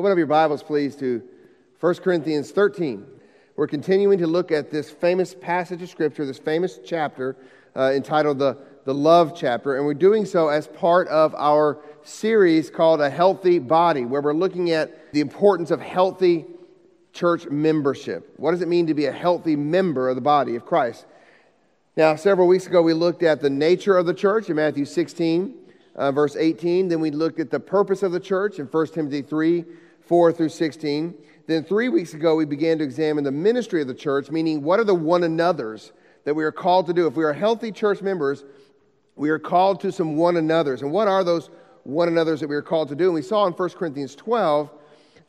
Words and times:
Open 0.00 0.12
up 0.12 0.16
your 0.16 0.26
Bibles, 0.28 0.62
please, 0.62 0.96
to 0.96 1.22
1 1.78 1.94
Corinthians 1.96 2.52
13. 2.52 3.04
We're 3.56 3.66
continuing 3.66 4.16
to 4.20 4.26
look 4.26 4.50
at 4.50 4.70
this 4.70 4.90
famous 4.90 5.34
passage 5.34 5.82
of 5.82 5.90
Scripture, 5.90 6.24
this 6.24 6.38
famous 6.38 6.80
chapter 6.82 7.36
uh, 7.76 7.92
entitled 7.94 8.38
the, 8.38 8.56
the 8.86 8.94
Love 8.94 9.34
Chapter, 9.36 9.76
and 9.76 9.84
we're 9.84 9.92
doing 9.92 10.24
so 10.24 10.48
as 10.48 10.68
part 10.68 11.06
of 11.08 11.34
our 11.34 11.80
series 12.02 12.70
called 12.70 13.02
A 13.02 13.10
Healthy 13.10 13.58
Body, 13.58 14.06
where 14.06 14.22
we're 14.22 14.32
looking 14.32 14.70
at 14.70 15.12
the 15.12 15.20
importance 15.20 15.70
of 15.70 15.82
healthy 15.82 16.46
church 17.12 17.46
membership. 17.50 18.32
What 18.38 18.52
does 18.52 18.62
it 18.62 18.68
mean 18.68 18.86
to 18.86 18.94
be 18.94 19.04
a 19.04 19.12
healthy 19.12 19.54
member 19.54 20.08
of 20.08 20.14
the 20.14 20.22
body 20.22 20.56
of 20.56 20.64
Christ? 20.64 21.04
Now, 21.94 22.16
several 22.16 22.48
weeks 22.48 22.66
ago, 22.66 22.80
we 22.80 22.94
looked 22.94 23.22
at 23.22 23.42
the 23.42 23.50
nature 23.50 23.98
of 23.98 24.06
the 24.06 24.14
church 24.14 24.48
in 24.48 24.56
Matthew 24.56 24.86
16, 24.86 25.54
uh, 25.94 26.10
verse 26.10 26.36
18. 26.36 26.88
Then 26.88 27.00
we 27.00 27.10
looked 27.10 27.38
at 27.38 27.50
the 27.50 27.60
purpose 27.60 28.02
of 28.02 28.12
the 28.12 28.20
church 28.20 28.58
in 28.58 28.64
1 28.64 28.86
Timothy 28.86 29.20
3, 29.20 29.66
4 30.10 30.32
through 30.32 30.48
16. 30.48 31.14
Then 31.46 31.62
three 31.62 31.88
weeks 31.88 32.14
ago, 32.14 32.34
we 32.34 32.44
began 32.44 32.78
to 32.78 32.84
examine 32.84 33.22
the 33.22 33.30
ministry 33.30 33.80
of 33.80 33.86
the 33.86 33.94
church, 33.94 34.28
meaning 34.28 34.60
what 34.60 34.80
are 34.80 34.84
the 34.84 34.92
one 34.92 35.22
another's 35.22 35.92
that 36.24 36.34
we 36.34 36.42
are 36.42 36.50
called 36.50 36.88
to 36.88 36.92
do. 36.92 37.06
If 37.06 37.14
we 37.14 37.22
are 37.22 37.32
healthy 37.32 37.70
church 37.70 38.02
members, 38.02 38.44
we 39.14 39.30
are 39.30 39.38
called 39.38 39.78
to 39.82 39.92
some 39.92 40.16
one 40.16 40.36
another's. 40.36 40.82
And 40.82 40.90
what 40.90 41.06
are 41.06 41.22
those 41.22 41.48
one 41.84 42.08
another's 42.08 42.40
that 42.40 42.48
we 42.48 42.56
are 42.56 42.60
called 42.60 42.88
to 42.88 42.96
do? 42.96 43.04
And 43.04 43.14
we 43.14 43.22
saw 43.22 43.46
in 43.46 43.52
1 43.52 43.68
Corinthians 43.70 44.16
12 44.16 44.68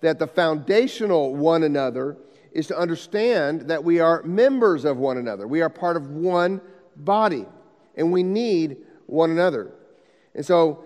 that 0.02 0.18
the 0.18 0.26
foundational 0.26 1.36
one 1.36 1.62
another 1.62 2.18
is 2.52 2.66
to 2.66 2.76
understand 2.76 3.70
that 3.70 3.84
we 3.84 4.00
are 4.00 4.24
members 4.24 4.84
of 4.84 4.98
one 4.98 5.18
another. 5.18 5.48
We 5.48 5.62
are 5.62 5.70
part 5.70 5.96
of 5.96 6.10
one 6.10 6.60
body, 6.96 7.46
and 7.96 8.12
we 8.12 8.24
need 8.24 8.78
one 9.06 9.30
another. 9.30 9.74
And 10.34 10.44
so 10.44 10.86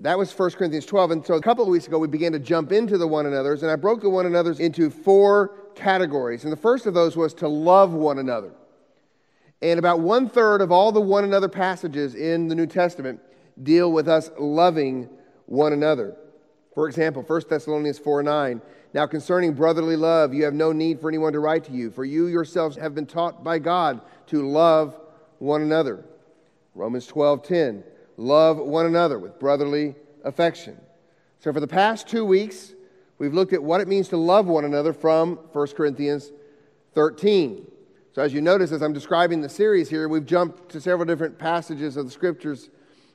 that 0.00 0.16
was 0.16 0.32
1 0.32 0.50
Corinthians 0.52 0.86
12. 0.86 1.10
And 1.10 1.26
so 1.26 1.34
a 1.34 1.40
couple 1.40 1.64
of 1.64 1.70
weeks 1.70 1.86
ago, 1.86 1.98
we 1.98 2.06
began 2.06 2.32
to 2.32 2.38
jump 2.38 2.70
into 2.70 2.98
the 2.98 3.06
one 3.06 3.26
another's, 3.26 3.62
and 3.62 3.70
I 3.70 3.76
broke 3.76 4.00
the 4.00 4.10
one 4.10 4.26
another's 4.26 4.60
into 4.60 4.90
four 4.90 5.56
categories. 5.74 6.44
And 6.44 6.52
the 6.52 6.56
first 6.56 6.86
of 6.86 6.94
those 6.94 7.16
was 7.16 7.34
to 7.34 7.48
love 7.48 7.92
one 7.92 8.18
another. 8.18 8.52
And 9.60 9.78
about 9.78 9.98
one 9.98 10.28
third 10.28 10.60
of 10.60 10.70
all 10.70 10.92
the 10.92 11.00
one 11.00 11.24
another 11.24 11.48
passages 11.48 12.14
in 12.14 12.46
the 12.46 12.54
New 12.54 12.66
Testament 12.66 13.20
deal 13.60 13.90
with 13.90 14.08
us 14.08 14.30
loving 14.38 15.08
one 15.46 15.72
another. 15.72 16.16
For 16.74 16.86
example, 16.86 17.22
1 17.22 17.42
Thessalonians 17.48 17.98
4 17.98 18.22
9. 18.22 18.62
Now, 18.94 19.06
concerning 19.06 19.52
brotherly 19.52 19.96
love, 19.96 20.32
you 20.32 20.44
have 20.44 20.54
no 20.54 20.72
need 20.72 21.00
for 21.00 21.08
anyone 21.08 21.32
to 21.32 21.40
write 21.40 21.64
to 21.64 21.72
you, 21.72 21.90
for 21.90 22.04
you 22.04 22.28
yourselves 22.28 22.76
have 22.76 22.94
been 22.94 23.04
taught 23.04 23.42
by 23.42 23.58
God 23.58 24.00
to 24.28 24.48
love 24.48 24.98
one 25.40 25.60
another. 25.60 26.04
Romans 26.74 27.06
12 27.06 27.42
10. 27.42 27.84
Love 28.18 28.58
one 28.58 28.84
another 28.84 29.16
with 29.16 29.38
brotherly 29.38 29.94
affection. 30.24 30.76
So, 31.38 31.52
for 31.52 31.60
the 31.60 31.68
past 31.68 32.08
two 32.08 32.24
weeks, 32.24 32.74
we've 33.18 33.32
looked 33.32 33.52
at 33.52 33.62
what 33.62 33.80
it 33.80 33.86
means 33.86 34.08
to 34.08 34.16
love 34.16 34.46
one 34.46 34.64
another 34.64 34.92
from 34.92 35.36
1 35.52 35.66
Corinthians 35.68 36.32
13. 36.94 37.70
So, 38.12 38.20
as 38.20 38.34
you 38.34 38.40
notice, 38.40 38.72
as 38.72 38.82
I'm 38.82 38.92
describing 38.92 39.40
the 39.40 39.48
series 39.48 39.88
here, 39.88 40.08
we've 40.08 40.26
jumped 40.26 40.68
to 40.70 40.80
several 40.80 41.06
different 41.06 41.38
passages 41.38 41.96
of 41.96 42.06
the 42.06 42.10
scriptures, 42.10 42.70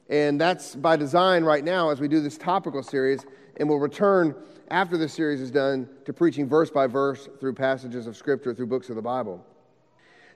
and 0.08 0.40
that's 0.40 0.74
by 0.74 0.96
design 0.96 1.44
right 1.44 1.66
now 1.66 1.90
as 1.90 2.00
we 2.00 2.08
do 2.08 2.22
this 2.22 2.38
topical 2.38 2.82
series, 2.82 3.26
and 3.58 3.68
we'll 3.68 3.80
return 3.80 4.34
after 4.72 4.98
this 4.98 5.14
series 5.14 5.42
is 5.42 5.52
done 5.52 5.90
to 6.06 6.14
preaching 6.14 6.48
verse 6.48 6.70
by 6.70 6.88
verse 6.88 7.28
through 7.42 7.56
passages 7.56 8.08
of 8.08 8.16
scripture, 8.16 8.54
through 8.54 8.68
books 8.68 8.90
of 8.90 8.96
the 8.96 9.02
Bible. 9.02 9.46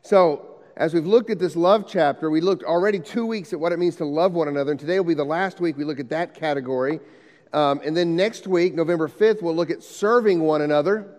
So, 0.02 0.57
as 0.78 0.94
we've 0.94 1.08
looked 1.08 1.32
at 1.32 1.40
this 1.40 1.56
love 1.56 1.86
chapter, 1.88 2.30
we 2.30 2.40
looked 2.40 2.64
already 2.64 3.00
two 3.00 3.26
weeks 3.26 3.52
at 3.52 3.60
what 3.60 3.72
it 3.72 3.80
means 3.80 3.96
to 3.96 4.06
love 4.06 4.34
one 4.34 4.48
another, 4.48 4.72
and 4.72 4.80
today 4.80 5.00
will 5.00 5.08
be 5.08 5.16
the 5.16 5.24
last 5.24 5.60
week 5.60 5.76
we 5.76 5.84
look 5.84 6.00
at 6.00 6.10
that 6.10 6.36
category. 6.36 7.00
Um, 7.52 7.82
and 7.84 7.98
then 7.98 8.16
next 8.16 8.46
week, 8.46 8.76
November 8.76 9.08
5th, 9.08 9.42
we'll 9.42 9.56
look 9.56 9.72
at 9.72 9.82
serving 9.82 10.40
one 10.40 10.62
another. 10.62 11.16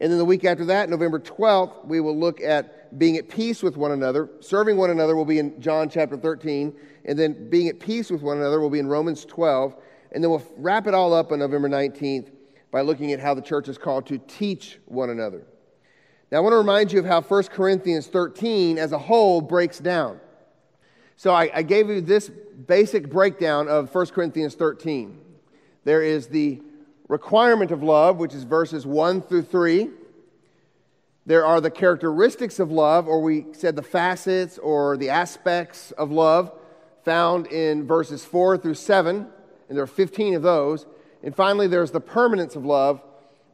And 0.00 0.10
then 0.10 0.18
the 0.18 0.24
week 0.24 0.44
after 0.44 0.64
that, 0.66 0.88
November 0.88 1.18
12th, 1.18 1.84
we 1.84 2.00
will 2.00 2.16
look 2.16 2.40
at 2.40 2.96
being 2.96 3.16
at 3.16 3.28
peace 3.28 3.60
with 3.60 3.76
one 3.76 3.90
another. 3.90 4.30
Serving 4.38 4.76
one 4.76 4.90
another 4.90 5.16
will 5.16 5.24
be 5.24 5.40
in 5.40 5.60
John 5.60 5.90
chapter 5.90 6.16
13. 6.16 6.72
And 7.06 7.18
then 7.18 7.50
being 7.50 7.68
at 7.68 7.80
peace 7.80 8.08
with 8.08 8.22
one 8.22 8.36
another 8.36 8.60
will 8.60 8.70
be 8.70 8.78
in 8.78 8.86
Romans 8.86 9.24
12. 9.24 9.74
And 10.12 10.22
then 10.22 10.30
we'll 10.30 10.46
wrap 10.56 10.86
it 10.86 10.94
all 10.94 11.12
up 11.12 11.32
on 11.32 11.40
November 11.40 11.68
19th 11.68 12.30
by 12.70 12.82
looking 12.82 13.12
at 13.12 13.18
how 13.18 13.34
the 13.34 13.42
church 13.42 13.68
is 13.68 13.78
called 13.78 14.06
to 14.06 14.18
teach 14.18 14.78
one 14.86 15.10
another. 15.10 15.44
Now, 16.30 16.38
I 16.38 16.40
want 16.42 16.52
to 16.52 16.58
remind 16.58 16.92
you 16.92 17.00
of 17.00 17.06
how 17.06 17.22
1 17.22 17.42
Corinthians 17.44 18.06
13 18.06 18.78
as 18.78 18.92
a 18.92 18.98
whole 18.98 19.40
breaks 19.40 19.80
down. 19.80 20.20
So 21.16 21.34
I, 21.34 21.50
I 21.52 21.62
gave 21.62 21.88
you 21.88 22.00
this 22.00 22.28
basic 22.28 23.10
breakdown 23.10 23.66
of 23.66 23.92
1 23.92 24.06
Corinthians 24.06 24.54
13. 24.54 25.18
There 25.82 26.02
is 26.02 26.28
the 26.28 26.62
requirement 27.08 27.72
of 27.72 27.82
love, 27.82 28.18
which 28.18 28.32
is 28.32 28.44
verses 28.44 28.86
1 28.86 29.22
through 29.22 29.42
3. 29.42 29.90
There 31.26 31.44
are 31.44 31.60
the 31.60 31.70
characteristics 31.70 32.60
of 32.60 32.70
love, 32.70 33.08
or 33.08 33.20
we 33.20 33.46
said 33.52 33.74
the 33.74 33.82
facets 33.82 34.56
or 34.58 34.96
the 34.96 35.10
aspects 35.10 35.90
of 35.92 36.12
love, 36.12 36.52
found 37.04 37.48
in 37.48 37.88
verses 37.88 38.24
4 38.24 38.56
through 38.56 38.74
7, 38.74 39.26
and 39.68 39.76
there 39.76 39.82
are 39.82 39.88
15 39.88 40.34
of 40.34 40.42
those. 40.42 40.86
And 41.24 41.34
finally, 41.34 41.66
there's 41.66 41.90
the 41.90 42.00
permanence 42.00 42.54
of 42.54 42.64
love, 42.64 43.02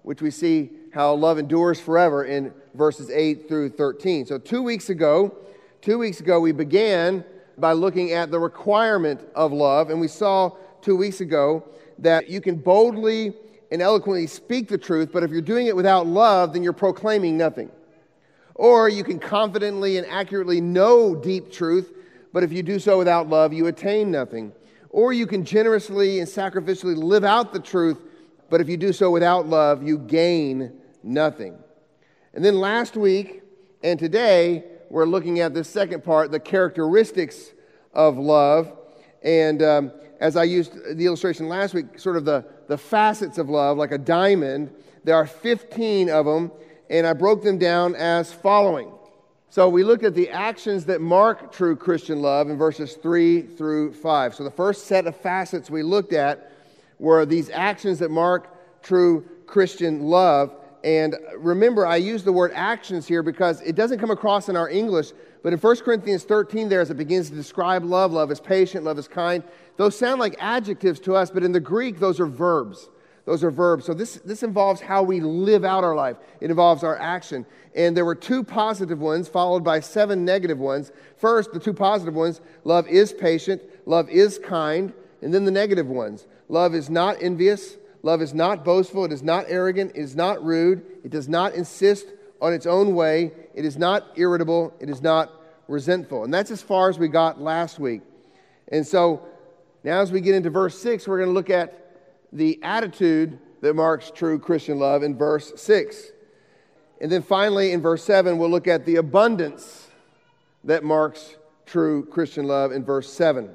which 0.03 0.21
we 0.21 0.31
see 0.31 0.71
how 0.97 1.13
love 1.13 1.39
endures 1.39 1.79
forever 1.79 2.25
in 2.25 2.51
verses 2.73 3.11
8 3.11 3.49
through 3.49 3.69
13. 3.69 4.25
So, 4.25 4.39
two 4.39 4.63
weeks 4.63 4.89
ago, 4.89 5.37
two 5.83 5.99
weeks 5.99 6.21
ago, 6.21 6.41
we 6.41 6.53
began 6.53 7.23
by 7.59 7.73
looking 7.73 8.13
at 8.13 8.31
the 8.31 8.41
requirement 8.41 9.21
of 9.35 9.53
love, 9.53 9.91
and 9.91 10.01
we 10.01 10.09
saw 10.09 10.57
two 10.81 10.97
weeks 10.97 11.21
ago 11.21 11.63
that 11.99 12.31
you 12.31 12.41
can 12.41 12.57
boldly 12.57 13.35
and 13.71 13.83
eloquently 13.83 14.27
speak 14.27 14.69
the 14.69 14.79
truth, 14.79 15.11
but 15.13 15.23
if 15.23 15.31
you're 15.31 15.43
doing 15.43 15.67
it 15.67 15.77
without 15.77 16.07
love, 16.07 16.55
then 16.55 16.63
you're 16.63 16.73
proclaiming 16.73 17.37
nothing. 17.37 17.71
Or 18.55 18.89
you 18.89 19.05
can 19.05 19.19
confidently 19.19 19.99
and 19.99 20.07
accurately 20.07 20.63
know 20.63 21.15
deep 21.15 21.53
truth, 21.53 21.93
but 22.33 22.43
if 22.43 22.53
you 22.53 22.63
do 22.63 22.79
so 22.79 22.97
without 22.97 23.29
love, 23.29 23.53
you 23.53 23.67
attain 23.67 24.11
nothing. 24.11 24.51
Or 24.89 25.13
you 25.13 25.27
can 25.27 25.45
generously 25.45 26.21
and 26.21 26.29
sacrificially 26.29 26.97
live 26.97 27.23
out 27.23 27.53
the 27.53 27.61
truth, 27.61 27.99
but 28.49 28.63
if 28.63 28.69
you 28.71 28.79
do 28.79 28.95
so 28.95 29.11
without 29.11 29.47
love, 29.47 29.83
you 29.83 29.99
gain 29.99 30.73
nothing. 31.07 31.57
And 32.35 32.45
then 32.45 32.59
last 32.59 32.97
week 32.97 33.43
and 33.83 33.99
today, 33.99 34.65
we're 34.91 35.07
looking 35.07 35.41
at 35.41 35.55
the 35.55 35.65
second 35.65 36.05
part, 36.05 36.31
the 36.31 36.41
characteristics 36.41 37.53
of 37.93 38.19
love. 38.19 38.73
And 39.23 39.63
um, 39.63 39.93
as 40.21 40.37
I 40.37 40.45
used 40.45 40.73
the 40.97 41.07
illustration 41.07 41.49
last 41.49 41.75
week, 41.75 41.99
sort 41.99 42.17
of 42.17 42.25
the, 42.25 42.45
the 42.69 42.79
facets 42.79 43.39
of 43.39 43.49
love, 43.49 43.79
like 43.79 43.93
a 43.93 43.99
diamond. 43.99 44.71
There 45.05 45.15
are 45.15 45.27
15 45.27 46.11
of 46.11 46.27
them, 46.27 46.53
and 46.91 47.07
I 47.07 47.13
broke 47.13 47.43
them 47.43 47.59
down 47.59 47.95
as 47.95 48.33
following. 48.33 48.93
So 49.49 49.69
we 49.69 49.85
looked 49.85 50.05
at 50.05 50.15
the 50.15 50.29
actions 50.31 50.85
that 50.87 51.01
mark 51.01 51.53
true 51.53 51.77
Christian 51.77 52.21
love 52.21 52.51
in 52.51 52.59
verses 52.59 52.95
3 52.95 53.43
through 53.43 53.93
5. 53.95 54.35
So 54.35 54.45
the 54.45 54.51
first 54.51 54.87
set 54.87 55.07
of 55.07 55.17
facets 55.17 55.71
we 55.71 55.83
looked 55.83 56.13
at 56.13 56.53
were 56.99 57.25
these 57.25 57.51
actions 57.51 58.01
that 58.01 58.11
mark 58.11 58.83
true 58.83 59.25
Christian 59.47 60.03
love. 60.03 60.55
And 60.87 61.17
remember, 61.37 61.85
I 61.85 61.97
use 61.97 62.23
the 62.23 62.33
word 62.33 62.53
actions 62.55 63.09
here 63.09 63.25
because 63.25 63.61
it 63.63 63.75
doesn't 63.75 63.99
come 63.99 64.13
across 64.13 64.49
in 64.49 64.57
our 64.57 64.69
English, 64.69 65.11
but 65.43 65.53
in 65.53 65.59
1 65.59 65.77
Corinthians 65.79 66.23
13, 66.23 66.69
there, 66.69 66.81
as 66.81 66.93
it 66.93 66.97
begins 66.97 67.29
to 67.29 67.35
describe 67.35 67.83
love, 67.83 68.13
love 68.13 68.31
is 68.31 68.39
patient, 68.39 68.85
love 68.85 68.97
is 68.97 69.09
kind, 69.09 69.43
those 69.79 69.99
sound 69.99 70.21
like 70.21 70.37
adjectives 70.39 71.01
to 71.01 71.17
us, 71.17 71.29
but 71.29 71.43
in 71.43 71.51
the 71.51 71.59
Greek, 71.59 71.99
those 71.99 72.21
are 72.21 72.27
verbs. 72.27 72.89
Those 73.25 73.43
are 73.43 73.51
verbs. 73.51 73.85
So 73.85 73.95
this, 73.95 74.21
this 74.25 74.45
involves 74.45 74.81
how 74.81 75.03
we 75.03 75.19
live 75.19 75.65
out 75.65 75.83
our 75.83 75.97
life, 75.97 76.19
it 76.41 76.51
involves 76.51 76.85
our 76.85 76.97
action. 76.97 77.45
And 77.75 77.97
there 77.97 78.05
were 78.05 78.15
two 78.15 78.45
positive 78.45 79.01
ones, 79.01 79.27
followed 79.27 79.65
by 79.65 79.81
seven 79.81 80.25
negative 80.25 80.59
ones. 80.59 80.93
First, 81.17 81.53
the 81.53 81.59
two 81.59 81.75
positive 81.75 82.15
ones 82.15 82.41
love 82.63 82.87
is 82.87 83.13
patient, 83.13 83.61
love 83.87 84.09
is 84.09 84.39
kind, 84.39 84.93
and 85.21 85.35
then 85.35 85.45
the 85.45 85.51
negative 85.51 85.89
ones 85.89 86.29
love 86.49 86.77
is 86.77 86.89
not 86.89 87.21
envious, 87.21 87.77
love 88.07 88.23
is 88.23 88.33
not 88.33 88.65
boastful, 88.65 89.05
it 89.05 89.13
is 89.13 89.23
not 89.23 89.45
arrogant, 89.49 89.91
it 89.95 90.01
is 90.01 90.15
not 90.15 90.43
rude, 90.43 90.87
it 91.05 91.11
does 91.11 91.29
not 91.29 91.55
insist 91.55 92.07
on 92.41 92.53
its 92.53 92.65
own 92.65 92.95
way, 92.95 93.33
it 93.53 93.65
is 93.65 93.77
not 93.77 94.07
irritable, 94.15 94.73
it 94.81 94.89
is 94.89 95.03
not 95.03 95.33
resentful. 95.67 96.23
And 96.23 96.33
that's 96.33 96.53
as 96.53 96.63
far 96.63 96.89
as 96.89 96.99
we 96.99 97.09
got 97.09 97.41
last 97.41 97.81
week. 97.81 98.03
And 98.69 98.87
so 98.87 99.27
now, 99.83 100.01
as 100.01 100.13
we 100.13 100.21
get 100.21 100.37
into 100.37 100.51
verse 100.51 100.79
6, 100.79 101.07
we're 101.09 101.19
going 101.19 101.29
to 101.29 101.35
look 101.35 101.51
at 101.51 102.03
the 102.33 102.61
attitude 102.63 103.41
that 103.61 103.75
marks 103.75 104.13
true 104.15 104.39
Christian 104.39 104.79
love 104.79 105.03
in 105.03 105.17
verse 105.17 105.53
6. 105.57 106.07
And 107.01 107.11
then 107.11 107.23
finally, 107.23 107.73
in 107.73 107.83
verse 107.83 108.05
7, 108.05 108.39
we'll 108.39 108.51
look 108.51 108.69
at 108.69 108.87
the 108.87 108.97
abundance 108.97 109.89
that 110.65 110.85
marks 110.85 111.37
true 111.67 112.07
Christian 112.07 112.47
love 112.47 112.71
in 112.71 112.85
verse 112.85 113.13
7. 113.13 113.51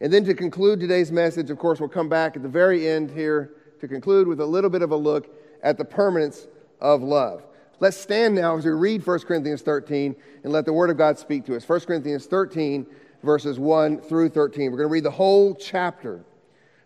And 0.00 0.12
then 0.12 0.24
to 0.24 0.34
conclude 0.34 0.78
today's 0.78 1.10
message, 1.10 1.50
of 1.50 1.58
course, 1.58 1.80
we'll 1.80 1.88
come 1.88 2.08
back 2.08 2.36
at 2.36 2.42
the 2.42 2.48
very 2.48 2.88
end 2.88 3.10
here 3.10 3.54
to 3.80 3.88
conclude 3.88 4.28
with 4.28 4.40
a 4.40 4.46
little 4.46 4.70
bit 4.70 4.82
of 4.82 4.92
a 4.92 4.96
look 4.96 5.34
at 5.62 5.76
the 5.76 5.84
permanence 5.84 6.46
of 6.80 7.02
love. 7.02 7.44
Let's 7.80 7.96
stand 7.96 8.34
now 8.34 8.56
as 8.56 8.64
we 8.64 8.72
read 8.72 9.06
1 9.06 9.20
Corinthians 9.20 9.62
13 9.62 10.14
and 10.44 10.52
let 10.52 10.64
the 10.64 10.72
Word 10.72 10.90
of 10.90 10.96
God 10.96 11.18
speak 11.18 11.44
to 11.46 11.56
us. 11.56 11.68
1 11.68 11.80
Corinthians 11.80 12.26
13, 12.26 12.86
verses 13.22 13.58
1 13.58 14.00
through 14.00 14.30
13. 14.30 14.70
We're 14.70 14.78
going 14.78 14.88
to 14.88 14.92
read 14.92 15.04
the 15.04 15.10
whole 15.10 15.54
chapter, 15.54 16.24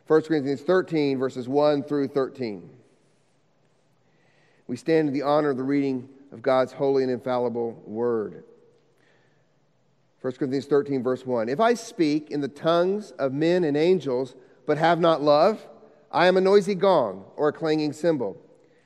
1 0.07 0.23
Corinthians 0.23 0.63
13, 0.63 1.19
verses 1.19 1.49
1 1.49 1.83
through 1.83 2.09
13. 2.09 2.69
We 4.67 4.77
stand 4.77 5.09
in 5.09 5.15
the 5.15 5.23
honor 5.23 5.51
of 5.51 5.57
the 5.57 5.63
reading 5.63 6.09
of 6.31 6.41
God's 6.41 6.73
holy 6.73 7.03
and 7.03 7.13
infallible 7.13 7.83
word. 7.87 8.45
1 10.23 10.33
Corinthians 10.35 10.67
13, 10.67 11.03
verse 11.03 11.27
1. 11.27 11.49
If 11.49 11.59
I 11.59 11.75
speak 11.75 12.31
in 12.31 12.41
the 12.41 12.49
tongues 12.49 13.11
of 13.19 13.33
men 13.33 13.65
and 13.65 13.77
angels, 13.77 14.37
but 14.67 14.79
have 14.79 15.01
not 15.01 15.21
love, 15.21 15.67
I 16.13 16.29
am 16.29 16.37
a 16.37 16.41
noisy 16.41 16.77
gong 16.77 17.25
or 17.37 17.49
a 17.49 17.53
clanging 17.53 17.93
cymbal. 17.93 18.37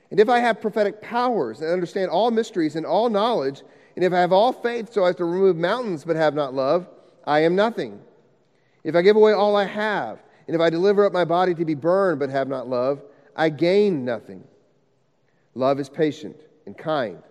And 0.09 0.19
if 0.19 0.29
I 0.29 0.39
have 0.39 0.61
prophetic 0.61 0.99
powers 0.99 1.61
and 1.61 1.71
understand 1.71 2.09
all 2.09 2.31
mysteries 2.31 2.75
and 2.75 2.87
all 2.87 3.09
knowledge, 3.09 3.61
and 3.95 4.03
if 4.03 4.13
I 4.13 4.19
have 4.19 4.33
all 4.33 4.51
faith 4.51 4.91
so 4.91 5.05
as 5.05 5.15
to 5.17 5.25
remove 5.25 5.57
mountains 5.57 6.03
but 6.03 6.15
have 6.15 6.33
not 6.33 6.55
love, 6.55 6.87
I 7.27 7.41
am 7.41 7.55
nothing. 7.55 7.99
If 8.83 8.95
I 8.95 9.03
give 9.03 9.15
away 9.15 9.33
all 9.33 9.55
I 9.55 9.65
have, 9.65 10.23
and 10.47 10.55
if 10.55 10.61
I 10.61 10.71
deliver 10.71 11.05
up 11.05 11.13
my 11.13 11.25
body 11.25 11.53
to 11.53 11.65
be 11.65 11.75
burned 11.75 12.19
but 12.19 12.31
have 12.31 12.47
not 12.47 12.67
love, 12.67 13.03
I 13.35 13.49
gain 13.49 14.03
nothing. 14.03 14.43
Love 15.53 15.79
is 15.79 15.89
patient 15.89 16.37
and 16.65 16.75
kind. 16.75 17.21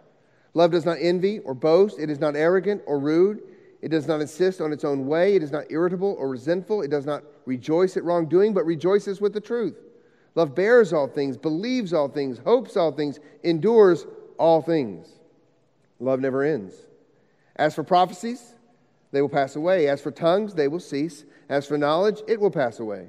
Love 0.55 0.71
does 0.71 0.85
not 0.85 0.99
envy 1.01 1.41
or 1.41 1.55
boast, 1.55 1.99
it 1.99 2.09
is 2.09 2.21
not 2.21 2.37
arrogant 2.37 2.83
or 2.87 3.01
rude. 3.01 3.43
It 3.83 3.89
does 3.89 4.07
not 4.07 4.21
insist 4.21 4.61
on 4.61 4.73
its 4.73 4.85
own 4.85 5.07
way. 5.07 5.37
It 5.37 5.43
is 5.43 5.53
not 5.53 5.71
irritable 5.71 6.17
or 6.19 6.29
resentful. 6.29 6.83
It 6.83 6.91
does 6.91 7.07
not 7.07 7.23
rejoice 7.45 7.97
at 7.97 8.05
wrongdoing, 8.05 8.55
but 8.55 8.65
rejoices 8.65 9.21
with 9.21 9.33
the 9.33 9.41
truth. 9.41 9.77
Love 10.35 10.55
bears 10.55 10.93
all 10.93 11.09
things, 11.09 11.37
believes 11.37 11.93
all 11.93 12.09
things, 12.09 12.39
hopes 12.39 12.77
all 12.77 12.93
things, 12.93 13.21
endures 13.43 14.07
all 14.39 14.61
things. 14.61 15.09
Love 15.99 16.21
never 16.21 16.43
ends. 16.43 16.75
As 17.57 17.75
for 17.75 17.83
prophecies, 17.83 18.55
they 19.13 19.23
will 19.23 19.31
pass 19.31 19.57
away. 19.57 19.89
As 19.89 20.03
for 20.03 20.11
tongues, 20.11 20.55
they 20.55 20.69
will 20.69 20.81
cease. 20.81 21.25
As 21.49 21.67
for 21.67 21.79
knowledge, 21.79 22.23
it 22.29 22.39
will 22.39 22.51
pass 22.51 22.81
away. 22.81 23.09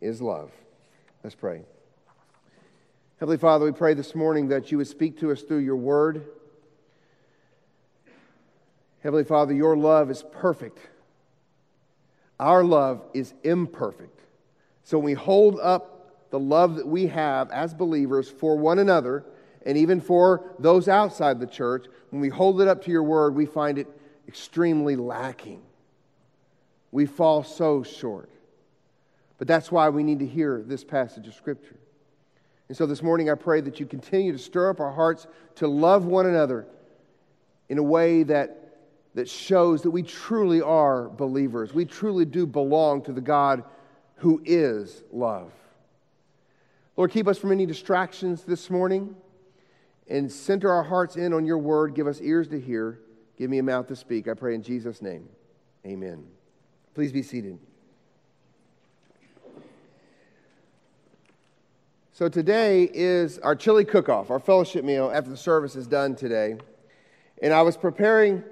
is 0.00 0.20
love. 0.20 0.50
Let's 1.22 1.34
pray. 1.34 1.62
Heavenly 3.18 3.38
Father, 3.38 3.64
we 3.64 3.72
pray 3.72 3.94
this 3.94 4.14
morning 4.14 4.48
that 4.48 4.70
you 4.70 4.78
would 4.78 4.86
speak 4.86 5.18
to 5.20 5.32
us 5.32 5.42
through 5.42 5.58
your 5.58 5.76
word. 5.76 6.26
Heavenly 9.02 9.24
Father, 9.24 9.54
your 9.54 9.76
love 9.76 10.10
is 10.10 10.24
perfect. 10.32 10.78
Our 12.38 12.62
love 12.62 13.02
is 13.14 13.32
imperfect. 13.42 14.20
So 14.84 14.98
when 14.98 15.06
we 15.06 15.14
hold 15.14 15.58
up 15.60 16.30
the 16.30 16.38
love 16.38 16.76
that 16.76 16.86
we 16.86 17.06
have 17.06 17.50
as 17.50 17.72
believers 17.72 18.28
for 18.28 18.56
one 18.56 18.78
another, 18.78 19.24
and 19.64 19.78
even 19.78 20.00
for 20.00 20.52
those 20.58 20.86
outside 20.86 21.40
the 21.40 21.46
church, 21.46 21.86
when 22.10 22.20
we 22.20 22.28
hold 22.28 22.60
it 22.60 22.68
up 22.68 22.84
to 22.84 22.90
your 22.90 23.02
word, 23.02 23.34
we 23.34 23.46
find 23.46 23.78
it 23.78 23.88
extremely 24.28 24.94
lacking. 24.94 25.62
We 26.92 27.06
fall 27.06 27.42
so 27.42 27.82
short. 27.82 28.30
But 29.38 29.48
that's 29.48 29.70
why 29.70 29.88
we 29.88 30.02
need 30.02 30.20
to 30.20 30.26
hear 30.26 30.62
this 30.66 30.84
passage 30.84 31.26
of 31.26 31.34
Scripture. 31.34 31.76
And 32.68 32.76
so 32.76 32.86
this 32.86 33.02
morning, 33.02 33.30
I 33.30 33.34
pray 33.34 33.60
that 33.60 33.78
you 33.78 33.86
continue 33.86 34.32
to 34.32 34.38
stir 34.38 34.70
up 34.70 34.80
our 34.80 34.90
hearts 34.90 35.26
to 35.56 35.68
love 35.68 36.06
one 36.06 36.26
another 36.26 36.66
in 37.68 37.78
a 37.78 37.82
way 37.82 38.22
that, 38.24 38.78
that 39.14 39.28
shows 39.28 39.82
that 39.82 39.90
we 39.90 40.02
truly 40.02 40.60
are 40.62 41.08
believers. 41.08 41.72
We 41.72 41.84
truly 41.84 42.24
do 42.24 42.46
belong 42.46 43.02
to 43.02 43.12
the 43.12 43.20
God 43.20 43.64
who 44.16 44.42
is 44.44 45.04
love. 45.12 45.52
Lord, 46.96 47.10
keep 47.10 47.28
us 47.28 47.38
from 47.38 47.52
any 47.52 47.66
distractions 47.66 48.42
this 48.42 48.70
morning 48.70 49.14
and 50.08 50.32
center 50.32 50.70
our 50.70 50.82
hearts 50.82 51.16
in 51.16 51.32
on 51.32 51.44
your 51.44 51.58
word. 51.58 51.94
Give 51.94 52.06
us 52.06 52.20
ears 52.20 52.48
to 52.48 52.60
hear. 52.60 53.00
Give 53.36 53.50
me 53.50 53.58
a 53.58 53.62
mouth 53.62 53.88
to 53.88 53.96
speak. 53.96 54.28
I 54.28 54.34
pray 54.34 54.54
in 54.54 54.62
Jesus' 54.62 55.02
name. 55.02 55.28
Amen. 55.84 56.24
Please 56.94 57.12
be 57.12 57.22
seated. 57.22 57.58
So 62.16 62.30
today 62.30 62.88
is 62.94 63.38
our 63.40 63.54
chili 63.54 63.84
cook 63.84 64.08
off, 64.08 64.30
our 64.30 64.38
fellowship 64.38 64.86
meal 64.86 65.12
after 65.14 65.28
the 65.28 65.36
service 65.36 65.76
is 65.76 65.86
done 65.86 66.16
today. 66.16 66.56
And 67.42 67.52
I 67.52 67.60
was 67.60 67.76
preparing 67.76 68.42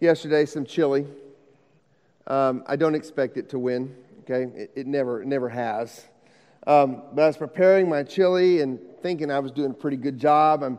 yesterday 0.00 0.44
some 0.46 0.64
chili. 0.64 1.06
Um, 2.26 2.64
I 2.66 2.74
don't 2.74 2.96
expect 2.96 3.36
it 3.36 3.50
to 3.50 3.58
win, 3.60 3.94
okay? 4.22 4.50
It, 4.62 4.72
it 4.74 4.86
never, 4.88 5.22
it 5.22 5.28
never 5.28 5.48
has. 5.48 6.06
Um, 6.66 7.02
but 7.12 7.22
I 7.22 7.26
was 7.28 7.36
preparing 7.36 7.88
my 7.88 8.02
chili 8.02 8.62
and 8.62 8.80
thinking 9.00 9.30
I 9.30 9.38
was 9.38 9.52
doing 9.52 9.70
a 9.70 9.74
pretty 9.74 9.96
good 9.96 10.18
job. 10.18 10.64
I'm, 10.64 10.76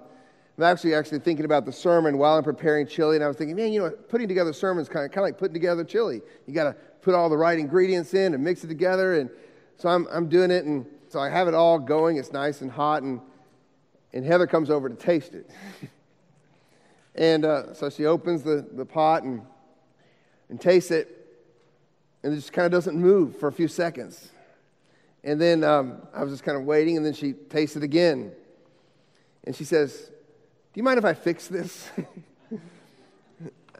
I'm 0.57 0.63
actually 0.65 0.95
actually 0.95 1.19
thinking 1.19 1.45
about 1.45 1.65
the 1.65 1.71
sermon 1.71 2.17
while 2.17 2.37
I'm 2.37 2.43
preparing 2.43 2.85
chili, 2.85 3.15
and 3.15 3.23
I 3.23 3.29
was 3.29 3.37
thinking, 3.37 3.55
man, 3.55 3.71
you 3.71 3.79
know, 3.79 3.91
putting 3.91 4.27
together 4.27 4.51
sermons 4.51 4.89
kind 4.89 5.05
of 5.05 5.11
kind 5.11 5.19
of 5.19 5.29
like 5.29 5.37
putting 5.37 5.53
together 5.53 5.85
chili. 5.85 6.21
You 6.47 6.53
got 6.53 6.65
to 6.65 6.73
put 7.01 7.15
all 7.15 7.29
the 7.29 7.37
right 7.37 7.57
ingredients 7.57 8.13
in 8.13 8.33
and 8.33 8.43
mix 8.43 8.65
it 8.65 8.67
together, 8.67 9.21
and 9.21 9.29
so 9.77 9.87
I'm 9.87 10.05
I'm 10.11 10.27
doing 10.27 10.51
it, 10.51 10.65
and 10.65 10.85
so 11.09 11.19
I 11.19 11.29
have 11.29 11.47
it 11.47 11.55
all 11.55 11.79
going. 11.79 12.17
It's 12.17 12.31
nice 12.31 12.61
and 12.61 12.69
hot, 12.69 13.01
and, 13.01 13.19
and 14.13 14.23
Heather 14.23 14.45
comes 14.45 14.69
over 14.69 14.87
to 14.89 14.95
taste 14.95 15.33
it. 15.33 15.49
and 17.15 17.43
uh, 17.43 17.73
so 17.73 17.89
she 17.89 18.05
opens 18.05 18.43
the, 18.43 18.67
the 18.73 18.85
pot 18.85 19.23
and, 19.23 19.41
and 20.49 20.61
tastes 20.61 20.91
it, 20.91 21.07
and 22.21 22.31
it 22.31 22.35
just 22.35 22.53
kind 22.53 22.67
of 22.67 22.71
doesn't 22.71 22.95
move 22.95 23.39
for 23.39 23.47
a 23.47 23.51
few 23.51 23.67
seconds. 23.67 24.29
And 25.23 25.41
then 25.41 25.63
um, 25.63 26.03
I 26.13 26.23
was 26.23 26.31
just 26.31 26.43
kind 26.43 26.57
of 26.57 26.63
waiting, 26.63 26.95
and 26.95 27.03
then 27.03 27.13
she 27.13 27.33
tastes 27.33 27.75
it 27.75 27.81
again. 27.81 28.31
And 29.45 29.55
she 29.55 29.63
says, 29.63 30.11
Do 30.73 30.79
you 30.79 30.83
mind 30.83 30.99
if 30.99 31.05
I 31.05 31.15
fix 31.15 31.47
this? 31.47 31.89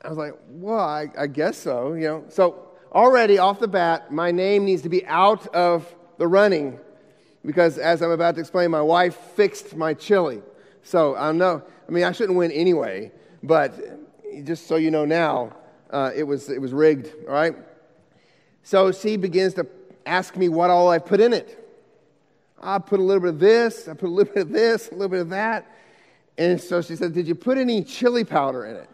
I 0.03 0.09
was 0.09 0.17
like, 0.17 0.33
Well, 0.49 0.79
I, 0.79 1.09
I 1.15 1.27
guess 1.27 1.59
so, 1.59 1.93
you 1.93 2.07
know. 2.07 2.23
So 2.29 2.69
already 2.91 3.37
off 3.37 3.59
the 3.59 3.67
bat, 3.67 4.11
my 4.11 4.31
name 4.31 4.65
needs 4.65 4.81
to 4.81 4.89
be 4.89 5.05
out 5.05 5.45
of 5.53 5.95
the 6.17 6.27
running 6.27 6.79
because 7.45 7.77
as 7.77 8.01
I'm 8.01 8.11
about 8.11 8.35
to 8.35 8.41
explain, 8.41 8.71
my 8.71 8.81
wife 8.81 9.15
fixed 9.35 9.75
my 9.75 9.93
chili. 9.93 10.41
So 10.83 11.15
I 11.15 11.31
know, 11.31 11.63
I 11.87 11.91
mean, 11.91 12.03
I 12.03 12.11
shouldn't 12.11 12.37
win 12.37 12.51
anyway, 12.51 13.11
but 13.43 14.43
just 14.43 14.67
so 14.67 14.75
you 14.75 14.91
know 14.91 15.05
now, 15.05 15.55
uh, 15.89 16.11
it, 16.15 16.23
was, 16.23 16.49
it 16.49 16.61
was 16.61 16.73
rigged, 16.73 17.13
all 17.27 17.33
right? 17.33 17.55
So 18.63 18.91
she 18.91 19.17
begins 19.17 19.55
to 19.55 19.67
ask 20.05 20.35
me 20.35 20.49
what 20.49 20.69
all 20.69 20.89
I 20.89 20.99
put 20.99 21.19
in 21.19 21.33
it. 21.33 21.55
I 22.61 22.77
put 22.79 22.99
a 22.99 23.03
little 23.03 23.21
bit 23.21 23.29
of 23.29 23.39
this, 23.39 23.87
I 23.87 23.93
put 23.93 24.07
a 24.07 24.11
little 24.11 24.33
bit 24.33 24.43
of 24.43 24.49
this, 24.49 24.89
a 24.89 24.91
little 24.91 25.07
bit 25.09 25.21
of 25.21 25.29
that. 25.29 25.65
And 26.37 26.59
so 26.59 26.81
she 26.81 26.95
said, 26.95 27.13
Did 27.13 27.27
you 27.27 27.35
put 27.35 27.57
any 27.57 27.83
chili 27.83 28.23
powder 28.23 28.65
in 28.65 28.75
it? 28.75 28.89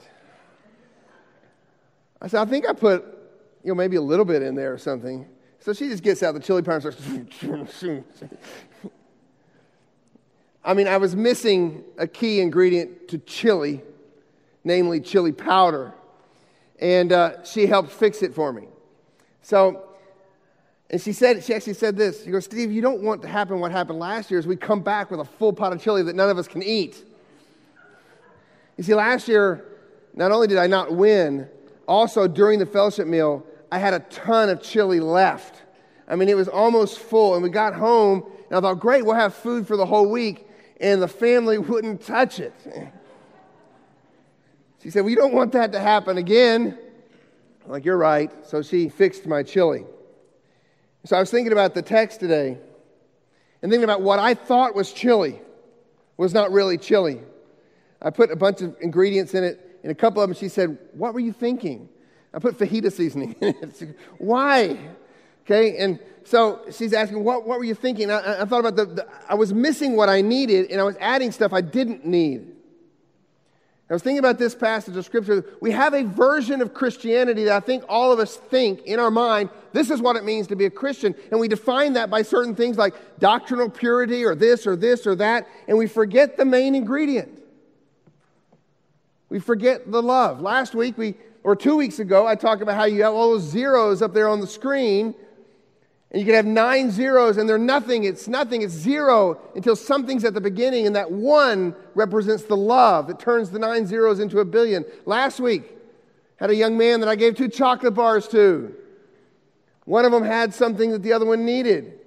I 2.22 2.28
said, 2.28 2.42
I 2.42 2.50
think 2.50 2.68
I 2.68 2.74
put, 2.74 3.04
you 3.64 3.70
know, 3.70 3.75
maybe 3.75 3.98
a 3.98 4.02
little 4.02 4.25
bit 4.25 4.42
in 4.42 4.56
there 4.56 4.74
or 4.74 4.78
something. 4.78 5.28
So 5.65 5.74
she 5.74 5.89
just 5.89 6.03
gets 6.03 6.22
out 6.22 6.36
the 6.36 6.39
chili 6.39 6.62
powder 6.62 6.93
and 7.10 7.67
starts. 7.67 7.84
I 10.63 10.75
mean, 10.75 10.88
I 10.88 10.98
was 10.98 11.15
missing 11.15 11.84
a 11.98 12.05
key 12.05 12.39
ingredient 12.39 13.07
to 13.07 13.17
chili, 13.17 13.81
namely 14.63 15.00
chili 15.00 15.31
powder. 15.31 15.91
And 16.79 17.12
uh, 17.12 17.43
she 17.43 17.65
helped 17.65 17.91
fix 17.91 18.22
it 18.22 18.36
for 18.36 18.53
me. 18.53 18.67
So, 19.41 19.89
and 20.91 21.01
she 21.01 21.13
said, 21.13 21.43
she 21.43 21.55
actually 21.55 21.74
said 21.74 21.98
this. 21.98 22.25
She 22.25 22.29
goes, 22.29 22.45
Steve, 22.45 22.72
you 22.72 22.84
don't 22.84 23.01
want 23.01 23.24
to 23.24 23.27
happen 23.27 23.60
what 23.60 23.72
happened 23.72 23.98
last 23.98 24.29
year 24.29 24.39
is 24.39 24.45
we 24.45 24.55
come 24.55 24.81
back 24.81 25.10
with 25.10 25.19
a 25.19 25.25
full 25.25 25.51
pot 25.51 25.74
of 25.74 25.81
chili 25.81 26.03
that 26.03 26.15
none 26.15 26.29
of 26.29 26.38
us 26.38 26.48
can 26.48 26.62
eat. 26.62 27.03
You 28.77 28.84
see, 28.84 28.93
last 28.93 29.27
year, 29.27 29.65
not 30.13 30.31
only 30.31 30.45
did 30.45 30.60
I 30.60 30.67
not 30.67 30.93
win, 30.93 31.50
also 31.88 32.27
during 32.27 32.60
the 32.60 32.67
fellowship 32.67 33.07
meal, 33.07 33.43
I 33.75 33.77
had 33.77 33.94
a 33.94 34.00
ton 34.00 34.48
of 34.48 34.62
chili 34.62 35.01
left. 35.01 35.62
I 36.08 36.15
mean, 36.15 36.29
it 36.29 36.38
was 36.38 36.48
almost 36.48 36.98
full. 36.98 37.34
And 37.34 37.44
we 37.44 37.50
got 37.50 37.74
home, 37.74 38.24
and 38.50 38.58
I 38.58 38.62
thought, 38.62 38.79
great, 38.79 39.05
we'll 39.05 39.15
have 39.15 39.34
food 39.34 39.67
for 39.67 39.75
the 39.75 39.86
whole 39.86 40.10
week. 40.10 40.48
And 40.79 41.01
the 41.01 41.10
family 41.10 41.58
wouldn't 41.72 42.01
touch 42.01 42.39
it. 42.39 42.53
She 44.82 44.91
said, 44.91 45.03
We 45.03 45.13
don't 45.13 45.34
want 45.34 45.51
that 45.51 45.74
to 45.74 45.79
happen 45.82 46.17
again. 46.17 46.77
I'm 47.65 47.72
like, 47.72 47.84
you're 47.84 47.98
right. 47.98 48.32
So 48.46 48.62
she 48.62 48.88
fixed 48.88 49.25
my 49.25 49.44
chili. 49.44 49.84
So 51.03 51.17
I 51.17 51.20
was 51.20 51.29
thinking 51.29 51.51
about 51.51 51.74
the 51.74 51.82
text 51.82 52.22
today 52.22 52.58
and 53.62 53.70
thinking 53.70 53.84
about 53.84 54.01
what 54.01 54.20
I 54.20 54.36
thought 54.36 54.74
was 54.74 54.94
chili 54.94 55.41
was 56.15 56.34
not 56.34 56.53
really 56.53 56.77
chili. 56.77 57.20
I 58.01 58.10
put 58.10 58.32
a 58.32 58.38
bunch 58.38 58.62
of 58.62 58.77
ingredients 58.79 59.34
in 59.34 59.44
it, 59.44 59.79
and 59.84 59.91
a 59.91 59.96
couple 59.96 60.22
of 60.22 60.29
them 60.29 60.38
she 60.38 60.48
said, 60.48 60.77
What 60.94 61.13
were 61.13 61.20
you 61.20 61.34
thinking? 61.34 61.89
I 62.36 62.39
put 62.39 62.58
fajita 62.60 62.92
seasoning 62.92 63.36
in 63.39 63.56
it. 63.62 63.98
Why? 64.18 64.77
Okay, 65.46 65.77
and 65.77 66.00
so 66.25 66.62
she's 66.72 66.92
asking, 66.92 67.24
what, 67.24 67.48
what 67.48 67.60
were 67.60 67.63
you 67.63 67.75
thinking? 67.75 68.12
I, 68.12 68.42
I 68.42 68.46
thought 68.46 68.60
about 68.60 68.75
the, 68.75 68.86
the, 68.86 69.08
I 69.30 69.36
was 69.36 69.54
missing 69.54 69.96
what 69.96 70.10
I 70.10 70.22
needed, 70.22 70.70
and 70.70 70.82
I 70.82 70.84
was 70.84 70.98
adding 71.00 71.32
stuff 71.32 71.54
I 71.54 71.62
didn't 71.62 72.06
need. 72.06 72.51
I 73.88 73.94
was 73.94 74.01
thinking 74.01 74.18
about 74.18 74.39
this 74.39 74.56
passage 74.56 74.98
of 74.98 75.06
Scripture. 75.06 75.46
We 75.62 75.70
have 75.72 75.94
a 75.94 76.04
version 76.04 76.62
of 76.62 76.74
Christianity 76.74 77.44
that 77.44 77.56
I 77.56 77.60
think 77.60 77.84
all 77.88 78.12
of 78.12 78.18
us 78.18 78.36
think 78.36 78.82
in 78.82 79.00
our 79.00 79.12
mind 79.12 79.51
this 79.74 79.92
is 79.92 80.01
what 80.01 80.15
it 80.15 80.24
means 80.24 80.48
to 80.48 80.56
be 80.56 80.65
a 80.65 80.72
Christian. 80.72 81.13
And 81.30 81.39
we 81.39 81.48
define 81.48 81.94
that 81.94 82.10
by 82.10 82.24
certain 82.24 82.56
things 82.56 82.77
like 82.77 82.96
doctrinal 83.20 83.70
purity 83.70 84.24
or 84.24 84.34
this 84.34 84.65
or 84.65 84.75
this 84.75 85.06
or 85.06 85.15
that, 85.18 85.48
and 85.68 85.77
we 85.77 85.86
forget 85.86 86.36
the 86.36 86.46
main 86.46 86.74
ingredient. 86.74 87.44
We 89.30 89.39
forget 89.39 89.92
the 89.92 90.01
love. 90.01 90.42
Last 90.42 90.74
week, 90.74 90.98
we, 90.98 91.13
or 91.46 91.56
two 91.56 91.78
weeks 91.78 92.00
ago, 92.00 92.28
I 92.28 92.36
talked 92.36 92.62
about 92.62 92.75
how 92.75 92.86
you 92.86 93.04
have 93.04 93.14
all 93.14 93.32
those 93.32 93.44
zeros 93.44 94.02
up 94.02 94.14
there 94.14 94.28
on 94.28 94.42
the 94.42 94.48
screen 94.48 95.16
and 96.16 96.22
you 96.22 96.25
can 96.25 96.36
have 96.36 96.46
nine 96.46 96.92
zeros 96.92 97.38
and 97.38 97.48
they're 97.48 97.58
nothing. 97.58 98.06
It's 98.06 98.28
nothing. 98.28 98.62
It's 98.62 98.74
zero 98.74 99.40
until 99.54 99.75
something's 99.75 100.24
at 100.24 100.34
the 100.34 100.40
beginning, 100.40 100.88
and 100.88 100.96
that 100.96 101.12
one 101.12 101.75
represents 101.94 102.44
the 102.44 102.56
love 102.56 103.08
that 103.08 103.20
turns 103.20 103.52
the 103.52 103.60
nine 103.60 103.86
zeros 103.86 104.22
into 104.22 104.40
a 104.40 104.46
billion. 104.46 104.86
Last 105.06 105.42
week, 105.42 105.64
had 106.38 106.50
a 106.50 106.56
young 106.56 106.78
man 106.78 107.02
that 107.02 107.10
I 107.10 107.16
gave 107.16 107.36
two 107.36 107.50
chocolate 107.50 107.96
bars 107.96 108.30
to. 108.30 108.74
One 109.84 110.06
of 110.06 110.14
them 110.14 110.24
had 110.24 110.54
something 110.54 110.92
that 110.92 111.04
the 111.04 111.12
other 111.12 111.25
one 111.25 111.46
needed. 111.46 112.00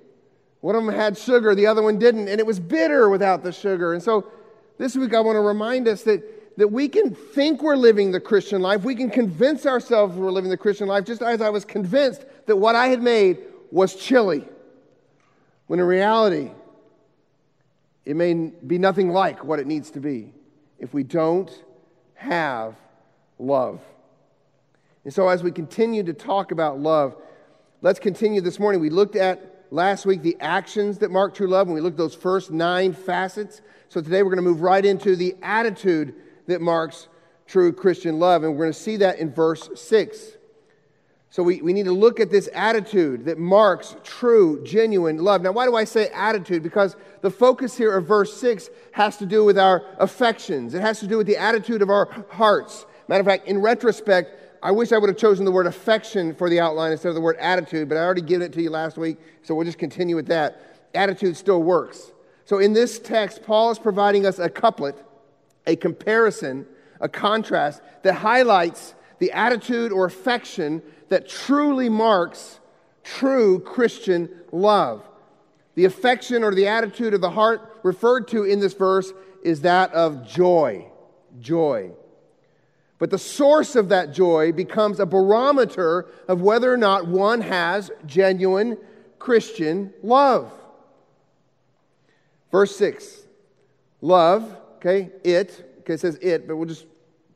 One 0.62 0.74
of 0.74 0.84
them 0.84 0.94
had 0.94 1.18
sugar, 1.18 1.54
the 1.54 1.66
other 1.66 1.82
one 1.82 1.98
didn't, 1.98 2.28
and 2.28 2.40
it 2.40 2.46
was 2.46 2.58
bitter 2.58 3.10
without 3.10 3.42
the 3.42 3.52
sugar. 3.52 3.92
And 3.92 4.02
so 4.02 4.26
this 4.78 4.96
week 4.96 5.12
I 5.12 5.20
want 5.20 5.36
to 5.36 5.40
remind 5.40 5.86
us 5.86 6.02
that, 6.04 6.22
that 6.58 6.66
we 6.66 6.88
can 6.88 7.14
think 7.14 7.62
we're 7.62 7.76
living 7.76 8.10
the 8.10 8.18
Christian 8.18 8.60
life. 8.60 8.82
We 8.82 8.96
can 8.96 9.10
convince 9.10 9.64
ourselves 9.64 10.16
we're 10.16 10.32
living 10.32 10.50
the 10.50 10.56
Christian 10.56 10.88
life, 10.88 11.04
just 11.04 11.22
as 11.22 11.40
I 11.40 11.50
was 11.50 11.64
convinced 11.64 12.26
that 12.46 12.56
what 12.56 12.74
I 12.74 12.88
had 12.88 13.00
made 13.00 13.38
was 13.70 13.94
chili, 13.94 14.44
when 15.68 15.78
in 15.78 15.86
reality, 15.86 16.50
it 18.04 18.16
may 18.16 18.34
be 18.34 18.76
nothing 18.76 19.10
like 19.10 19.44
what 19.44 19.60
it 19.60 19.68
needs 19.68 19.92
to 19.92 20.00
be 20.00 20.32
if 20.80 20.92
we 20.92 21.04
don't 21.04 21.48
have 22.14 22.74
love. 23.38 23.80
And 25.04 25.14
so, 25.14 25.28
as 25.28 25.44
we 25.44 25.52
continue 25.52 26.02
to 26.02 26.12
talk 26.12 26.50
about 26.50 26.80
love, 26.80 27.14
let's 27.82 28.00
continue 28.00 28.40
this 28.40 28.58
morning. 28.58 28.80
We 28.80 28.90
looked 28.90 29.14
at 29.14 29.66
last 29.70 30.06
week 30.06 30.22
the 30.22 30.36
actions 30.40 30.98
that 30.98 31.12
mark 31.12 31.36
true 31.36 31.46
love, 31.46 31.68
and 31.68 31.74
we 31.74 31.80
looked 31.80 31.94
at 31.94 31.98
those 31.98 32.16
first 32.16 32.50
nine 32.50 32.94
facets. 32.94 33.60
So, 33.90 34.00
today 34.00 34.24
we're 34.24 34.34
going 34.34 34.44
to 34.44 34.50
move 34.50 34.60
right 34.60 34.84
into 34.84 35.14
the 35.14 35.36
attitude 35.40 36.16
that 36.48 36.60
marks 36.60 37.08
true 37.46 37.72
Christian 37.72 38.18
love, 38.18 38.42
and 38.42 38.52
we're 38.52 38.64
going 38.64 38.72
to 38.72 38.78
see 38.78 38.96
that 38.98 39.18
in 39.18 39.32
verse 39.32 39.70
6. 39.74 40.32
So 41.30 41.42
we, 41.42 41.60
we 41.60 41.72
need 41.72 41.84
to 41.84 41.92
look 41.92 42.20
at 42.20 42.30
this 42.30 42.48
attitude 42.54 43.26
that 43.26 43.38
marks 43.38 43.96
true, 44.02 44.64
genuine 44.64 45.18
love. 45.18 45.42
Now, 45.42 45.52
why 45.52 45.66
do 45.66 45.76
I 45.76 45.84
say 45.84 46.08
attitude? 46.08 46.62
Because 46.62 46.96
the 47.20 47.30
focus 47.30 47.76
here 47.76 47.94
of 47.94 48.06
verse 48.06 48.34
6 48.38 48.70
has 48.92 49.18
to 49.18 49.26
do 49.26 49.44
with 49.44 49.58
our 49.58 49.84
affections, 49.98 50.74
it 50.74 50.80
has 50.80 51.00
to 51.00 51.06
do 51.06 51.18
with 51.18 51.26
the 51.26 51.36
attitude 51.36 51.82
of 51.82 51.90
our 51.90 52.08
hearts. 52.30 52.86
Matter 53.08 53.20
of 53.20 53.26
fact, 53.26 53.46
in 53.46 53.58
retrospect, 53.58 54.34
I 54.62 54.70
wish 54.70 54.92
I 54.92 54.98
would 54.98 55.08
have 55.08 55.16
chosen 55.16 55.44
the 55.44 55.52
word 55.52 55.66
affection 55.66 56.34
for 56.34 56.50
the 56.50 56.60
outline 56.60 56.92
instead 56.92 57.10
of 57.10 57.14
the 57.14 57.20
word 57.20 57.36
attitude, 57.38 57.88
but 57.88 57.96
I 57.96 58.00
already 58.00 58.22
given 58.22 58.46
it 58.46 58.52
to 58.54 58.62
you 58.62 58.70
last 58.70 58.98
week, 58.98 59.18
so 59.42 59.54
we'll 59.54 59.64
just 59.64 59.78
continue 59.78 60.16
with 60.16 60.26
that. 60.26 60.60
Attitude 60.94 61.36
still 61.36 61.62
works. 61.62 62.12
So 62.44 62.58
in 62.58 62.72
this 62.72 62.98
text, 62.98 63.42
Paul 63.42 63.70
is 63.70 63.78
providing 63.78 64.26
us 64.26 64.38
a 64.38 64.48
couplet, 64.48 64.96
a 65.68 65.76
comparison, 65.76 66.66
a 67.00 67.08
contrast 67.08 67.80
that 68.02 68.14
highlights 68.14 68.96
the 69.20 69.30
attitude 69.30 69.92
or 69.92 70.06
affection 70.06 70.82
that 71.10 71.28
truly 71.28 71.88
marks 71.88 72.58
true 73.04 73.60
Christian 73.60 74.28
love. 74.50 75.08
The 75.76 75.84
affection 75.84 76.42
or 76.42 76.54
the 76.54 76.66
attitude 76.66 77.14
of 77.14 77.20
the 77.20 77.30
heart 77.30 77.80
referred 77.84 78.26
to 78.28 78.42
in 78.42 78.58
this 78.58 78.74
verse 78.74 79.12
is 79.44 79.60
that 79.60 79.92
of 79.92 80.26
joy. 80.26 80.90
Joy. 81.38 81.92
But 82.98 83.10
the 83.10 83.18
source 83.18 83.76
of 83.76 83.90
that 83.90 84.12
joy 84.12 84.50
becomes 84.50 84.98
a 84.98 85.06
barometer 85.06 86.06
of 86.26 86.40
whether 86.40 86.72
or 86.72 86.76
not 86.76 87.06
one 87.06 87.42
has 87.42 87.92
genuine 88.06 88.76
Christian 89.18 89.92
love. 90.02 90.52
Verse 92.50 92.74
6 92.76 93.22
Love, 94.00 94.57
okay, 94.78 95.10
it, 95.24 95.80
okay, 95.80 95.94
it 95.94 96.00
says 96.00 96.18
it, 96.22 96.46
but 96.46 96.56
we'll 96.56 96.68
just 96.68 96.86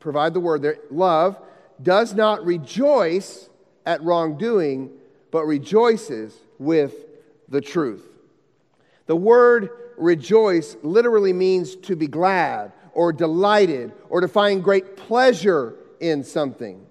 provide 0.00 0.34
the 0.34 0.40
word 0.40 0.62
there. 0.62 0.78
Love 0.90 1.40
does 1.82 2.14
not 2.14 2.44
rejoice 2.44 3.48
at 3.84 4.02
wrongdoing, 4.02 4.90
but 5.30 5.44
rejoices 5.44 6.36
with 6.58 6.94
the 7.48 7.60
truth. 7.60 8.06
The 9.06 9.16
word 9.16 9.70
rejoice 9.98 10.76
literally 10.82 11.32
means 11.32 11.76
to 11.76 11.96
be 11.96 12.06
glad 12.06 12.72
or 12.94 13.12
delighted 13.12 13.92
or 14.08 14.20
to 14.20 14.28
find 14.28 14.62
great 14.62 14.96
pleasure 14.96 15.74
in 16.00 16.22
something. 16.22 16.86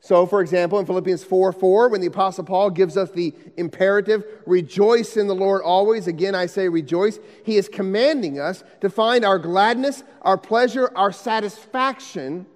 So, 0.00 0.26
for 0.26 0.40
example, 0.40 0.78
in 0.78 0.86
Philippians 0.86 1.24
4 1.24 1.52
4, 1.52 1.88
when 1.88 2.00
the 2.00 2.06
Apostle 2.06 2.44
Paul 2.44 2.70
gives 2.70 2.96
us 2.96 3.10
the 3.10 3.34
imperative, 3.56 4.24
rejoice 4.46 5.16
in 5.16 5.26
the 5.26 5.34
Lord 5.34 5.62
always, 5.62 6.06
again 6.06 6.34
I 6.34 6.46
say 6.46 6.68
rejoice, 6.68 7.18
he 7.44 7.56
is 7.56 7.68
commanding 7.68 8.38
us 8.38 8.62
to 8.80 8.90
find 8.90 9.24
our 9.24 9.38
gladness, 9.38 10.04
our 10.22 10.38
pleasure, 10.38 10.90
our 10.96 11.10
satisfaction 11.10 12.46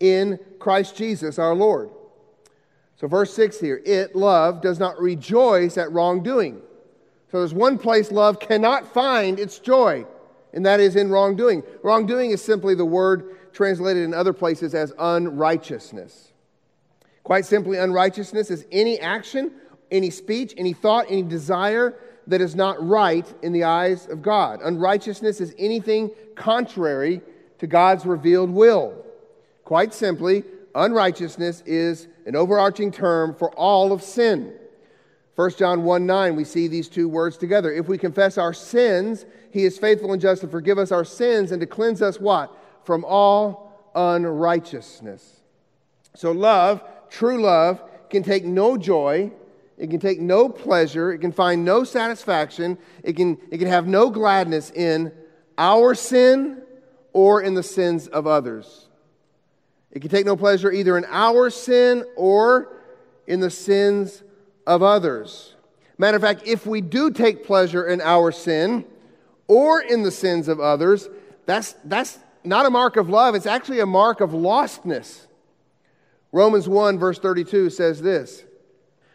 in 0.00 0.38
Christ 0.58 0.96
Jesus 0.96 1.38
our 1.38 1.54
Lord. 1.54 1.90
So, 2.96 3.08
verse 3.08 3.34
6 3.34 3.60
here 3.60 3.82
it, 3.84 4.16
love, 4.16 4.62
does 4.62 4.78
not 4.78 4.98
rejoice 4.98 5.76
at 5.76 5.92
wrongdoing. 5.92 6.62
So, 7.30 7.40
there's 7.40 7.52
one 7.52 7.76
place 7.76 8.10
love 8.10 8.40
cannot 8.40 8.90
find 8.94 9.38
its 9.38 9.58
joy, 9.58 10.06
and 10.54 10.64
that 10.64 10.80
is 10.80 10.96
in 10.96 11.10
wrongdoing. 11.10 11.62
Wrongdoing 11.82 12.30
is 12.30 12.42
simply 12.42 12.74
the 12.74 12.86
word 12.86 13.52
translated 13.52 14.02
in 14.02 14.14
other 14.14 14.32
places 14.32 14.74
as 14.74 14.94
unrighteousness. 14.98 16.32
Quite 17.26 17.44
simply, 17.44 17.76
unrighteousness 17.76 18.52
is 18.52 18.66
any 18.70 19.00
action, 19.00 19.50
any 19.90 20.10
speech, 20.10 20.54
any 20.56 20.72
thought, 20.72 21.06
any 21.08 21.22
desire 21.22 21.96
that 22.28 22.40
is 22.40 22.54
not 22.54 22.80
right 22.86 23.26
in 23.42 23.52
the 23.52 23.64
eyes 23.64 24.06
of 24.06 24.22
God. 24.22 24.60
Unrighteousness 24.62 25.40
is 25.40 25.52
anything 25.58 26.12
contrary 26.36 27.20
to 27.58 27.66
God's 27.66 28.06
revealed 28.06 28.50
will. 28.50 29.04
Quite 29.64 29.92
simply, 29.92 30.44
unrighteousness 30.76 31.64
is 31.66 32.06
an 32.26 32.36
overarching 32.36 32.92
term 32.92 33.34
for 33.34 33.50
all 33.54 33.92
of 33.92 34.04
sin. 34.04 34.54
1 35.34 35.50
John 35.58 35.82
1 35.82 36.06
9, 36.06 36.36
we 36.36 36.44
see 36.44 36.68
these 36.68 36.88
two 36.88 37.08
words 37.08 37.36
together. 37.36 37.72
If 37.72 37.88
we 37.88 37.98
confess 37.98 38.38
our 38.38 38.52
sins, 38.52 39.26
he 39.50 39.64
is 39.64 39.78
faithful 39.78 40.12
and 40.12 40.22
just 40.22 40.42
to 40.42 40.46
forgive 40.46 40.78
us 40.78 40.92
our 40.92 41.04
sins 41.04 41.50
and 41.50 41.60
to 41.60 41.66
cleanse 41.66 42.02
us 42.02 42.20
what? 42.20 42.56
From 42.84 43.04
all 43.04 43.90
unrighteousness. 43.96 45.40
So, 46.14 46.30
love, 46.30 46.82
true 47.16 47.40
love, 47.40 47.82
can 48.10 48.22
take 48.22 48.44
no 48.44 48.76
joy, 48.76 49.32
it 49.78 49.88
can 49.88 50.00
take 50.00 50.20
no 50.20 50.48
pleasure, 50.48 51.12
it 51.12 51.18
can 51.18 51.32
find 51.32 51.64
no 51.64 51.82
satisfaction, 51.82 52.76
it 53.02 53.14
can, 53.16 53.38
it 53.50 53.58
can 53.58 53.68
have 53.68 53.86
no 53.86 54.10
gladness 54.10 54.70
in 54.70 55.12
our 55.56 55.94
sin 55.94 56.62
or 57.14 57.40
in 57.40 57.54
the 57.54 57.62
sins 57.62 58.06
of 58.06 58.26
others. 58.26 58.88
It 59.90 60.00
can 60.00 60.10
take 60.10 60.26
no 60.26 60.36
pleasure 60.36 60.70
either 60.70 60.98
in 60.98 61.06
our 61.08 61.48
sin 61.48 62.04
or 62.16 62.76
in 63.26 63.40
the 63.40 63.50
sins 63.50 64.22
of 64.66 64.82
others. 64.82 65.54
Matter 65.96 66.16
of 66.16 66.22
fact, 66.22 66.42
if 66.46 66.66
we 66.66 66.82
do 66.82 67.10
take 67.10 67.46
pleasure 67.46 67.86
in 67.86 68.02
our 68.02 68.30
sin 68.30 68.84
or 69.48 69.80
in 69.80 70.02
the 70.02 70.10
sins 70.10 70.48
of 70.48 70.60
others, 70.60 71.08
that's, 71.46 71.74
that's 71.84 72.18
not 72.44 72.66
a 72.66 72.70
mark 72.70 72.96
of 72.96 73.08
love, 73.08 73.34
it's 73.34 73.46
actually 73.46 73.80
a 73.80 73.86
mark 73.86 74.20
of 74.20 74.30
lostness. 74.30 75.25
Romans 76.36 76.68
1, 76.68 76.98
verse 76.98 77.18
32 77.18 77.70
says 77.70 78.02
this 78.02 78.44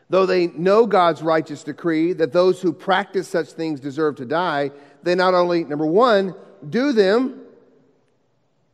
Though 0.10 0.26
they 0.26 0.48
know 0.48 0.88
God's 0.88 1.22
righteous 1.22 1.64
decree 1.64 2.14
that 2.14 2.34
those 2.34 2.60
who 2.60 2.74
practice 2.74 3.28
such 3.28 3.50
things 3.50 3.80
deserve 3.80 4.16
to 4.16 4.26
die, 4.26 4.72
they 5.04 5.14
not 5.14 5.36
only, 5.36 5.64
number 5.64 5.86
one, 5.86 6.34
do 6.68 6.92
them, 6.94 7.42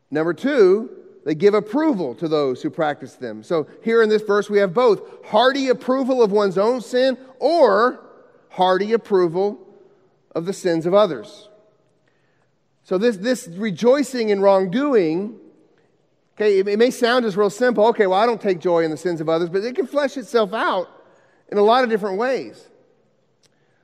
number 0.10 0.34
two, 0.34 0.90
they 1.26 1.36
give 1.36 1.56
approval 1.56 2.16
to 2.16 2.30
those 2.30 2.62
who 2.62 2.70
practice 2.70 3.16
them. 3.16 3.44
So 3.44 3.68
here 3.84 4.02
in 4.02 4.08
this 4.08 4.22
verse, 4.22 4.50
we 4.50 4.60
have 4.60 4.74
both 4.74 5.26
hearty 5.26 5.68
approval 5.68 6.24
of 6.24 6.32
one's 6.32 6.58
own 6.58 6.80
sin 6.80 7.18
or 7.40 8.00
hearty 8.48 8.94
approval 8.94 9.60
of 10.34 10.46
the 10.46 10.54
sins 10.54 10.86
of 10.86 10.94
others. 10.94 11.50
So 12.86 12.98
this, 12.98 13.18
this 13.18 13.50
rejoicing 13.50 14.30
in 14.30 14.40
wrongdoing, 14.40 15.38
okay, 16.38 16.60
it, 16.60 16.78
may 16.78 16.92
sound 16.92 17.26
just 17.26 17.36
real 17.36 17.50
simple. 17.50 17.88
Okay, 17.88 18.08
well, 18.08 18.20
I 18.20 18.26
don't 18.26 18.42
take 18.42 18.60
joy 18.60 18.84
in 18.84 18.92
the 18.92 18.98
sins 18.98 19.20
of 19.20 19.28
others, 19.28 19.50
but 19.50 19.64
it 19.64 19.76
can 19.76 19.88
flesh 19.88 20.18
itself 20.18 20.54
out 20.54 20.88
in 21.50 21.58
a 21.58 21.64
lot 21.64 21.84
of 21.84 21.90
different 21.90 22.18
ways. 22.18 22.70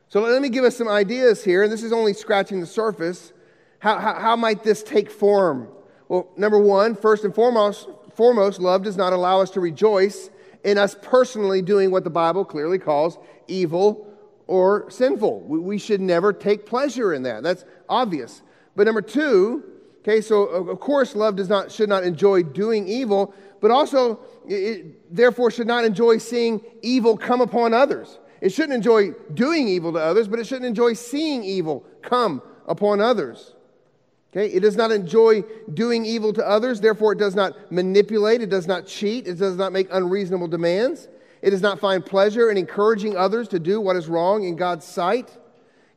So 0.10 0.22
let 0.22 0.42
me 0.42 0.50
give 0.50 0.64
us 0.64 0.78
some 0.78 0.88
ideas 0.88 1.44
here, 1.44 1.64
and 1.64 1.72
this 1.72 1.82
is 1.82 1.92
only 1.92 2.14
scratching 2.14 2.60
the 2.60 2.68
surface. 2.68 3.34
How, 3.80 3.98
how, 3.98 4.14
how 4.20 4.36
might 4.36 4.64
this 4.64 4.84
take 4.84 5.10
form? 5.10 5.68
Well, 6.08 6.30
number 6.38 6.60
one, 6.60 6.96
first 6.96 7.24
and 7.24 7.34
foremost, 7.34 7.88
foremost, 8.14 8.60
love 8.60 8.84
does 8.84 8.98
not 8.98 9.14
allow 9.14 9.42
us 9.42 9.50
to 9.52 9.60
rejoice 9.60 10.30
in 10.64 10.78
us 10.78 10.96
personally 11.02 11.64
doing 11.64 11.90
what 11.90 12.04
the 12.04 12.10
Bible 12.12 12.46
clearly 12.46 12.78
calls 12.78 13.18
evil 13.48 14.08
or 14.46 14.90
sinful. 14.92 15.42
We 15.42 15.80
should 15.80 16.02
never 16.02 16.32
take 16.32 16.66
pleasure 16.66 17.14
in 17.14 17.24
that. 17.24 17.42
That's 17.42 17.66
obvious. 17.90 18.44
But 18.76 18.86
number 18.86 19.02
two, 19.02 19.64
okay, 20.04 20.22
so 20.22 20.44
uh, 20.54 20.72
of 20.72 20.80
course, 20.80 21.16
love 21.16 21.36
does 21.36 21.50
not, 21.50 21.72
should 21.72 21.90
not 21.90 22.04
enjoy 22.04 22.44
doing 22.44 22.88
evil, 22.88 23.34
but 23.62 23.72
also, 23.72 24.20
it, 24.48 25.14
therefore, 25.16 25.50
should 25.50 25.68
not 25.68 25.86
enjoy 25.86 26.18
seeing 26.18 26.62
evil 26.82 27.18
come 27.18 27.42
upon 27.42 27.74
others. 27.74 28.20
It 28.42 28.52
shouldn't 28.52 28.74
enjoy 28.74 29.12
doing 29.34 29.70
evil 29.70 29.94
to 29.94 30.00
others, 30.00 30.28
but 30.28 30.38
it 30.38 30.46
shouldn't 30.46 30.66
enjoy 30.66 30.94
seeing 30.94 31.44
evil 31.44 31.86
come 32.02 32.42
upon 32.68 33.00
others. 33.00 33.54
Okay? 34.32 34.48
It 34.48 34.60
does 34.60 34.76
not 34.76 34.92
enjoy 34.92 35.44
doing 35.74 36.06
evil 36.06 36.34
to 36.34 36.46
others, 36.46 36.82
therefore, 36.82 37.14
it 37.14 37.20
does 37.20 37.36
not 37.36 37.72
manipulate, 37.72 38.42
it 38.42 38.50
does 38.50 38.68
not 38.68 38.86
cheat, 38.86 39.28
it 39.28 39.36
does 39.36 39.56
not 39.56 39.72
make 39.72 39.88
unreasonable 39.92 40.48
demands. 40.48 41.08
It 41.42 41.50
does 41.50 41.62
not 41.62 41.80
find 41.80 42.06
pleasure 42.06 42.50
in 42.50 42.58
encouraging 42.58 43.18
others 43.18 43.48
to 43.50 43.60
do 43.60 43.80
what 43.82 43.96
is 43.96 44.08
wrong 44.08 44.44
in 44.44 44.56
God's 44.56 44.86
sight. 44.86 45.38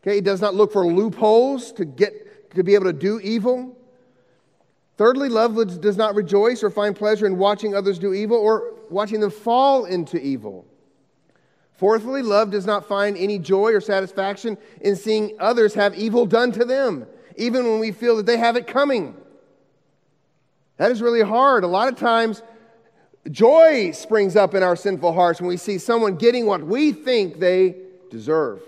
Okay? 0.03 0.19
It 0.19 0.25
does 0.25 0.41
not 0.41 0.55
look 0.55 0.73
for 0.73 0.87
loopholes 0.87 1.73
to 1.73 1.85
get 1.85 2.55
to 2.55 2.63
be 2.63 2.75
able 2.75 2.87
to 2.87 2.93
do 2.93 3.21
evil. 3.21 3.77
Thirdly, 4.97 5.29
love 5.29 5.81
does 5.81 5.97
not 5.97 6.15
rejoice 6.15 6.62
or 6.62 6.71
find 6.71 6.97
pleasure 6.97 7.26
in 7.26 7.37
watching 7.37 7.75
others 7.75 7.99
do 7.99 8.15
evil 8.15 8.38
or 8.38 8.75
watching 8.88 9.21
them 9.21 9.31
fall 9.31 9.85
into 9.85 10.19
evil. 10.19 10.67
Fourthly, 11.75 12.23
love 12.23 12.50
does 12.50 12.65
not 12.65 12.88
find 12.88 13.17
any 13.19 13.38
joy 13.38 13.73
or 13.73 13.83
satisfaction 13.83 14.57
in 14.81 14.97
seeing 14.97 15.37
others 15.38 15.75
have 15.75 15.95
evil 15.95 16.25
done 16.25 16.50
to 16.53 16.65
them, 16.65 17.07
even 17.37 17.65
when 17.65 17.79
we 17.79 17.93
feel 17.93 18.17
that 18.17 18.25
they 18.25 18.38
have 18.38 18.57
it 18.57 18.67
coming. 18.67 19.15
That 20.79 20.91
is 20.91 21.03
really 21.03 21.23
hard. 21.23 21.65
A 21.65 21.69
lot 21.69 21.88
of 21.88 21.99
times, 21.99 22.43
joy 23.31 23.91
springs 23.91 24.37
up 24.37 24.55
in 24.55 24.62
our 24.62 24.76
sinful 24.76 25.12
hearts 25.12 25.41
when 25.41 25.49
we 25.49 25.59
see 25.59 25.76
someone 25.76 26.17
getting 26.17 26.47
what 26.47 26.62
we 26.62 26.93
think 26.93 27.38
they 27.38 27.76
deserve. 28.11 28.62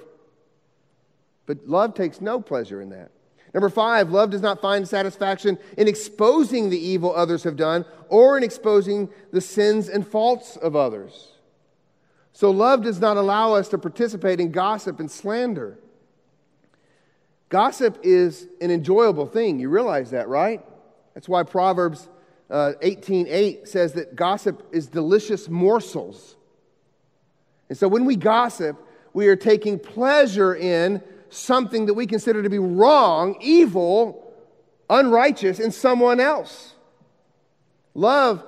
But 1.47 1.67
love 1.67 1.95
takes 1.95 2.21
no 2.21 2.41
pleasure 2.43 2.83
in 2.83 2.91
that. 2.91 3.11
Number 3.55 3.69
five, 3.69 4.11
love 4.11 4.31
does 4.31 4.43
not 4.43 4.61
find 4.61 4.87
satisfaction 4.87 5.59
in 5.77 5.89
exposing 5.89 6.71
the 6.71 6.79
evil 6.79 7.15
others 7.15 7.45
have 7.45 7.57
done 7.57 7.85
or 8.09 8.37
in 8.37 8.43
exposing 8.43 9.09
the 9.33 9.41
sins 9.41 9.89
and 9.89 10.07
faults 10.07 10.57
of 10.57 10.77
others. 10.77 11.33
So, 12.33 12.51
love 12.51 12.83
does 12.83 13.01
not 13.01 13.17
allow 13.17 13.55
us 13.55 13.69
to 13.69 13.79
participate 13.79 14.39
in 14.39 14.53
gossip 14.53 15.01
and 15.01 15.11
slander. 15.11 15.79
Gossip 17.49 17.99
is 18.03 18.47
an 18.61 18.71
enjoyable 18.71 19.27
thing. 19.27 19.59
You 19.59 19.71
realize 19.71 20.11
that, 20.11 20.29
right? 20.29 20.65
That's 21.15 21.29
why 21.29 21.43
Proverbs 21.43 22.09
18:8 22.51 23.63
uh, 23.63 23.67
says 23.67 23.95
that 23.95 24.15
gossip 24.15 24.67
is 24.73 24.87
delicious 24.87 25.49
morsels. 25.49 26.37
And 27.69 27.77
so 27.77 27.89
when 27.89 28.05
we 28.05 28.17
gossip, 28.17 28.77
we 29.13 29.27
are 29.29 29.37
taking 29.37 29.79
pleasure 29.79 30.55
in 30.55 31.03
something 31.31 31.87
that 31.87 31.95
we 31.95 32.07
consider 32.07 32.43
to 32.43 32.51
be 32.51 32.59
wrong, 32.59 33.37
evil, 33.41 34.35
unrighteous 34.91 35.61
in 35.61 35.71
someone 35.71 36.21
else. 36.21 36.75
Love 37.95 38.45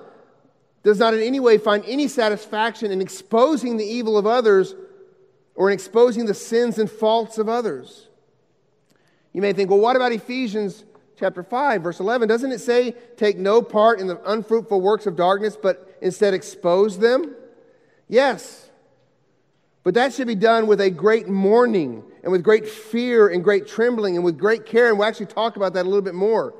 does 0.82 0.98
not 0.98 1.12
in 1.14 1.20
any 1.20 1.40
way 1.40 1.58
find 1.58 1.84
any 1.86 2.08
satisfaction 2.08 2.90
in 2.90 3.00
exposing 3.00 3.76
the 3.76 3.84
evil 3.84 4.16
of 4.16 4.26
others 4.26 4.74
or 5.54 5.68
in 5.68 5.74
exposing 5.74 6.26
the 6.26 6.34
sins 6.34 6.78
and 6.78 6.90
faults 6.90 7.36
of 7.36 7.48
others. 7.48 8.08
You 9.32 9.42
may 9.42 9.52
think, 9.52 9.70
well, 9.70 9.78
what 9.78 9.96
about 9.96 10.12
Ephesians 10.12 10.84
chapter 11.18 11.42
5, 11.42 11.82
verse 11.82 12.00
11? 12.00 12.28
Doesn't 12.28 12.50
it 12.50 12.60
say, 12.60 12.92
take 13.16 13.36
no 13.36 13.60
part 13.60 14.00
in 14.00 14.06
the 14.06 14.20
unfruitful 14.30 14.80
works 14.80 15.06
of 15.06 15.16
darkness, 15.16 15.56
but 15.60 15.98
instead 16.00 16.32
expose 16.32 16.98
them? 16.98 17.34
Yes. 18.08 18.70
But 19.84 19.94
that 19.94 20.14
should 20.14 20.26
be 20.26 20.34
done 20.34 20.66
with 20.66 20.80
a 20.80 20.90
great 20.90 21.28
mourning 21.28 22.04
and 22.22 22.32
with 22.32 22.42
great 22.42 22.68
fear 22.68 23.28
and 23.28 23.42
great 23.42 23.66
trembling 23.66 24.16
and 24.16 24.24
with 24.24 24.38
great 24.38 24.66
care. 24.66 24.88
And 24.88 24.98
we'll 24.98 25.08
actually 25.08 25.26
talk 25.26 25.56
about 25.56 25.74
that 25.74 25.86
a 25.86 25.88
little 25.88 26.02
bit 26.02 26.14
more. 26.14 26.54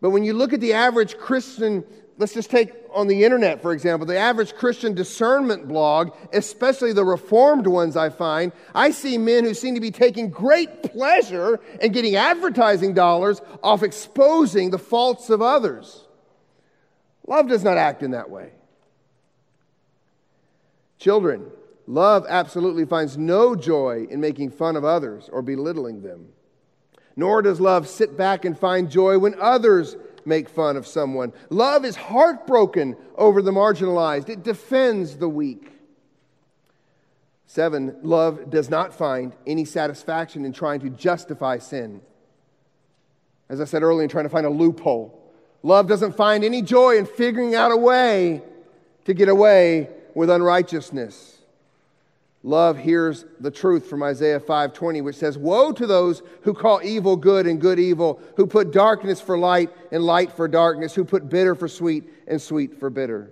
But 0.00 0.10
when 0.10 0.24
you 0.24 0.32
look 0.32 0.52
at 0.52 0.60
the 0.60 0.72
average 0.72 1.18
Christian 1.18 1.84
let's 2.18 2.34
just 2.34 2.50
take 2.50 2.72
on 2.92 3.06
the 3.06 3.24
internet, 3.24 3.62
for 3.62 3.72
example, 3.72 4.06
the 4.06 4.18
average 4.18 4.54
Christian 4.54 4.92
discernment 4.92 5.68
blog, 5.68 6.10
especially 6.32 6.92
the 6.92 7.04
reformed 7.04 7.66
ones 7.66 7.96
I 7.96 8.10
find, 8.10 8.52
I 8.74 8.90
see 8.90 9.16
men 9.16 9.44
who 9.44 9.54
seem 9.54 9.74
to 9.76 9.80
be 9.80 9.92
taking 9.92 10.28
great 10.28 10.82
pleasure 10.82 11.60
in 11.80 11.92
getting 11.92 12.16
advertising 12.16 12.92
dollars 12.92 13.40
off 13.62 13.82
exposing 13.82 14.70
the 14.70 14.78
faults 14.78 15.30
of 15.30 15.40
others. 15.40 16.04
Love 17.26 17.48
does 17.48 17.62
not 17.62 17.76
act 17.76 18.02
in 18.02 18.10
that 18.10 18.30
way. 18.30 18.50
Children, 20.98 21.46
love 21.88 22.26
absolutely 22.28 22.84
finds 22.84 23.16
no 23.16 23.56
joy 23.56 24.06
in 24.10 24.20
making 24.20 24.50
fun 24.50 24.76
of 24.76 24.84
others 24.84 25.28
or 25.32 25.42
belittling 25.42 26.02
them. 26.02 26.28
Nor 27.16 27.42
does 27.42 27.60
love 27.60 27.88
sit 27.88 28.16
back 28.16 28.44
and 28.44 28.56
find 28.56 28.90
joy 28.90 29.18
when 29.18 29.34
others 29.40 29.96
make 30.24 30.48
fun 30.48 30.76
of 30.76 30.86
someone. 30.86 31.32
Love 31.50 31.84
is 31.84 31.96
heartbroken 31.96 32.96
over 33.16 33.42
the 33.42 33.50
marginalized, 33.50 34.28
it 34.28 34.44
defends 34.44 35.16
the 35.16 35.28
weak. 35.28 35.72
Seven, 37.46 37.96
love 38.02 38.50
does 38.50 38.68
not 38.68 38.92
find 38.92 39.32
any 39.46 39.64
satisfaction 39.64 40.44
in 40.44 40.52
trying 40.52 40.80
to 40.80 40.90
justify 40.90 41.56
sin. 41.56 42.02
As 43.48 43.58
I 43.58 43.64
said 43.64 43.82
earlier, 43.82 44.02
in 44.02 44.10
trying 44.10 44.26
to 44.26 44.30
find 44.30 44.44
a 44.44 44.50
loophole. 44.50 45.18
Love 45.62 45.88
doesn't 45.88 46.14
find 46.14 46.44
any 46.44 46.60
joy 46.60 46.98
in 46.98 47.06
figuring 47.06 47.54
out 47.54 47.72
a 47.72 47.76
way 47.76 48.42
to 49.06 49.14
get 49.14 49.30
away 49.30 49.88
with 50.14 50.28
unrighteousness. 50.28 51.37
Love 52.48 52.78
hears 52.78 53.26
the 53.40 53.50
truth 53.50 53.84
from 53.84 54.02
Isaiah 54.02 54.40
5:20 54.40 55.02
which 55.02 55.16
says, 55.16 55.36
"Woe 55.36 55.70
to 55.70 55.86
those 55.86 56.22
who 56.40 56.54
call 56.54 56.80
evil 56.82 57.14
good 57.14 57.46
and 57.46 57.60
good 57.60 57.78
evil, 57.78 58.20
who 58.36 58.46
put 58.46 58.70
darkness 58.70 59.20
for 59.20 59.36
light 59.36 59.68
and 59.92 60.02
light 60.02 60.32
for 60.32 60.48
darkness, 60.48 60.94
who 60.94 61.04
put 61.04 61.28
bitter 61.28 61.54
for 61.54 61.68
sweet 61.68 62.08
and 62.26 62.40
sweet 62.40 62.80
for 62.80 62.88
bitter." 62.88 63.30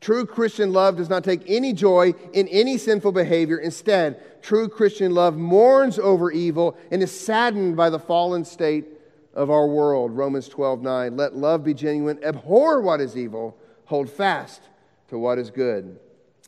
True 0.00 0.24
Christian 0.24 0.72
love 0.72 0.96
does 0.96 1.10
not 1.10 1.24
take 1.24 1.42
any 1.48 1.72
joy 1.72 2.14
in 2.32 2.46
any 2.46 2.78
sinful 2.78 3.10
behavior. 3.10 3.56
Instead, 3.56 4.20
true 4.40 4.68
Christian 4.68 5.12
love 5.12 5.36
mourns 5.36 5.98
over 5.98 6.30
evil 6.30 6.76
and 6.92 7.02
is 7.02 7.10
saddened 7.10 7.76
by 7.76 7.90
the 7.90 7.98
fallen 7.98 8.44
state 8.44 8.84
of 9.34 9.50
our 9.50 9.66
world. 9.66 10.16
Romans 10.16 10.48
12:9. 10.48 11.16
Let 11.16 11.34
love 11.34 11.64
be 11.64 11.74
genuine, 11.74 12.22
abhor 12.22 12.80
what 12.80 13.00
is 13.00 13.16
evil, 13.16 13.56
hold 13.86 14.08
fast 14.08 14.62
to 15.08 15.18
what 15.18 15.40
is 15.40 15.50
good. 15.50 15.98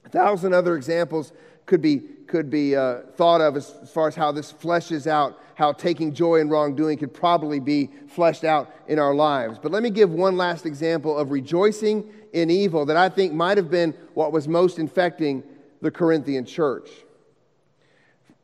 A 0.05 0.09
thousand 0.09 0.55
other 0.55 0.77
examples 0.77 1.33
could 1.67 1.83
be, 1.83 1.99
could 2.27 2.49
be 2.49 2.75
uh, 2.75 3.01
thought 3.17 3.41
of 3.41 3.57
as, 3.57 3.75
as 3.83 3.91
far 3.91 4.09
as 4.09 4.15
how 4.15 4.33
this 4.33 4.53
fleshes 4.53 5.07
out, 5.07 5.39
how 5.57 5.73
taking 5.73 6.15
joy 6.15 6.37
in 6.37 6.49
wrongdoing 6.49 6.99
could 6.99 7.13
probably 7.13 7.61
be 7.61 7.91
fleshed 8.09 8.45
out 8.45 8.75
in 8.89 8.99
our 8.99 9.15
lives. 9.15 9.59
But 9.61 9.73
let 9.73 9.83
me 9.83 9.91
give 9.91 10.11
one 10.11 10.37
last 10.37 10.65
example 10.65 11.17
of 11.17 11.31
rejoicing 11.31 12.11
in 12.33 12.51
evil 12.51 12.87
that 12.87 12.97
I 12.97 13.09
think 13.09 13.33
might 13.33 13.57
have 13.57 13.71
been 13.71 13.93
what 14.15 14.33
was 14.33 14.47
most 14.49 14.79
infecting 14.79 15.43
the 15.83 15.91
Corinthian 15.91 16.45
church. 16.45 16.89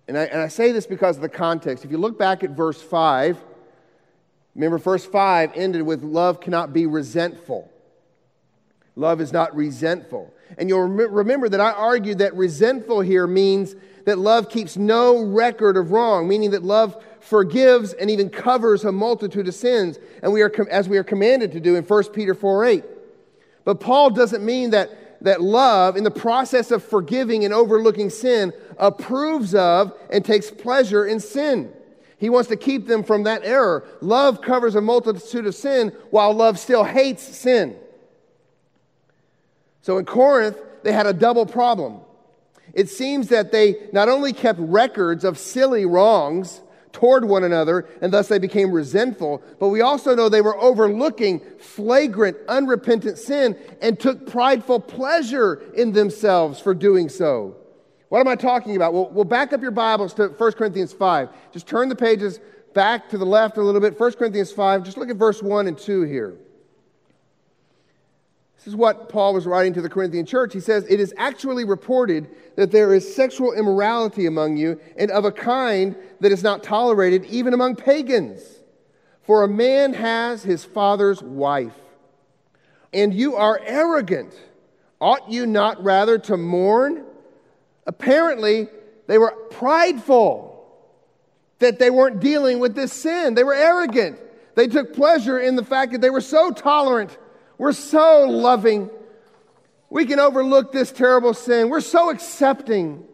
And 0.08 0.18
I, 0.18 0.24
and 0.24 0.40
I 0.40 0.48
say 0.48 0.72
this 0.72 0.86
because 0.86 1.16
of 1.16 1.22
the 1.22 1.28
context. 1.28 1.84
If 1.84 1.90
you 1.90 1.98
look 1.98 2.18
back 2.18 2.42
at 2.42 2.50
verse 2.50 2.82
5, 2.82 3.42
remember, 4.54 4.78
verse 4.78 5.06
5 5.06 5.52
ended 5.54 5.82
with 5.82 6.02
love 6.02 6.40
cannot 6.40 6.72
be 6.72 6.86
resentful. 6.86 7.71
Love 8.96 9.20
is 9.20 9.32
not 9.32 9.54
resentful. 9.54 10.32
And 10.58 10.68
you'll 10.68 10.86
rem- 10.86 11.12
remember 11.12 11.48
that 11.48 11.60
I 11.60 11.72
argued 11.72 12.18
that 12.18 12.34
resentful 12.34 13.00
here 13.00 13.26
means 13.26 13.74
that 14.04 14.18
love 14.18 14.48
keeps 14.48 14.76
no 14.76 15.22
record 15.22 15.76
of 15.76 15.92
wrong, 15.92 16.28
meaning 16.28 16.50
that 16.50 16.62
love 16.62 17.02
forgives 17.20 17.92
and 17.94 18.10
even 18.10 18.28
covers 18.28 18.84
a 18.84 18.92
multitude 18.92 19.48
of 19.48 19.54
sins, 19.54 19.98
and 20.22 20.32
we 20.32 20.42
are 20.42 20.52
as 20.70 20.88
we 20.88 20.98
are 20.98 21.04
commanded 21.04 21.52
to 21.52 21.60
do 21.60 21.76
in 21.76 21.84
1 21.84 22.04
Peter 22.12 22.34
4 22.34 22.64
8. 22.64 22.84
But 23.64 23.80
Paul 23.80 24.10
doesn't 24.10 24.44
mean 24.44 24.70
that, 24.70 25.22
that 25.24 25.40
love, 25.40 25.96
in 25.96 26.04
the 26.04 26.10
process 26.10 26.72
of 26.72 26.82
forgiving 26.82 27.44
and 27.44 27.54
overlooking 27.54 28.10
sin, 28.10 28.52
approves 28.76 29.54
of 29.54 29.92
and 30.10 30.24
takes 30.24 30.50
pleasure 30.50 31.06
in 31.06 31.20
sin. 31.20 31.72
He 32.18 32.28
wants 32.28 32.48
to 32.50 32.56
keep 32.56 32.86
them 32.86 33.02
from 33.02 33.24
that 33.24 33.44
error. 33.44 33.84
Love 34.00 34.42
covers 34.42 34.74
a 34.74 34.80
multitude 34.80 35.46
of 35.46 35.54
sin 35.54 35.88
while 36.10 36.32
love 36.32 36.58
still 36.58 36.84
hates 36.84 37.22
sin. 37.22 37.76
So 39.82 39.98
in 39.98 40.04
Corinth, 40.04 40.56
they 40.84 40.92
had 40.92 41.06
a 41.06 41.12
double 41.12 41.44
problem. 41.44 42.00
It 42.72 42.88
seems 42.88 43.28
that 43.28 43.52
they 43.52 43.88
not 43.92 44.08
only 44.08 44.32
kept 44.32 44.58
records 44.60 45.24
of 45.24 45.38
silly 45.38 45.84
wrongs 45.84 46.62
toward 46.92 47.24
one 47.24 47.42
another, 47.42 47.88
and 48.00 48.12
thus 48.12 48.28
they 48.28 48.38
became 48.38 48.70
resentful, 48.70 49.42
but 49.58 49.68
we 49.68 49.80
also 49.80 50.14
know 50.14 50.28
they 50.28 50.40
were 50.40 50.56
overlooking 50.58 51.40
flagrant, 51.58 52.36
unrepentant 52.48 53.18
sin 53.18 53.56
and 53.80 53.98
took 53.98 54.26
prideful 54.26 54.78
pleasure 54.78 55.62
in 55.74 55.92
themselves 55.92 56.60
for 56.60 56.74
doing 56.74 57.08
so. 57.08 57.56
What 58.08 58.20
am 58.20 58.28
I 58.28 58.36
talking 58.36 58.76
about? 58.76 58.92
Well, 58.92 59.08
we'll 59.10 59.24
back 59.24 59.54
up 59.54 59.62
your 59.62 59.70
Bibles 59.70 60.12
to 60.14 60.28
1 60.28 60.52
Corinthians 60.52 60.92
5. 60.92 61.30
Just 61.50 61.66
turn 61.66 61.88
the 61.88 61.96
pages 61.96 62.40
back 62.74 63.08
to 63.08 63.18
the 63.18 63.24
left 63.24 63.56
a 63.56 63.62
little 63.62 63.80
bit. 63.80 63.98
1 63.98 64.12
Corinthians 64.12 64.52
5, 64.52 64.84
just 64.84 64.98
look 64.98 65.08
at 65.08 65.16
verse 65.16 65.42
1 65.42 65.66
and 65.66 65.78
2 65.78 66.02
here 66.02 66.36
This 68.62 68.74
is 68.74 68.76
what 68.76 69.08
Paul 69.08 69.34
was 69.34 69.44
writing 69.44 69.72
to 69.72 69.82
the 69.82 69.88
Corinthian 69.88 70.24
church. 70.24 70.52
He 70.52 70.60
says, 70.60 70.86
It 70.88 71.00
is 71.00 71.12
actually 71.16 71.64
reported 71.64 72.28
that 72.54 72.70
there 72.70 72.94
is 72.94 73.12
sexual 73.12 73.52
immorality 73.52 74.26
among 74.26 74.56
you, 74.56 74.78
and 74.96 75.10
of 75.10 75.24
a 75.24 75.32
kind 75.32 75.96
that 76.20 76.30
is 76.30 76.44
not 76.44 76.62
tolerated 76.62 77.24
even 77.24 77.54
among 77.54 77.74
pagans. 77.74 78.40
For 79.22 79.42
a 79.42 79.48
man 79.48 79.94
has 79.94 80.44
his 80.44 80.64
father's 80.64 81.20
wife, 81.20 81.74
and 82.92 83.12
you 83.12 83.34
are 83.34 83.60
arrogant. 83.64 84.32
Ought 85.00 85.28
you 85.28 85.44
not 85.44 85.82
rather 85.82 86.16
to 86.18 86.36
mourn? 86.36 87.04
Apparently, 87.88 88.68
they 89.08 89.18
were 89.18 89.32
prideful 89.50 90.50
that 91.58 91.80
they 91.80 91.90
weren't 91.90 92.20
dealing 92.20 92.60
with 92.60 92.76
this 92.76 92.92
sin. 92.92 93.34
They 93.34 93.42
were 93.42 93.54
arrogant. 93.54 94.20
They 94.54 94.68
took 94.68 94.94
pleasure 94.94 95.40
in 95.40 95.56
the 95.56 95.64
fact 95.64 95.90
that 95.90 96.00
they 96.00 96.10
were 96.10 96.20
so 96.20 96.52
tolerant 96.52 97.18
we're 97.62 97.70
so 97.70 98.26
loving. 98.28 98.90
We 99.88 100.04
can 100.04 100.18
overlook 100.18 100.72
this 100.72 100.90
terrible 100.90 101.32
sin. 101.32 101.68
We're 101.68 101.80
so 101.80 102.10
accepting. 102.10 103.04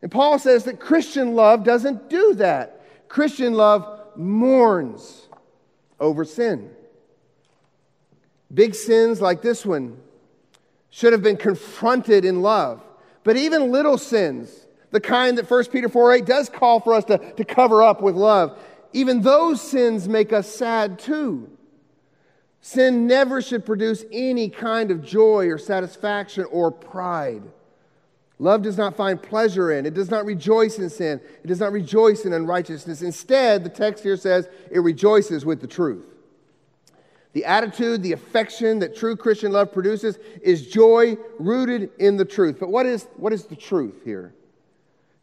And 0.00 0.08
Paul 0.08 0.38
says 0.38 0.66
that 0.66 0.78
Christian 0.78 1.34
love 1.34 1.64
doesn't 1.64 2.08
do 2.08 2.34
that. 2.34 3.08
Christian 3.08 3.54
love 3.54 4.02
mourns 4.14 5.26
over 5.98 6.24
sin. 6.24 6.70
Big 8.54 8.76
sins 8.76 9.20
like 9.20 9.42
this 9.42 9.66
one 9.66 9.98
should 10.90 11.12
have 11.12 11.24
been 11.24 11.36
confronted 11.36 12.24
in 12.24 12.42
love. 12.42 12.84
But 13.24 13.36
even 13.36 13.72
little 13.72 13.98
sins, 13.98 14.64
the 14.92 15.00
kind 15.00 15.38
that 15.38 15.50
1 15.50 15.64
Peter 15.72 15.88
4 15.88 16.12
8 16.12 16.24
does 16.24 16.48
call 16.48 16.78
for 16.78 16.94
us 16.94 17.04
to, 17.06 17.18
to 17.18 17.44
cover 17.44 17.82
up 17.82 18.00
with 18.00 18.14
love, 18.14 18.56
even 18.92 19.22
those 19.22 19.60
sins 19.60 20.08
make 20.08 20.32
us 20.32 20.48
sad 20.48 21.00
too. 21.00 21.50
Sin 22.66 23.06
never 23.06 23.40
should 23.40 23.64
produce 23.64 24.04
any 24.10 24.48
kind 24.48 24.90
of 24.90 25.00
joy 25.00 25.46
or 25.46 25.56
satisfaction 25.56 26.44
or 26.50 26.72
pride. 26.72 27.44
Love 28.40 28.62
does 28.62 28.76
not 28.76 28.96
find 28.96 29.22
pleasure 29.22 29.70
in, 29.70 29.86
it 29.86 29.94
does 29.94 30.10
not 30.10 30.24
rejoice 30.24 30.76
in 30.80 30.90
sin, 30.90 31.20
it 31.44 31.46
does 31.46 31.60
not 31.60 31.70
rejoice 31.70 32.24
in 32.24 32.32
unrighteousness. 32.32 33.02
Instead, 33.02 33.62
the 33.62 33.70
text 33.70 34.02
here 34.02 34.16
says 34.16 34.48
it 34.68 34.80
rejoices 34.80 35.46
with 35.46 35.60
the 35.60 35.68
truth. 35.68 36.06
The 37.34 37.44
attitude, 37.44 38.02
the 38.02 38.10
affection 38.10 38.80
that 38.80 38.96
true 38.96 39.14
Christian 39.14 39.52
love 39.52 39.72
produces 39.72 40.18
is 40.42 40.66
joy 40.66 41.16
rooted 41.38 41.90
in 42.00 42.16
the 42.16 42.24
truth. 42.24 42.56
But 42.58 42.70
what 42.70 42.84
is, 42.84 43.06
what 43.16 43.32
is 43.32 43.44
the 43.44 43.54
truth 43.54 44.02
here? 44.04 44.34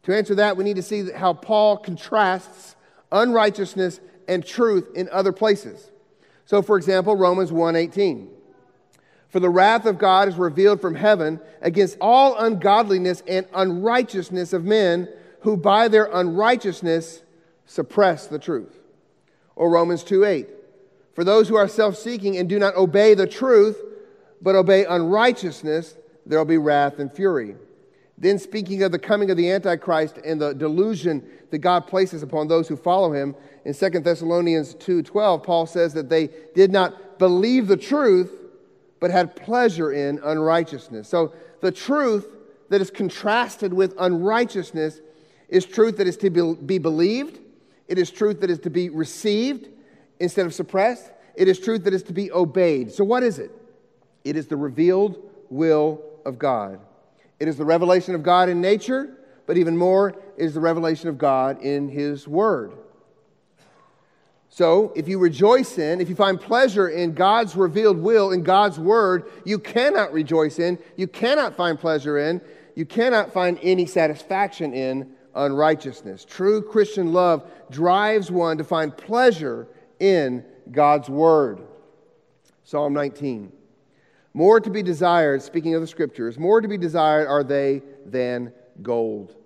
To 0.04 0.16
answer 0.16 0.34
that, 0.36 0.56
we 0.56 0.64
need 0.64 0.76
to 0.76 0.82
see 0.82 1.10
how 1.10 1.34
Paul 1.34 1.76
contrasts 1.76 2.74
unrighteousness 3.12 4.00
and 4.28 4.46
truth 4.46 4.88
in 4.94 5.10
other 5.10 5.30
places. 5.30 5.90
So, 6.44 6.62
for 6.62 6.76
example, 6.76 7.16
Romans 7.16 7.50
1:18. 7.50 8.28
For 9.28 9.40
the 9.40 9.50
wrath 9.50 9.86
of 9.86 9.98
God 9.98 10.28
is 10.28 10.36
revealed 10.36 10.80
from 10.80 10.94
heaven 10.94 11.40
against 11.60 11.96
all 12.00 12.38
ungodliness 12.38 13.22
and 13.26 13.46
unrighteousness 13.52 14.52
of 14.52 14.64
men 14.64 15.08
who 15.40 15.56
by 15.56 15.88
their 15.88 16.04
unrighteousness 16.12 17.22
suppress 17.66 18.26
the 18.26 18.38
truth. 18.38 18.78
Or 19.56 19.70
Romans 19.70 20.04
2:8. 20.04 20.48
For 21.14 21.24
those 21.24 21.48
who 21.48 21.56
are 21.56 21.68
self-seeking 21.68 22.36
and 22.36 22.48
do 22.48 22.58
not 22.58 22.76
obey 22.76 23.14
the 23.14 23.26
truth, 23.26 23.82
but 24.40 24.54
obey 24.54 24.84
unrighteousness, 24.84 25.96
there 26.26 26.38
will 26.38 26.44
be 26.44 26.58
wrath 26.58 26.98
and 26.98 27.12
fury. 27.12 27.56
Then, 28.16 28.38
speaking 28.38 28.82
of 28.82 28.92
the 28.92 28.98
coming 28.98 29.30
of 29.30 29.36
the 29.36 29.50
Antichrist 29.50 30.18
and 30.24 30.40
the 30.40 30.52
delusion 30.52 31.22
that 31.50 31.58
God 31.58 31.86
places 31.86 32.22
upon 32.22 32.46
those 32.46 32.68
who 32.68 32.76
follow 32.76 33.12
him, 33.12 33.34
in 33.64 33.74
2 33.74 34.04
Thessalonians 34.04 34.74
2:12, 34.74 35.42
Paul 35.42 35.66
says 35.66 35.94
that 35.94 36.08
they 36.08 36.30
did 36.54 36.70
not 36.70 37.18
believe 37.18 37.66
the 37.66 37.76
truth, 37.76 38.32
but 39.00 39.10
had 39.10 39.34
pleasure 39.34 39.92
in 39.92 40.20
unrighteousness. 40.22 41.08
So 41.08 41.32
the 41.60 41.72
truth 41.72 42.28
that 42.68 42.80
is 42.80 42.90
contrasted 42.90 43.72
with 43.72 43.94
unrighteousness 43.98 45.00
is 45.48 45.64
truth 45.64 45.96
that 45.96 46.06
is 46.06 46.16
to 46.18 46.30
be 46.30 46.78
believed, 46.78 47.40
it 47.88 47.98
is 47.98 48.10
truth 48.10 48.40
that 48.40 48.50
is 48.50 48.60
to 48.60 48.70
be 48.70 48.88
received 48.90 49.68
instead 50.20 50.46
of 50.46 50.54
suppressed, 50.54 51.10
it 51.34 51.48
is 51.48 51.58
truth 51.58 51.84
that 51.84 51.92
is 51.92 52.02
to 52.04 52.12
be 52.12 52.30
obeyed. 52.32 52.92
So, 52.92 53.04
what 53.04 53.22
is 53.22 53.38
it? 53.38 53.50
It 54.24 54.36
is 54.36 54.46
the 54.46 54.56
revealed 54.56 55.18
will 55.50 56.02
of 56.24 56.38
God. 56.38 56.80
It 57.44 57.48
is 57.48 57.58
the 57.58 57.64
revelation 57.66 58.14
of 58.14 58.22
God 58.22 58.48
in 58.48 58.62
nature, 58.62 59.18
but 59.46 59.58
even 59.58 59.76
more, 59.76 60.16
is 60.38 60.54
the 60.54 60.60
revelation 60.60 61.10
of 61.10 61.18
God 61.18 61.60
in 61.60 61.90
His 61.90 62.26
Word. 62.26 62.72
So, 64.48 64.94
if 64.96 65.08
you 65.08 65.18
rejoice 65.18 65.76
in, 65.76 66.00
if 66.00 66.08
you 66.08 66.14
find 66.14 66.40
pleasure 66.40 66.88
in 66.88 67.12
God's 67.12 67.54
revealed 67.54 67.98
will, 67.98 68.32
in 68.32 68.44
God's 68.44 68.78
Word, 68.78 69.30
you 69.44 69.58
cannot 69.58 70.14
rejoice 70.14 70.58
in, 70.58 70.78
you 70.96 71.06
cannot 71.06 71.54
find 71.54 71.78
pleasure 71.78 72.16
in, 72.16 72.40
you 72.76 72.86
cannot 72.86 73.30
find 73.30 73.58
any 73.62 73.84
satisfaction 73.84 74.72
in 74.72 75.12
unrighteousness. 75.34 76.24
True 76.24 76.62
Christian 76.62 77.12
love 77.12 77.46
drives 77.70 78.30
one 78.30 78.56
to 78.56 78.64
find 78.64 78.96
pleasure 78.96 79.68
in 80.00 80.46
God's 80.72 81.10
Word. 81.10 81.60
Psalm 82.62 82.94
19. 82.94 83.52
More 84.34 84.60
to 84.60 84.68
be 84.68 84.82
desired, 84.82 85.42
speaking 85.42 85.76
of 85.76 85.80
the 85.80 85.86
scriptures, 85.86 86.38
more 86.38 86.60
to 86.60 86.66
be 86.66 86.76
desired 86.76 87.28
are 87.28 87.44
they 87.44 87.82
than 88.04 88.52
gold, 88.82 89.36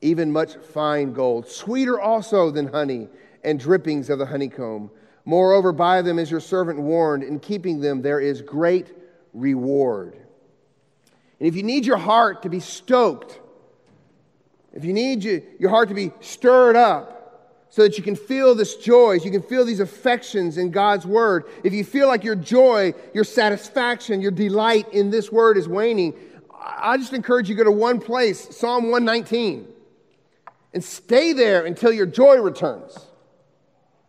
even 0.00 0.32
much 0.32 0.56
fine 0.56 1.12
gold, 1.12 1.46
sweeter 1.46 2.00
also 2.00 2.50
than 2.50 2.66
honey 2.66 3.08
and 3.44 3.60
drippings 3.60 4.10
of 4.10 4.18
the 4.18 4.26
honeycomb. 4.26 4.90
Moreover, 5.24 5.70
by 5.70 6.02
them 6.02 6.18
is 6.18 6.30
your 6.30 6.40
servant 6.40 6.80
warned, 6.80 7.22
in 7.22 7.38
keeping 7.38 7.80
them 7.80 8.02
there 8.02 8.18
is 8.18 8.42
great 8.42 8.92
reward. 9.32 10.14
And 11.38 11.46
if 11.46 11.54
you 11.54 11.62
need 11.62 11.86
your 11.86 11.96
heart 11.96 12.42
to 12.42 12.48
be 12.48 12.58
stoked, 12.58 13.38
if 14.72 14.84
you 14.84 14.92
need 14.92 15.22
your 15.22 15.70
heart 15.70 15.88
to 15.88 15.94
be 15.94 16.10
stirred 16.20 16.74
up, 16.74 17.19
so 17.70 17.82
that 17.82 17.96
you 17.96 18.02
can 18.02 18.16
feel 18.16 18.54
this 18.54 18.74
joy, 18.74 19.12
you 19.12 19.30
can 19.30 19.42
feel 19.42 19.64
these 19.64 19.78
affections 19.78 20.58
in 20.58 20.72
God's 20.72 21.06
word. 21.06 21.44
If 21.62 21.72
you 21.72 21.84
feel 21.84 22.08
like 22.08 22.24
your 22.24 22.34
joy, 22.34 22.92
your 23.14 23.22
satisfaction, 23.22 24.20
your 24.20 24.32
delight 24.32 24.92
in 24.92 25.10
this 25.10 25.30
word 25.30 25.56
is 25.56 25.68
waning, 25.68 26.14
I 26.60 26.96
just 26.96 27.12
encourage 27.12 27.48
you 27.48 27.54
to 27.54 27.58
go 27.58 27.70
to 27.70 27.76
one 27.76 28.00
place, 28.00 28.56
Psalm 28.56 28.90
119, 28.90 29.68
and 30.74 30.82
stay 30.82 31.32
there 31.32 31.64
until 31.64 31.92
your 31.92 32.06
joy 32.06 32.40
returns. 32.40 32.98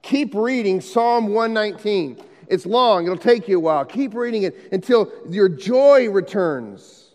Keep 0.01 0.33
reading 0.33 0.81
Psalm 0.81 1.27
119. 1.27 2.17
It's 2.47 2.65
long, 2.65 3.05
it'll 3.05 3.15
take 3.15 3.47
you 3.47 3.57
a 3.57 3.61
while. 3.61 3.85
Keep 3.85 4.15
reading 4.15 4.43
it 4.43 4.69
until 4.71 5.11
your 5.29 5.47
joy 5.47 6.09
returns. 6.09 7.11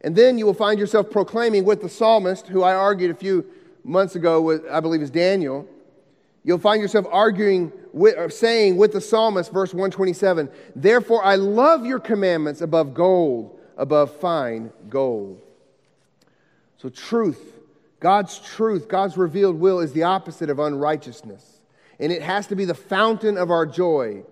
And 0.00 0.16
then 0.16 0.38
you 0.38 0.46
will 0.46 0.54
find 0.54 0.78
yourself 0.78 1.10
proclaiming 1.10 1.64
with 1.64 1.82
the 1.82 1.88
psalmist, 1.88 2.48
who 2.48 2.62
I 2.62 2.74
argued 2.74 3.10
a 3.10 3.14
few 3.14 3.44
months 3.84 4.16
ago, 4.16 4.40
with, 4.40 4.64
I 4.70 4.80
believe 4.80 5.02
is 5.02 5.10
Daniel, 5.10 5.68
you'll 6.42 6.58
find 6.58 6.80
yourself 6.80 7.06
arguing, 7.10 7.72
with, 7.92 8.32
saying 8.32 8.76
with 8.76 8.92
the 8.92 9.00
psalmist, 9.00 9.52
verse 9.52 9.72
127, 9.72 10.48
Therefore 10.74 11.24
I 11.24 11.36
love 11.36 11.86
your 11.86 12.00
commandments 12.00 12.60
above 12.60 12.94
gold, 12.94 13.58
above 13.76 14.16
fine 14.16 14.72
gold. 14.88 15.40
So, 16.78 16.88
truth, 16.88 17.54
God's 18.00 18.38
truth, 18.38 18.88
God's 18.88 19.16
revealed 19.16 19.56
will 19.56 19.80
is 19.80 19.92
the 19.92 20.02
opposite 20.02 20.50
of 20.50 20.58
unrighteousness. 20.58 21.60
And 22.00 22.10
it 22.12 22.22
has 22.22 22.46
to 22.48 22.56
be 22.56 22.64
the 22.64 22.74
fountain 22.74 23.38
of 23.38 23.50
our 23.50 23.64
joy. 23.64 24.24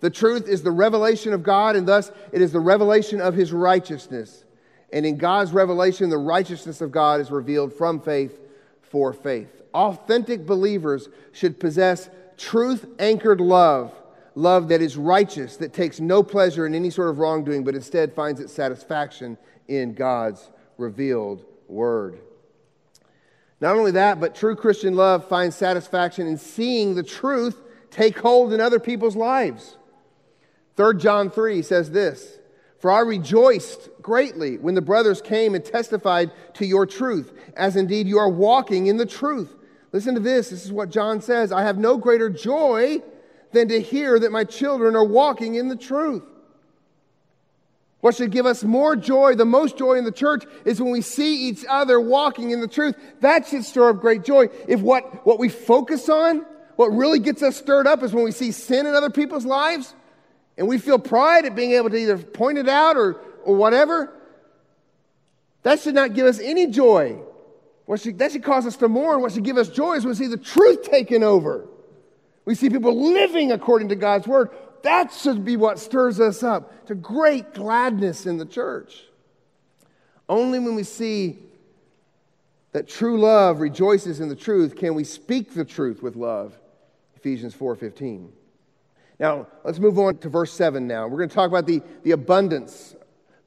The 0.00 0.10
truth 0.10 0.48
is 0.48 0.62
the 0.62 0.70
revelation 0.70 1.32
of 1.32 1.42
God, 1.42 1.76
and 1.76 1.86
thus 1.86 2.10
it 2.32 2.40
is 2.40 2.52
the 2.52 2.60
revelation 2.60 3.20
of 3.20 3.34
his 3.34 3.52
righteousness. 3.52 4.44
And 4.92 5.04
in 5.06 5.18
God's 5.18 5.52
revelation, 5.52 6.10
the 6.10 6.18
righteousness 6.18 6.80
of 6.80 6.90
God 6.90 7.20
is 7.20 7.30
revealed 7.30 7.72
from 7.72 8.00
faith 8.00 8.36
for 8.90 9.12
faith. 9.12 9.62
Authentic 9.72 10.44
believers 10.44 11.08
should 11.32 11.58
possess 11.58 12.10
truth 12.36 12.86
anchored 12.98 13.40
love, 13.40 13.94
love 14.34 14.68
that 14.68 14.82
is 14.82 14.96
righteous, 14.96 15.56
that 15.56 15.72
takes 15.72 16.00
no 16.00 16.22
pleasure 16.22 16.66
in 16.66 16.74
any 16.74 16.90
sort 16.90 17.08
of 17.08 17.18
wrongdoing, 17.18 17.64
but 17.64 17.74
instead 17.74 18.12
finds 18.12 18.40
its 18.40 18.52
satisfaction 18.52 19.38
in 19.68 19.94
God's 19.94 20.50
revealed 20.76 21.44
word. 21.68 22.18
Not 23.60 23.76
only 23.76 23.92
that, 23.92 24.20
but 24.20 24.34
true 24.34 24.56
Christian 24.56 24.96
love 24.96 25.28
finds 25.28 25.54
satisfaction 25.54 26.26
in 26.26 26.36
seeing 26.36 26.94
the 26.94 27.02
truth 27.02 27.60
take 27.90 28.18
hold 28.18 28.52
in 28.52 28.60
other 28.60 28.80
people's 28.80 29.16
lives. 29.16 29.76
3 30.76 30.96
John 30.96 31.30
3 31.30 31.62
says 31.62 31.90
this 31.90 32.39
For 32.80 32.90
I 32.90 33.00
rejoiced 33.00 33.90
greatly 34.00 34.56
when 34.56 34.74
the 34.74 34.80
brothers 34.80 35.20
came 35.20 35.54
and 35.54 35.62
testified 35.62 36.32
to 36.54 36.66
your 36.66 36.86
truth, 36.86 37.32
as 37.54 37.76
indeed 37.76 38.08
you 38.08 38.18
are 38.18 38.28
walking 38.28 38.86
in 38.86 38.96
the 38.96 39.06
truth. 39.06 39.54
Listen 39.92 40.14
to 40.14 40.20
this. 40.20 40.48
This 40.48 40.64
is 40.64 40.72
what 40.72 40.90
John 40.90 41.20
says 41.20 41.52
I 41.52 41.62
have 41.62 41.78
no 41.78 41.98
greater 41.98 42.30
joy 42.30 43.02
than 43.52 43.68
to 43.68 43.80
hear 43.80 44.18
that 44.18 44.32
my 44.32 44.44
children 44.44 44.96
are 44.96 45.04
walking 45.04 45.56
in 45.56 45.68
the 45.68 45.76
truth. 45.76 46.22
What 48.00 48.14
should 48.14 48.30
give 48.30 48.46
us 48.46 48.64
more 48.64 48.96
joy, 48.96 49.34
the 49.34 49.44
most 49.44 49.76
joy 49.76 49.94
in 49.94 50.04
the 50.04 50.12
church, 50.12 50.44
is 50.64 50.80
when 50.80 50.90
we 50.90 51.02
see 51.02 51.48
each 51.48 51.66
other 51.68 52.00
walking 52.00 52.50
in 52.50 52.62
the 52.62 52.68
truth. 52.68 52.96
That 53.20 53.46
should 53.46 53.64
stir 53.64 53.90
up 53.90 54.00
great 54.00 54.24
joy. 54.24 54.48
If 54.66 54.80
what, 54.80 55.26
what 55.26 55.38
we 55.38 55.50
focus 55.50 56.08
on, 56.08 56.46
what 56.76 56.86
really 56.86 57.18
gets 57.18 57.42
us 57.42 57.56
stirred 57.56 57.86
up 57.86 58.02
is 58.02 58.14
when 58.14 58.24
we 58.24 58.32
see 58.32 58.52
sin 58.52 58.86
in 58.86 58.94
other 58.94 59.10
people's 59.10 59.44
lives, 59.44 59.94
and 60.60 60.68
we 60.68 60.76
feel 60.76 60.98
pride 60.98 61.46
at 61.46 61.56
being 61.56 61.72
able 61.72 61.88
to 61.88 61.96
either 61.96 62.18
point 62.18 62.58
it 62.58 62.68
out 62.68 62.94
or, 62.94 63.14
or 63.44 63.56
whatever, 63.56 64.12
that 65.62 65.80
should 65.80 65.94
not 65.94 66.12
give 66.12 66.26
us 66.26 66.38
any 66.38 66.66
joy. 66.66 67.18
What 67.86 68.00
should, 68.00 68.18
that 68.18 68.32
should 68.32 68.44
cause 68.44 68.66
us 68.66 68.76
to 68.76 68.88
mourn. 68.88 69.22
What 69.22 69.32
should 69.32 69.42
give 69.42 69.56
us 69.56 69.70
joy 69.70 69.94
is 69.94 70.04
when 70.04 70.10
we 70.10 70.16
see 70.16 70.26
the 70.26 70.36
truth 70.36 70.82
taken 70.82 71.22
over. 71.22 71.66
We 72.44 72.54
see 72.54 72.68
people 72.68 73.10
living 73.10 73.52
according 73.52 73.88
to 73.88 73.94
God's 73.94 74.26
word. 74.26 74.50
That 74.82 75.14
should 75.14 75.46
be 75.46 75.56
what 75.56 75.78
stirs 75.78 76.20
us 76.20 76.42
up 76.42 76.86
to 76.88 76.94
great 76.94 77.54
gladness 77.54 78.26
in 78.26 78.36
the 78.36 78.44
church. 78.44 79.04
Only 80.28 80.58
when 80.58 80.74
we 80.74 80.82
see 80.82 81.38
that 82.72 82.86
true 82.86 83.18
love 83.18 83.60
rejoices 83.60 84.20
in 84.20 84.28
the 84.28 84.36
truth 84.36 84.76
can 84.76 84.94
we 84.94 85.04
speak 85.04 85.54
the 85.54 85.64
truth 85.64 86.02
with 86.02 86.16
love. 86.16 86.54
Ephesians 87.16 87.54
4:15. 87.54 88.28
Now, 89.20 89.46
let's 89.64 89.78
move 89.78 89.98
on 89.98 90.16
to 90.18 90.30
verse 90.30 90.50
7 90.50 90.86
now. 90.86 91.06
We're 91.06 91.18
going 91.18 91.28
to 91.28 91.34
talk 91.34 91.50
about 91.50 91.66
the, 91.66 91.82
the 92.04 92.12
abundance. 92.12 92.96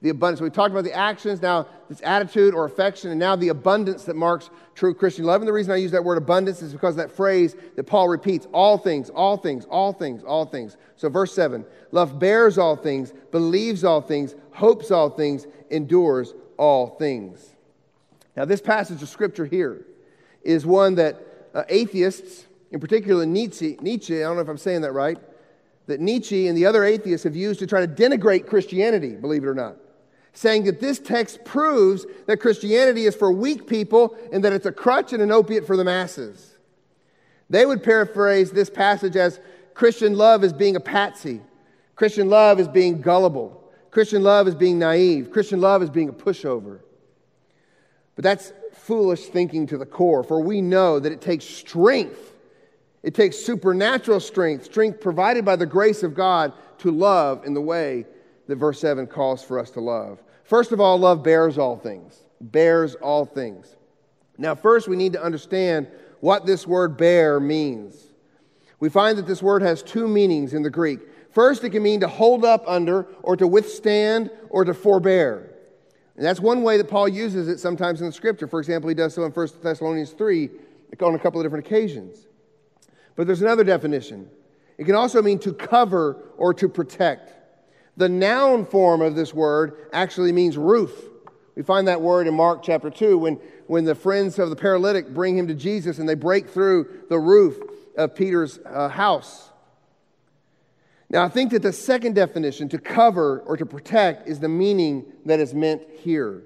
The 0.04 0.10
abundance. 0.10 0.40
We 0.40 0.52
talked 0.52 0.72
about 0.72 0.84
the 0.84 0.94
actions, 0.94 1.42
now 1.42 1.66
this 1.90 2.00
attitude 2.04 2.54
or 2.54 2.66
affection, 2.66 3.10
and 3.10 3.20
now 3.20 3.36
the 3.36 3.50
abundance 3.50 4.04
that 4.04 4.16
marks 4.16 4.52
true 4.76 4.94
Christian 4.94 5.26
love. 5.26 5.42
And 5.42 5.48
the 5.48 5.54
reason 5.54 5.74
I 5.74 5.78
use 5.78 5.90
that 5.92 6.04
word 6.04 6.20
abundance 6.20 6.62
is 6.62 6.74
because 6.74 6.96
that 6.98 7.12
phrase 7.12 7.56
that 7.76 7.86
Paul 7.86 8.08
repeats 8.08 8.46
all 8.54 8.78
things, 8.78 9.10
all 9.10 9.36
things, 9.36 9.66
all 9.66 9.94
things, 9.94 10.24
all 10.24 10.46
things. 10.46 10.78
So, 10.96 11.10
verse 11.10 11.34
7 11.34 11.66
love 11.92 12.20
bears 12.20 12.60
all 12.60 12.76
things, 12.76 13.12
believes 13.32 13.84
all 13.84 14.02
things, 14.02 14.36
hopes 14.52 14.92
all 14.92 15.10
things, 15.10 15.48
endures 15.72 16.36
all 16.58 16.88
things. 17.00 17.56
Now, 18.38 18.46
this 18.46 18.62
passage 18.62 19.02
of 19.02 19.10
scripture 19.10 19.46
here 19.46 19.88
is 20.44 20.68
one 20.68 20.96
that 20.96 21.20
uh, 21.56 21.64
atheists, 21.70 22.46
in 22.72 22.80
particular 22.80 23.26
Nietzsche, 23.26 23.78
Nietzsche, 23.82 24.18
I 24.18 24.28
don't 24.28 24.36
know 24.36 24.42
if 24.42 24.50
I'm 24.50 24.58
saying 24.58 24.82
that 24.82 24.92
right, 24.92 25.18
that 25.88 26.00
Nietzsche 26.00 26.48
and 26.48 26.58
the 26.58 26.66
other 26.66 26.84
atheists 26.84 27.24
have 27.24 27.36
used 27.36 27.60
to 27.60 27.68
try 27.68 27.86
to 27.86 27.88
denigrate 27.88 28.48
Christianity, 28.48 29.16
believe 29.16 29.44
it 29.44 29.48
or 29.48 29.56
not, 29.56 29.76
saying 30.34 30.64
that 30.64 30.80
this 30.80 31.00
text 31.00 31.44
proves 31.44 32.06
that 32.28 32.38
Christianity 32.38 33.06
is 33.06 33.16
for 33.16 33.32
weak 33.32 33.68
people 33.68 34.18
and 34.32 34.44
that 34.44 34.54
it's 34.54 34.66
a 34.66 34.72
crutch 34.72 35.14
and 35.14 35.22
an 35.22 35.32
opiate 35.32 35.68
for 35.68 35.78
the 35.78 35.84
masses. 35.84 36.58
They 37.50 37.66
would 37.66 37.84
paraphrase 37.84 38.52
this 38.52 38.70
passage 38.70 39.16
as 39.16 39.40
Christian 39.74 40.16
love 40.16 40.44
is 40.44 40.54
being 40.54 40.76
a 40.76 40.80
patsy, 40.80 41.42
Christian 41.96 42.30
love 42.30 42.60
is 42.60 42.68
being 42.68 43.02
gullible, 43.02 43.72
Christian 43.92 44.24
love 44.24 44.48
is 44.48 44.56
being 44.56 44.80
naive, 44.80 45.32
Christian 45.32 45.62
love 45.62 45.84
is 45.84 45.90
being 45.90 46.10
a 46.10 46.14
pushover. 46.14 46.80
But 48.16 48.24
that's 48.24 48.54
foolish 48.72 49.28
thinking 49.28 49.68
to 49.68 49.78
the 49.78 49.86
core, 49.86 50.24
for 50.24 50.40
we 50.40 50.62
know 50.62 51.00
that 51.00 51.12
it 51.12 51.22
takes 51.22 51.46
strength 51.46 52.33
it 53.04 53.14
takes 53.14 53.38
supernatural 53.38 54.20
strength, 54.20 54.66
strength 54.66 55.02
provided 55.02 55.44
by 55.44 55.58
the 55.58 55.66
grace 55.66 56.04
of 56.04 56.16
God 56.16 56.54
to 56.80 56.90
love 56.90 57.46
in 57.46 57.54
the 57.54 57.62
way 57.62 58.06
that 58.48 58.56
verse 58.56 58.80
7 58.80 59.08
calls 59.08 59.44
for 59.44 59.60
us 59.60 59.70
to 59.72 59.82
love. 59.82 60.24
First 60.44 60.72
of 60.72 60.80
all, 60.80 60.98
love 60.98 61.22
bears 61.22 61.58
all 61.58 61.78
things. 61.78 62.24
Bears 62.40 62.96
all 62.96 63.26
things. 63.26 63.76
Now, 64.38 64.56
first, 64.56 64.88
we 64.88 64.96
need 64.96 65.14
to 65.14 65.24
understand 65.24 65.88
what 66.22 66.46
this 66.46 66.66
word 66.66 66.98
bear 66.98 67.40
means. 67.40 67.96
We 68.80 68.90
find 68.90 69.18
that 69.18 69.28
this 69.28 69.44
word 69.44 69.62
has 69.62 69.84
two 69.84 70.08
meanings 70.08 70.54
in 70.54 70.64
the 70.64 70.70
Greek. 70.70 71.00
First, 71.32 71.64
it 71.64 71.72
can 71.72 71.84
mean 71.84 72.00
to 72.02 72.08
hold 72.08 72.46
up 72.46 72.64
under, 72.68 73.08
or 73.22 73.36
to 73.38 73.48
withstand, 73.48 74.30
or 74.50 74.66
to 74.66 74.74
forbear. 74.74 75.54
And 76.16 76.26
that's 76.26 76.40
one 76.40 76.64
way 76.64 76.78
that 76.78 76.90
Paul 76.90 77.08
uses 77.08 77.48
it 77.48 77.60
sometimes 77.60 78.02
in 78.02 78.08
the 78.08 78.14
scripture. 78.14 78.48
For 78.48 78.60
example, 78.60 78.88
he 78.88 78.96
does 78.96 79.14
so 79.14 79.24
in 79.24 79.32
1 79.32 79.48
Thessalonians 79.62 80.12
3 80.12 80.50
on 81.02 81.16
a 81.16 81.20
couple 81.20 81.40
of 81.40 81.46
different 81.46 81.66
occasions. 81.66 82.28
But 83.16 83.28
there's 83.28 83.42
another 83.42 83.64
definition. 83.64 84.30
It 84.78 84.86
can 84.86 84.96
also 84.96 85.22
mean 85.22 85.40
to 85.40 85.54
cover 85.54 86.18
or 86.38 86.54
to 86.56 86.68
protect. 86.68 87.34
The 87.96 88.10
noun 88.10 88.66
form 88.66 89.02
of 89.02 89.16
this 89.16 89.34
word 89.34 89.90
actually 89.94 90.32
means 90.32 90.58
roof. 90.58 90.92
We 91.56 91.62
find 91.62 91.88
that 91.88 92.02
word 92.02 92.26
in 92.26 92.34
Mark 92.34 92.64
chapter 92.64 92.90
2 92.90 93.18
when, 93.18 93.36
when 93.68 93.86
the 93.86 93.94
friends 93.94 94.40
of 94.40 94.50
the 94.50 94.56
paralytic 94.56 95.14
bring 95.14 95.38
him 95.38 95.48
to 95.48 95.54
Jesus 95.54 96.00
and 96.00 96.10
they 96.10 96.16
break 96.16 96.50
through 96.50 97.04
the 97.10 97.20
roof 97.20 97.60
of 97.96 98.16
Peter's 98.16 98.60
uh, 98.66 98.90
house. 98.90 99.52
Now, 101.10 101.24
I 101.24 101.30
think 101.30 101.52
that 101.52 101.62
the 101.62 101.74
second 101.74 102.16
definition, 102.16 102.70
to 102.70 102.80
cover 102.80 103.42
or 103.42 103.56
to 103.56 103.68
protect, 103.68 104.28
is 104.28 104.40
the 104.40 104.50
meaning 104.50 105.06
that 105.26 105.40
is 105.40 105.54
meant 105.54 105.84
here. 106.00 106.42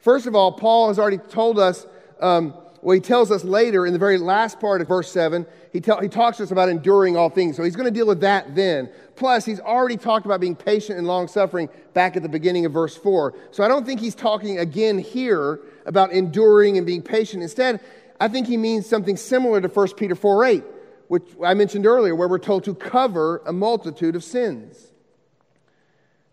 First 0.00 0.26
of 0.26 0.34
all, 0.34 0.50
Paul 0.50 0.88
has 0.88 0.98
already 0.98 1.18
told 1.18 1.60
us 1.60 1.86
um, 2.20 2.52
well, 2.80 2.94
he 2.94 3.00
tells 3.00 3.30
us 3.30 3.44
later 3.44 3.86
in 3.86 3.92
the 3.92 3.98
very 3.98 4.18
last 4.18 4.60
part 4.60 4.80
of 4.80 4.88
verse 4.88 5.10
7, 5.10 5.46
he, 5.72 5.80
tell, 5.80 6.00
he 6.00 6.08
talks 6.08 6.36
to 6.36 6.44
us 6.44 6.50
about 6.50 6.68
enduring 6.68 7.16
all 7.16 7.28
things. 7.28 7.56
So 7.56 7.64
he's 7.64 7.74
going 7.74 7.86
to 7.86 7.90
deal 7.90 8.06
with 8.06 8.20
that 8.20 8.54
then. 8.54 8.88
Plus, 9.16 9.44
he's 9.44 9.58
already 9.58 9.96
talked 9.96 10.26
about 10.26 10.40
being 10.40 10.54
patient 10.54 10.98
and 10.98 11.06
long 11.06 11.26
suffering 11.26 11.68
back 11.92 12.16
at 12.16 12.22
the 12.22 12.28
beginning 12.28 12.66
of 12.66 12.72
verse 12.72 12.96
4. 12.96 13.34
So 13.50 13.64
I 13.64 13.68
don't 13.68 13.84
think 13.84 14.00
he's 14.00 14.14
talking 14.14 14.58
again 14.58 14.98
here 14.98 15.60
about 15.86 16.12
enduring 16.12 16.78
and 16.78 16.86
being 16.86 17.02
patient. 17.02 17.42
Instead, 17.42 17.80
I 18.20 18.28
think 18.28 18.46
he 18.46 18.56
means 18.56 18.86
something 18.86 19.16
similar 19.16 19.60
to 19.60 19.68
1 19.68 19.94
Peter 19.94 20.14
4 20.14 20.44
8, 20.44 20.64
which 21.08 21.24
I 21.44 21.54
mentioned 21.54 21.86
earlier, 21.86 22.14
where 22.14 22.28
we're 22.28 22.38
told 22.38 22.64
to 22.64 22.74
cover 22.74 23.42
a 23.44 23.52
multitude 23.52 24.14
of 24.14 24.22
sins. 24.22 24.88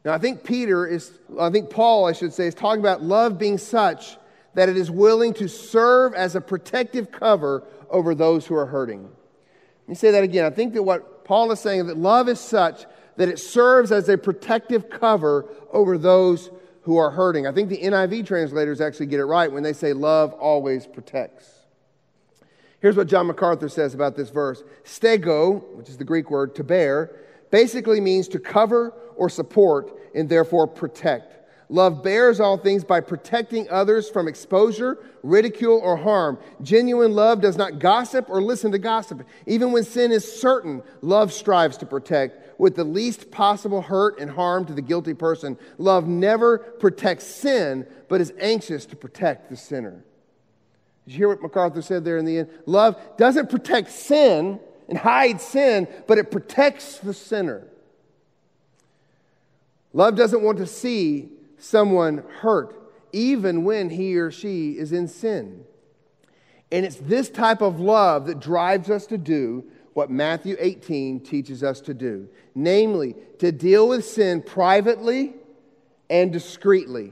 Now, 0.04 0.14
I 0.14 0.20
think 0.20 0.44
Peter 0.44 0.86
is, 0.86 1.18
I 1.40 1.50
think 1.50 1.72
Paul, 1.72 2.06
I 2.06 2.12
should 2.12 2.34
say, 2.34 2.46
is 2.46 2.54
talking 2.54 2.80
about 2.80 3.02
love 3.02 3.40
being 3.40 3.58
such 3.58 4.18
that 4.56 4.70
it 4.70 4.78
is 4.78 4.90
willing 4.90 5.34
to 5.36 5.48
serve 5.48 6.14
as 6.14 6.36
a 6.36 6.42
protective 6.42 7.12
cover 7.12 7.64
over 7.90 8.16
those 8.16 8.48
who 8.48 8.56
are 8.56 8.66
hurting. 8.66 9.04
Let 9.04 9.90
me 9.90 9.96
say 9.96 10.12
that 10.12 10.24
again. 10.24 10.46
I 10.46 10.50
think 10.50 10.74
that 10.74 10.84
what 10.84 11.24
Paul 11.26 11.52
is 11.52 11.60
saying 11.60 11.82
is 11.82 11.88
that 11.88 11.98
love 11.98 12.28
is 12.28 12.40
such 12.40 12.86
that 13.18 13.30
it 13.30 13.40
serves 13.40 13.92
as 13.92 14.10
a 14.10 14.18
protective 14.18 14.90
cover 14.90 15.46
over 15.72 15.98
those 15.98 16.50
who 16.82 16.98
are 16.98 17.12
hurting. 17.12 17.48
I 17.48 17.52
think 17.52 17.70
the 17.70 17.78
NIV 17.78 18.26
translators 18.26 18.82
actually 18.82 19.08
get 19.08 19.20
it 19.20 19.26
right 19.26 19.52
when 19.52 19.64
they 19.64 19.74
say 19.74 19.94
love 19.94 20.34
always 20.34 20.88
protects. 20.88 21.52
Here's 22.80 22.96
what 22.96 23.08
John 23.08 23.28
MacArthur 23.28 23.70
says 23.70 23.94
about 23.94 24.16
this 24.16 24.30
verse 24.30 24.64
Stego, 24.84 25.64
which 25.76 25.90
is 25.90 25.98
the 25.98 26.04
Greek 26.04 26.30
word 26.30 26.56
to 26.56 26.64
bear, 26.64 27.16
basically 27.52 28.00
means 28.00 28.28
to 28.30 28.40
cover 28.40 28.94
or 29.16 29.30
support 29.30 29.92
and 30.14 30.30
therefore 30.30 30.68
protect. 30.68 31.45
Love 31.70 32.04
bears 32.04 32.40
all 32.40 32.58
things 32.58 32.84
by 32.84 33.00
protecting 33.00 33.68
others 33.70 34.10
from 34.10 34.28
exposure, 34.28 35.00
ridicule, 35.24 35.80
or 35.84 35.98
harm. 35.98 36.38
Genuine 36.62 37.14
love 37.14 37.42
does 37.42 37.58
not 37.58 37.80
gossip 37.80 38.30
or 38.30 38.42
listen 38.42 38.72
to 38.72 38.78
gossip. 38.78 39.24
Even 39.48 39.72
when 39.72 39.84
sin 39.84 40.12
is 40.12 40.40
certain, 40.40 40.84
love 41.02 41.34
strives 41.34 41.78
to 41.78 41.86
protect 41.86 42.60
with 42.60 42.76
the 42.76 42.84
least 42.84 43.32
possible 43.32 43.82
hurt 43.82 44.20
and 44.20 44.30
harm 44.30 44.66
to 44.66 44.74
the 44.74 44.82
guilty 44.82 45.14
person. 45.14 45.58
Love 45.78 46.08
never 46.08 46.60
protects 46.60 47.26
sin, 47.26 47.86
but 48.08 48.22
is 48.22 48.32
anxious 48.40 48.86
to 48.86 48.96
protect 48.96 49.50
the 49.50 49.58
sinner. 49.58 50.04
Did 51.06 51.14
you 51.14 51.18
hear 51.18 51.28
what 51.30 51.42
MacArthur 51.42 51.82
said 51.82 52.06
there 52.06 52.18
in 52.18 52.26
the 52.26 52.40
end? 52.40 52.50
Love 52.66 53.00
doesn't 53.18 53.50
protect 53.50 53.92
sin 53.92 54.60
and 54.88 54.98
hide 54.98 55.42
sin, 55.42 55.88
but 56.08 56.18
it 56.20 56.30
protects 56.30 57.00
the 57.00 57.14
sinner. 57.14 57.68
Love 59.94 60.16
doesn't 60.16 60.42
want 60.42 60.58
to 60.60 60.68
see 60.68 61.30
someone 61.58 62.24
hurt, 62.40 62.76
even 63.12 63.64
when 63.64 63.90
he 63.90 64.18
or 64.18 64.32
she 64.32 64.72
is 64.72 64.92
in 64.92 65.08
sin. 65.08 65.64
And 66.72 66.86
it's 66.86 66.98
this 66.98 67.30
type 67.30 67.62
of 67.62 67.80
love 67.80 68.28
that 68.28 68.40
drives 68.40 68.90
us 68.90 69.06
to 69.08 69.18
do 69.18 69.66
what 69.94 70.10
Matthew 70.10 70.58
18 70.60 71.22
teaches 71.22 71.64
us 71.64 71.80
to 71.82 71.94
do 71.94 72.28
namely, 72.56 73.16
to 73.40 73.52
deal 73.52 73.90
with 73.90 74.06
sin 74.06 74.42
privately 74.42 75.34
and 76.10 76.32
discreetly. 76.32 77.12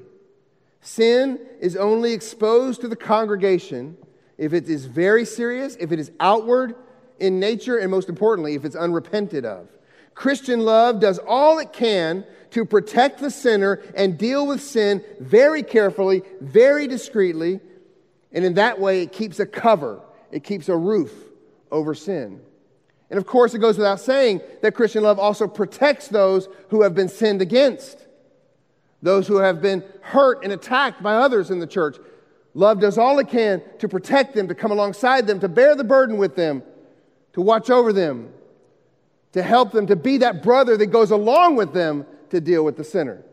Sin 0.82 1.40
is 1.60 1.76
only 1.76 2.14
exposed 2.14 2.82
to 2.82 2.88
the 2.88 2.96
congregation 2.96 3.98
if 4.38 4.54
it 4.54 4.70
is 4.70 4.86
very 4.86 5.26
serious, 5.26 5.76
if 5.80 5.92
it 5.92 6.00
is 6.00 6.12
outward 6.20 6.76
in 7.20 7.40
nature, 7.40 7.78
and 7.78 7.92
most 7.92 8.10
importantly, 8.10 8.56
if 8.56 8.66
it's 8.66 8.76
unrepented 8.76 9.46
of. 9.46 9.68
Christian 10.16 10.62
love 10.62 11.00
does 11.00 11.20
all 11.20 11.60
it 11.60 11.74
can 11.74 12.26
to 12.54 12.66
protect 12.66 13.20
the 13.20 13.32
sinner 13.32 13.82
and 13.96 14.16
deal 14.18 14.46
with 14.46 14.62
sin 14.62 15.04
very 15.20 15.64
carefully, 15.64 16.22
very 16.40 16.88
discreetly. 16.88 17.60
And 18.32 18.46
in 18.46 18.54
that 18.56 18.80
way, 18.80 19.02
it 19.02 19.12
keeps 19.12 19.40
a 19.40 19.46
cover, 19.46 20.02
it 20.32 20.44
keeps 20.44 20.70
a 20.70 20.78
roof 20.78 21.12
over 21.72 21.96
sin. 21.96 22.42
And 23.10 23.18
of 23.18 23.26
course, 23.26 23.54
it 23.54 23.60
goes 23.60 23.78
without 23.78 24.00
saying 24.00 24.42
that 24.62 24.76
Christian 24.76 25.04
love 25.04 25.20
also 25.20 25.48
protects 25.48 26.08
those 26.08 26.48
who 26.70 26.84
have 26.84 26.94
been 26.94 27.10
sinned 27.10 27.42
against, 27.42 28.08
those 29.02 29.28
who 29.28 29.38
have 29.38 29.62
been 29.62 29.84
hurt 30.02 30.44
and 30.44 30.54
attacked 30.54 31.02
by 31.02 31.16
others 31.16 31.50
in 31.50 31.60
the 31.60 31.68
church. 31.68 31.98
Love 32.54 32.80
does 32.80 33.00
all 33.00 33.18
it 33.18 33.30
can 33.30 33.64
to 33.80 33.90
protect 33.90 34.36
them, 34.36 34.48
to 34.48 34.56
come 34.56 34.72
alongside 34.72 35.26
them, 35.26 35.40
to 35.40 35.50
bear 35.50 35.76
the 35.76 35.84
burden 35.84 36.18
with 36.18 36.36
them, 36.36 36.62
to 37.34 37.42
watch 37.42 37.72
over 37.72 37.92
them, 37.92 38.32
to 39.32 39.42
help 39.42 39.72
them, 39.72 39.88
to 39.88 39.96
be 39.96 40.18
that 40.20 40.44
brother 40.44 40.78
that 40.78 40.88
goes 40.88 41.10
along 41.10 41.56
with 41.56 41.74
them 41.74 42.06
to 42.34 42.42
deal 42.42 42.64
with 42.64 42.78
the 42.78 42.84
sinner. 42.84 43.24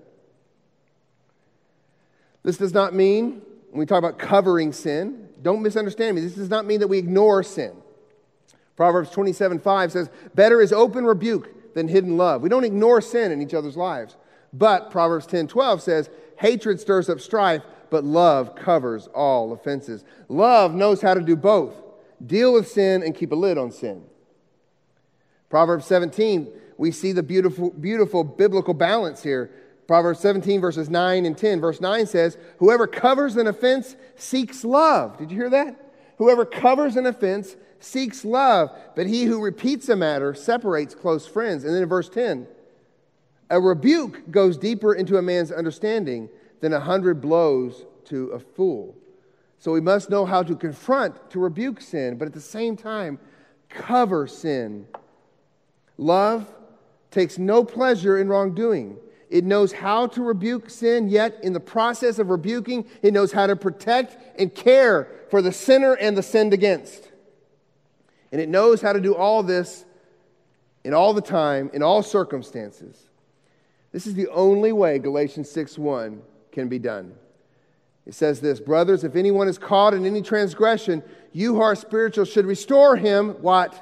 This 2.42 2.56
does 2.56 2.72
not 2.72 2.94
mean, 2.94 3.42
when 3.70 3.80
we 3.80 3.86
talk 3.86 3.98
about 3.98 4.18
covering 4.18 4.72
sin, 4.72 5.28
don't 5.42 5.62
misunderstand 5.62 6.16
me, 6.16 6.22
this 6.22 6.34
does 6.34 6.48
not 6.48 6.64
mean 6.64 6.80
that 6.80 6.88
we 6.88 6.98
ignore 6.98 7.42
sin. 7.42 7.72
Proverbs 8.76 9.10
27 9.10 9.58
5 9.58 9.92
says, 9.92 10.10
Better 10.34 10.62
is 10.62 10.72
open 10.72 11.04
rebuke 11.04 11.74
than 11.74 11.88
hidden 11.88 12.16
love. 12.16 12.40
We 12.40 12.48
don't 12.48 12.64
ignore 12.64 13.00
sin 13.00 13.30
in 13.30 13.42
each 13.42 13.52
other's 13.52 13.76
lives. 13.76 14.16
But 14.52 14.90
Proverbs 14.90 15.26
10 15.26 15.48
12 15.48 15.82
says, 15.82 16.10
Hatred 16.36 16.80
stirs 16.80 17.10
up 17.10 17.20
strife, 17.20 17.62
but 17.90 18.04
love 18.04 18.54
covers 18.54 19.06
all 19.08 19.52
offenses. 19.52 20.04
Love 20.28 20.74
knows 20.74 21.02
how 21.02 21.14
to 21.14 21.20
do 21.20 21.36
both 21.36 21.74
deal 22.24 22.52
with 22.52 22.68
sin 22.68 23.02
and 23.02 23.14
keep 23.14 23.32
a 23.32 23.34
lid 23.34 23.58
on 23.58 23.70
sin. 23.70 24.02
Proverbs 25.48 25.86
17, 25.86 26.48
we 26.80 26.92
see 26.92 27.12
the 27.12 27.22
beautiful, 27.22 27.68
beautiful 27.72 28.24
biblical 28.24 28.72
balance 28.72 29.22
here. 29.22 29.50
Proverbs 29.86 30.18
17, 30.20 30.62
verses 30.62 30.88
9 30.88 31.26
and 31.26 31.36
10. 31.36 31.60
Verse 31.60 31.78
9 31.78 32.06
says, 32.06 32.38
Whoever 32.56 32.86
covers 32.86 33.36
an 33.36 33.46
offense 33.46 33.96
seeks 34.16 34.64
love. 34.64 35.18
Did 35.18 35.30
you 35.30 35.36
hear 35.36 35.50
that? 35.50 35.76
Whoever 36.16 36.46
covers 36.46 36.96
an 36.96 37.04
offense 37.04 37.56
seeks 37.80 38.24
love, 38.24 38.70
but 38.96 39.06
he 39.06 39.24
who 39.24 39.42
repeats 39.42 39.90
a 39.90 39.96
matter 39.96 40.32
separates 40.32 40.94
close 40.94 41.26
friends. 41.26 41.64
And 41.64 41.74
then 41.74 41.82
in 41.82 41.88
verse 41.88 42.08
10, 42.08 42.46
a 43.50 43.60
rebuke 43.60 44.30
goes 44.30 44.56
deeper 44.56 44.94
into 44.94 45.18
a 45.18 45.22
man's 45.22 45.52
understanding 45.52 46.30
than 46.60 46.72
a 46.72 46.80
hundred 46.80 47.20
blows 47.20 47.84
to 48.06 48.28
a 48.28 48.38
fool. 48.38 48.96
So 49.58 49.70
we 49.70 49.82
must 49.82 50.08
know 50.08 50.24
how 50.24 50.42
to 50.44 50.56
confront, 50.56 51.30
to 51.32 51.40
rebuke 51.40 51.82
sin, 51.82 52.16
but 52.16 52.24
at 52.24 52.32
the 52.32 52.40
same 52.40 52.74
time, 52.74 53.18
cover 53.68 54.26
sin. 54.26 54.86
Love 55.98 56.50
takes 57.10 57.38
no 57.38 57.64
pleasure 57.64 58.18
in 58.18 58.28
wrongdoing. 58.28 58.96
It 59.28 59.44
knows 59.44 59.72
how 59.72 60.08
to 60.08 60.22
rebuke 60.22 60.68
sin, 60.70 61.08
yet 61.08 61.38
in 61.42 61.52
the 61.52 61.60
process 61.60 62.18
of 62.18 62.30
rebuking, 62.30 62.86
it 63.00 63.12
knows 63.12 63.32
how 63.32 63.46
to 63.46 63.54
protect 63.54 64.40
and 64.40 64.52
care 64.52 65.08
for 65.30 65.40
the 65.40 65.52
sinner 65.52 65.94
and 65.94 66.16
the 66.16 66.22
sinned 66.22 66.52
against. 66.52 67.08
And 68.32 68.40
it 68.40 68.48
knows 68.48 68.82
how 68.82 68.92
to 68.92 69.00
do 69.00 69.14
all 69.14 69.42
this 69.42 69.84
in 70.82 70.94
all 70.94 71.14
the 71.14 71.20
time, 71.20 71.70
in 71.72 71.82
all 71.82 72.02
circumstances. 72.02 73.10
This 73.92 74.06
is 74.06 74.14
the 74.14 74.28
only 74.28 74.72
way 74.72 74.98
Galatians 74.98 75.50
6 75.50 75.78
1 75.78 76.22
can 76.52 76.68
be 76.68 76.78
done. 76.78 77.14
It 78.06 78.14
says 78.14 78.40
this 78.40 78.58
Brothers, 78.58 79.04
if 79.04 79.14
anyone 79.14 79.48
is 79.48 79.58
caught 79.58 79.94
in 79.94 80.06
any 80.06 80.22
transgression, 80.22 81.02
you 81.32 81.54
who 81.54 81.60
are 81.60 81.76
spiritual 81.76 82.24
should 82.24 82.46
restore 82.46 82.96
him, 82.96 83.30
what? 83.42 83.80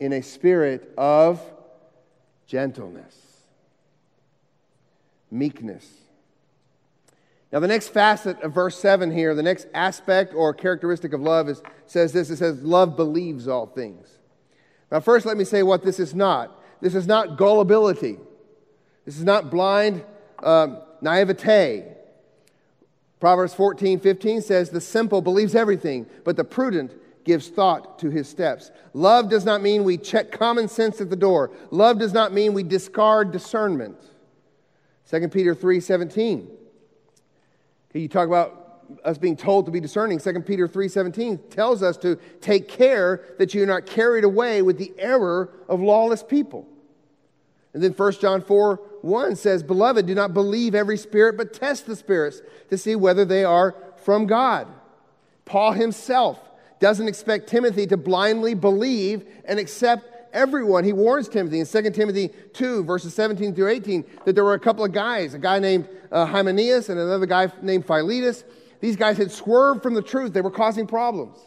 In 0.00 0.12
a 0.12 0.22
spirit 0.22 0.92
of 0.98 1.40
gentleness, 2.52 3.16
meekness. 5.30 5.88
Now, 7.50 7.60
the 7.60 7.66
next 7.66 7.88
facet 7.88 8.38
of 8.42 8.52
verse 8.52 8.78
7 8.78 9.10
here, 9.10 9.34
the 9.34 9.42
next 9.42 9.68
aspect 9.72 10.34
or 10.34 10.52
characteristic 10.52 11.14
of 11.14 11.22
love 11.22 11.48
is, 11.48 11.62
says 11.86 12.12
this 12.12 12.28
it 12.28 12.36
says, 12.36 12.62
Love 12.62 12.94
believes 12.94 13.48
all 13.48 13.64
things. 13.64 14.06
Now, 14.90 15.00
first, 15.00 15.24
let 15.24 15.38
me 15.38 15.44
say 15.44 15.62
what 15.62 15.82
this 15.82 15.98
is 15.98 16.14
not. 16.14 16.62
This 16.82 16.94
is 16.94 17.06
not 17.06 17.38
gullibility, 17.38 18.18
this 19.06 19.16
is 19.16 19.24
not 19.24 19.50
blind 19.50 20.04
um, 20.42 20.82
naivete. 21.00 21.84
Proverbs 23.18 23.54
14, 23.54 23.98
15 23.98 24.42
says, 24.42 24.68
The 24.68 24.80
simple 24.82 25.22
believes 25.22 25.54
everything, 25.54 26.04
but 26.24 26.36
the 26.36 26.44
prudent 26.44 26.92
gives 27.24 27.48
thought 27.48 27.98
to 28.00 28.10
his 28.10 28.28
steps. 28.28 28.70
Love 28.92 29.28
does 29.28 29.44
not 29.44 29.62
mean 29.62 29.84
we 29.84 29.96
check 29.96 30.32
common 30.32 30.68
sense 30.68 31.00
at 31.00 31.10
the 31.10 31.16
door. 31.16 31.50
Love 31.70 31.98
does 31.98 32.12
not 32.12 32.32
mean 32.32 32.52
we 32.52 32.62
discard 32.62 33.32
discernment. 33.32 33.96
2 35.10 35.28
Peter 35.28 35.54
3, 35.54 35.80
17. 35.80 36.50
Okay, 37.90 38.00
you 38.00 38.08
talk 38.08 38.26
about 38.26 38.62
us 39.04 39.18
being 39.18 39.36
told 39.36 39.66
to 39.66 39.72
be 39.72 39.80
discerning. 39.80 40.18
2 40.18 40.40
Peter 40.42 40.68
3:17 40.68 41.50
tells 41.50 41.82
us 41.82 41.96
to 41.98 42.16
take 42.40 42.68
care 42.68 43.22
that 43.38 43.54
you're 43.54 43.66
not 43.66 43.86
carried 43.86 44.24
away 44.24 44.62
with 44.62 44.78
the 44.78 44.92
error 44.98 45.50
of 45.68 45.80
lawless 45.80 46.22
people. 46.22 46.66
And 47.74 47.82
then 47.82 47.92
1 47.92 48.12
John 48.20 48.42
4 48.42 48.80
1 49.02 49.36
says, 49.36 49.62
Beloved, 49.62 50.06
do 50.06 50.14
not 50.14 50.32
believe 50.32 50.74
every 50.74 50.96
spirit, 50.96 51.36
but 51.36 51.52
test 51.52 51.86
the 51.86 51.96
spirits 51.96 52.40
to 52.70 52.78
see 52.78 52.94
whether 52.94 53.24
they 53.24 53.44
are 53.44 53.74
from 53.96 54.26
God. 54.26 54.68
Paul 55.44 55.72
himself 55.72 56.38
doesn't 56.82 57.08
expect 57.08 57.48
Timothy 57.48 57.86
to 57.86 57.96
blindly 57.96 58.52
believe 58.52 59.24
and 59.46 59.58
accept 59.58 60.04
everyone. 60.34 60.82
He 60.84 60.92
warns 60.92 61.28
Timothy 61.28 61.60
in 61.60 61.66
2 61.66 61.90
Timothy 61.90 62.30
2, 62.52 62.84
verses 62.84 63.14
17 63.14 63.54
through 63.54 63.68
18, 63.68 64.04
that 64.24 64.34
there 64.34 64.44
were 64.44 64.54
a 64.54 64.58
couple 64.58 64.84
of 64.84 64.92
guys, 64.92 65.32
a 65.32 65.38
guy 65.38 65.60
named 65.60 65.88
uh, 66.10 66.26
Hymenaeus 66.26 66.88
and 66.88 66.98
another 66.98 67.26
guy 67.26 67.50
named 67.62 67.86
Philetus. 67.86 68.44
These 68.80 68.96
guys 68.96 69.16
had 69.16 69.30
swerved 69.30 69.82
from 69.82 69.94
the 69.94 70.02
truth, 70.02 70.32
they 70.32 70.40
were 70.40 70.50
causing 70.50 70.86
problems. 70.86 71.38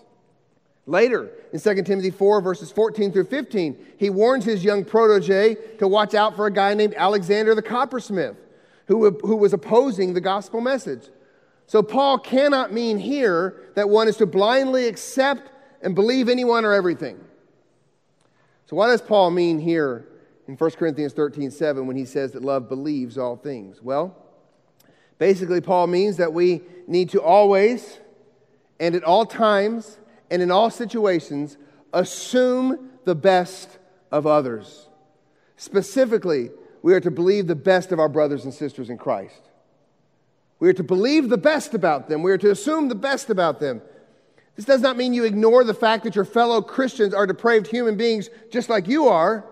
Later, 0.88 1.32
in 1.52 1.60
2 1.60 1.84
Timothy 1.84 2.12
4, 2.12 2.42
verses 2.42 2.72
14 2.72 3.12
through 3.12 3.26
15, 3.26 3.78
he 3.98 4.10
warns 4.10 4.46
his 4.46 4.64
young 4.64 4.86
protege 4.86 5.56
to 5.80 5.88
watch 5.88 6.14
out 6.14 6.36
for 6.36 6.46
a 6.46 6.52
guy 6.52 6.74
named 6.76 6.94
Alexander 6.96 7.56
the 7.56 7.62
coppersmith, 7.62 8.38
who, 8.88 9.10
who 9.10 9.36
was 9.36 9.52
opposing 9.52 10.14
the 10.14 10.22
gospel 10.22 10.62
message. 10.62 11.10
So, 11.68 11.82
Paul 11.82 12.20
cannot 12.20 12.72
mean 12.72 12.98
here 12.98 13.72
that 13.76 13.90
one 13.90 14.08
is 14.08 14.18
to 14.18 14.26
blindly 14.26 14.88
accept 14.88 15.50
and 15.82 15.96
believe 15.96 16.30
anyone 16.30 16.66
or 16.66 16.74
everything. 16.74 17.20
So, 18.68 18.76
what 18.76 18.88
does 18.88 19.02
Paul 19.02 19.32
mean 19.32 19.60
here 19.60 20.08
in 20.48 20.56
1 20.56 20.72
Corinthians 20.72 21.14
13 21.14 21.52
7 21.52 21.88
when 21.88 21.96
he 21.96 22.06
says 22.06 22.32
that 22.34 22.44
love 22.44 22.70
believes 22.70 23.18
all 23.18 23.36
things? 23.36 23.82
Well, 23.82 24.16
basically, 25.18 25.62
Paul 25.62 25.88
means 25.88 26.18
that 26.18 26.34
we 26.34 26.62
need 26.88 27.10
to 27.12 27.22
always 27.22 28.00
and 28.80 28.96
at 28.96 29.04
all 29.04 29.26
times 29.26 29.98
and 30.30 30.42
in 30.42 30.52
all 30.52 30.70
situations 30.70 31.58
assume 31.94 32.90
the 33.06 33.16
best 33.16 33.78
of 34.12 34.28
others. 34.28 34.90
Specifically, 35.58 36.52
we 36.82 36.94
are 36.94 37.00
to 37.00 37.12
believe 37.12 37.48
the 37.48 37.56
best 37.56 37.92
of 37.92 38.00
our 38.00 38.10
brothers 38.10 38.44
and 38.44 38.54
sisters 38.54 38.90
in 38.90 38.98
Christ. 38.98 39.42
We 40.60 40.70
are 40.70 40.74
to 40.74 40.84
believe 40.84 41.30
the 41.30 41.38
best 41.38 41.74
about 41.74 42.08
them. 42.08 42.24
We 42.24 42.32
are 42.32 42.38
to 42.38 42.52
assume 42.52 42.88
the 42.88 42.96
best 42.96 43.30
about 43.30 43.60
them. 43.60 43.82
This 44.56 44.66
does 44.66 44.82
not 44.82 44.96
mean 44.96 45.14
you 45.14 45.26
ignore 45.26 45.64
the 45.64 45.74
fact 45.74 46.06
that 46.06 46.16
your 46.16 46.26
fellow 46.26 46.62
Christians 46.62 47.14
are 47.14 47.28
depraved 47.28 47.68
human 47.68 47.98
beings 47.98 48.30
just 48.52 48.70
like 48.70 48.88
you 48.88 49.08
are, 49.08 49.44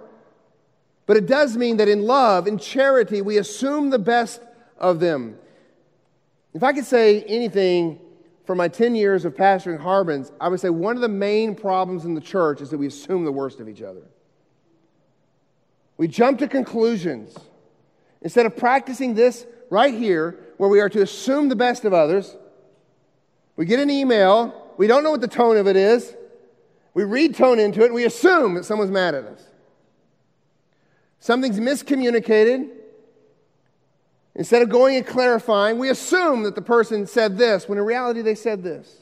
but 1.06 1.18
it 1.18 1.26
does 1.26 1.58
mean 1.58 1.78
that 1.78 1.90
in 1.90 2.04
love, 2.04 2.48
in 2.48 2.58
charity, 2.58 3.22
we 3.22 3.38
assume 3.38 3.90
the 3.90 4.00
best 4.00 4.42
of 4.78 5.02
them. 5.02 5.38
If 6.54 6.64
I 6.64 6.72
could 6.72 6.86
say 6.86 7.24
anything 7.24 8.00
for 8.46 8.56
my 8.56 8.70
10 8.70 8.96
years 8.96 9.26
of 9.26 9.34
pastoring 9.34 9.80
Harbins, 9.80 10.32
I 10.40 10.48
would 10.48 10.62
say 10.62 10.70
one 10.70 10.96
of 10.96 11.02
the 11.02 11.10
main 11.10 11.56
problems 11.56 12.06
in 12.06 12.14
the 12.14 12.22
church 12.22 12.62
is 12.62 12.70
that 12.70 12.78
we 12.78 12.88
assume 12.88 13.26
the 13.26 13.32
worst 13.32 13.60
of 13.60 13.68
each 13.68 13.82
other. 13.82 14.04
We 15.98 16.08
jump 16.08 16.40
to 16.40 16.48
conclusions. 16.48 17.36
Instead 18.22 18.46
of 18.46 18.56
practicing 18.56 19.16
this 19.16 19.46
right 19.74 19.94
here, 19.94 20.40
where 20.58 20.70
we 20.70 20.80
are 20.80 20.90
to 20.90 21.02
assume 21.02 21.50
the 21.50 21.56
best 21.56 21.84
of 21.84 21.94
others, 21.94 22.38
we 23.56 23.66
get 23.66 23.80
an 23.80 23.90
email, 23.90 24.72
we 24.78 24.88
don't 24.88 25.04
know 25.04 25.12
what 25.12 25.22
the 25.22 25.28
tone 25.28 25.58
of 25.58 25.68
it 25.68 25.76
is, 25.76 26.16
we 26.94 27.04
read 27.04 27.36
tone 27.36 27.60
into 27.60 27.82
it, 27.82 27.86
and 27.86 27.96
we 27.96 28.06
assume 28.06 28.54
that 28.54 28.64
someone's 28.64 28.92
mad 28.92 29.16
at 29.16 29.26
us. 29.26 29.44
Something's 31.20 31.60
miscommunicated, 31.60 32.70
Instead 34.36 34.64
of 34.64 34.70
going 34.70 34.96
and 34.96 35.06
clarifying, 35.06 35.78
we 35.78 35.90
assume 35.90 36.44
that 36.44 36.56
the 36.56 36.62
person 36.62 37.06
said 37.06 37.38
this 37.38 37.70
when 37.70 37.78
in 37.78 37.86
reality 37.86 38.22
they 38.22 38.36
said 38.36 38.64
this. 38.64 38.98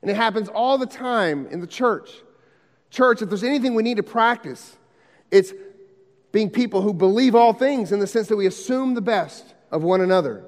And 0.00 0.10
it 0.10 0.16
happens 0.16 0.48
all 0.48 0.78
the 0.78 0.86
time 0.86 1.46
in 1.46 1.60
the 1.60 1.66
church. 1.66 2.10
Church, 2.90 3.22
if 3.22 3.28
there's 3.28 3.44
anything 3.44 3.74
we 3.74 3.84
need 3.84 3.98
to 3.98 4.02
practice, 4.02 4.76
it's 5.30 5.52
being 6.32 6.50
people 6.50 6.82
who 6.82 6.92
believe 6.92 7.34
all 7.34 7.52
things 7.52 7.92
in 7.92 8.00
the 8.00 8.06
sense 8.06 8.28
that 8.28 8.36
we 8.36 8.46
assume 8.46 8.94
the 8.94 9.00
best 9.00 9.54
of 9.70 9.82
one 9.82 10.00
another. 10.00 10.44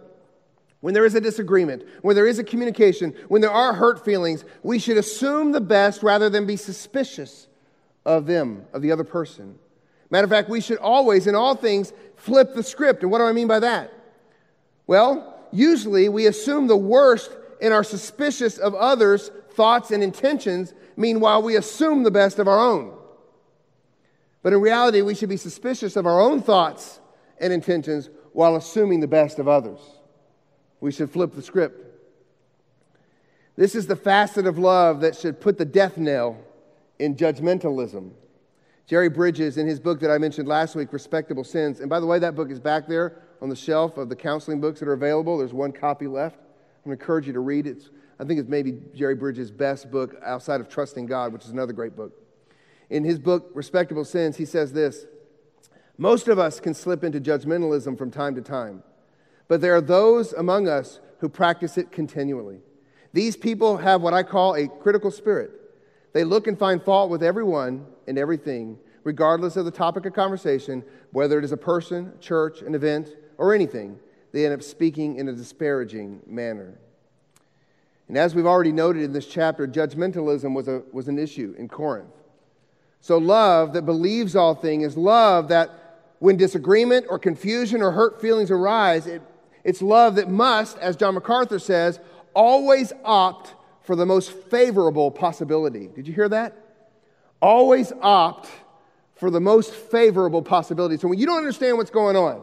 When 0.80 0.92
there 0.92 1.06
is 1.06 1.14
a 1.14 1.20
disagreement, 1.20 1.84
when 2.02 2.16
there 2.16 2.26
is 2.26 2.38
a 2.38 2.44
communication, 2.44 3.14
when 3.28 3.40
there 3.40 3.50
are 3.50 3.72
hurt 3.72 4.04
feelings, 4.04 4.44
we 4.62 4.78
should 4.78 4.96
assume 4.96 5.52
the 5.52 5.60
best 5.60 6.02
rather 6.02 6.28
than 6.28 6.46
be 6.46 6.56
suspicious 6.56 7.46
of 8.04 8.26
them, 8.26 8.64
of 8.72 8.82
the 8.82 8.92
other 8.92 9.04
person. 9.04 9.58
Matter 10.10 10.24
of 10.24 10.30
fact, 10.30 10.50
we 10.50 10.60
should 10.60 10.78
always, 10.78 11.26
in 11.26 11.34
all 11.34 11.54
things, 11.54 11.92
flip 12.16 12.54
the 12.54 12.62
script. 12.62 13.02
And 13.02 13.10
what 13.10 13.18
do 13.18 13.24
I 13.24 13.32
mean 13.32 13.48
by 13.48 13.60
that? 13.60 13.92
Well, 14.86 15.46
usually 15.52 16.08
we 16.08 16.26
assume 16.26 16.66
the 16.66 16.76
worst 16.76 17.30
and 17.62 17.72
are 17.72 17.84
suspicious 17.84 18.58
of 18.58 18.74
others' 18.74 19.30
thoughts 19.52 19.90
and 19.90 20.02
intentions. 20.02 20.74
Meanwhile, 20.96 21.42
we 21.42 21.56
assume 21.56 22.02
the 22.02 22.10
best 22.10 22.38
of 22.38 22.46
our 22.46 22.60
own. 22.60 22.94
But 24.44 24.52
in 24.52 24.60
reality, 24.60 25.00
we 25.00 25.14
should 25.14 25.30
be 25.30 25.38
suspicious 25.38 25.96
of 25.96 26.06
our 26.06 26.20
own 26.20 26.42
thoughts 26.42 27.00
and 27.40 27.50
intentions 27.50 28.10
while 28.34 28.56
assuming 28.56 29.00
the 29.00 29.08
best 29.08 29.38
of 29.38 29.48
others. 29.48 29.80
We 30.80 30.92
should 30.92 31.10
flip 31.10 31.32
the 31.34 31.40
script. 31.40 31.80
This 33.56 33.74
is 33.74 33.86
the 33.86 33.96
facet 33.96 34.46
of 34.46 34.58
love 34.58 35.00
that 35.00 35.16
should 35.16 35.40
put 35.40 35.56
the 35.56 35.64
death 35.64 35.96
knell 35.96 36.36
in 36.98 37.16
judgmentalism. 37.16 38.10
Jerry 38.86 39.08
Bridges, 39.08 39.56
in 39.56 39.66
his 39.66 39.80
book 39.80 39.98
that 40.00 40.10
I 40.10 40.18
mentioned 40.18 40.46
last 40.46 40.76
week, 40.76 40.92
Respectable 40.92 41.42
Sins, 41.42 41.80
and 41.80 41.88
by 41.88 41.98
the 41.98 42.06
way, 42.06 42.18
that 42.18 42.34
book 42.34 42.50
is 42.50 42.60
back 42.60 42.86
there 42.86 43.22
on 43.40 43.48
the 43.48 43.56
shelf 43.56 43.96
of 43.96 44.10
the 44.10 44.16
counseling 44.16 44.60
books 44.60 44.78
that 44.80 44.88
are 44.88 44.92
available. 44.92 45.38
There's 45.38 45.54
one 45.54 45.72
copy 45.72 46.06
left. 46.06 46.36
I'm 46.36 46.90
going 46.90 46.98
to 46.98 47.02
encourage 47.02 47.26
you 47.26 47.32
to 47.32 47.40
read 47.40 47.66
it. 47.66 47.88
I 48.20 48.24
think 48.24 48.38
it's 48.38 48.48
maybe 48.50 48.78
Jerry 48.94 49.14
Bridges' 49.14 49.50
best 49.50 49.90
book 49.90 50.16
outside 50.22 50.60
of 50.60 50.68
Trusting 50.68 51.06
God, 51.06 51.32
which 51.32 51.46
is 51.46 51.50
another 51.50 51.72
great 51.72 51.96
book. 51.96 52.12
In 52.90 53.04
his 53.04 53.18
book, 53.18 53.50
Respectable 53.54 54.04
Sins, 54.04 54.36
he 54.36 54.44
says 54.44 54.72
this 54.72 55.06
Most 55.98 56.28
of 56.28 56.38
us 56.38 56.60
can 56.60 56.74
slip 56.74 57.04
into 57.04 57.20
judgmentalism 57.20 57.96
from 57.96 58.10
time 58.10 58.34
to 58.34 58.42
time, 58.42 58.82
but 59.48 59.60
there 59.60 59.74
are 59.74 59.80
those 59.80 60.32
among 60.32 60.68
us 60.68 61.00
who 61.18 61.28
practice 61.28 61.78
it 61.78 61.90
continually. 61.90 62.60
These 63.12 63.36
people 63.36 63.78
have 63.78 64.02
what 64.02 64.12
I 64.12 64.22
call 64.22 64.54
a 64.54 64.68
critical 64.68 65.10
spirit. 65.10 65.52
They 66.12 66.24
look 66.24 66.46
and 66.46 66.58
find 66.58 66.82
fault 66.82 67.10
with 67.10 67.22
everyone 67.22 67.86
and 68.06 68.18
everything, 68.18 68.78
regardless 69.04 69.56
of 69.56 69.64
the 69.64 69.70
topic 69.70 70.04
of 70.06 70.12
conversation, 70.12 70.84
whether 71.12 71.38
it 71.38 71.44
is 71.44 71.52
a 71.52 71.56
person, 71.56 72.12
church, 72.20 72.62
an 72.62 72.74
event, 72.74 73.10
or 73.38 73.54
anything. 73.54 73.98
They 74.32 74.44
end 74.44 74.54
up 74.54 74.62
speaking 74.62 75.16
in 75.16 75.28
a 75.28 75.32
disparaging 75.32 76.22
manner. 76.26 76.78
And 78.08 78.18
as 78.18 78.34
we've 78.34 78.46
already 78.46 78.72
noted 78.72 79.02
in 79.02 79.12
this 79.12 79.26
chapter, 79.26 79.66
judgmentalism 79.66 80.54
was, 80.54 80.68
a, 80.68 80.82
was 80.92 81.08
an 81.08 81.18
issue 81.18 81.54
in 81.56 81.68
Corinth. 81.68 82.12
So, 83.04 83.18
love 83.18 83.74
that 83.74 83.82
believes 83.82 84.34
all 84.34 84.54
things 84.54 84.82
is 84.82 84.96
love 84.96 85.48
that 85.48 86.00
when 86.20 86.38
disagreement 86.38 87.04
or 87.10 87.18
confusion 87.18 87.82
or 87.82 87.90
hurt 87.90 88.18
feelings 88.18 88.50
arise, 88.50 89.06
it, 89.06 89.20
it's 89.62 89.82
love 89.82 90.14
that 90.14 90.30
must, 90.30 90.78
as 90.78 90.96
John 90.96 91.12
MacArthur 91.12 91.58
says, 91.58 92.00
always 92.32 92.94
opt 93.04 93.52
for 93.82 93.94
the 93.94 94.06
most 94.06 94.32
favorable 94.32 95.10
possibility. 95.10 95.86
Did 95.88 96.08
you 96.08 96.14
hear 96.14 96.30
that? 96.30 96.56
Always 97.42 97.92
opt 98.00 98.48
for 99.16 99.28
the 99.28 99.38
most 99.38 99.74
favorable 99.74 100.40
possibility. 100.40 100.96
So 100.96 101.06
when 101.06 101.18
you 101.18 101.26
don't 101.26 101.36
understand 101.36 101.76
what's 101.76 101.90
going 101.90 102.16
on, 102.16 102.42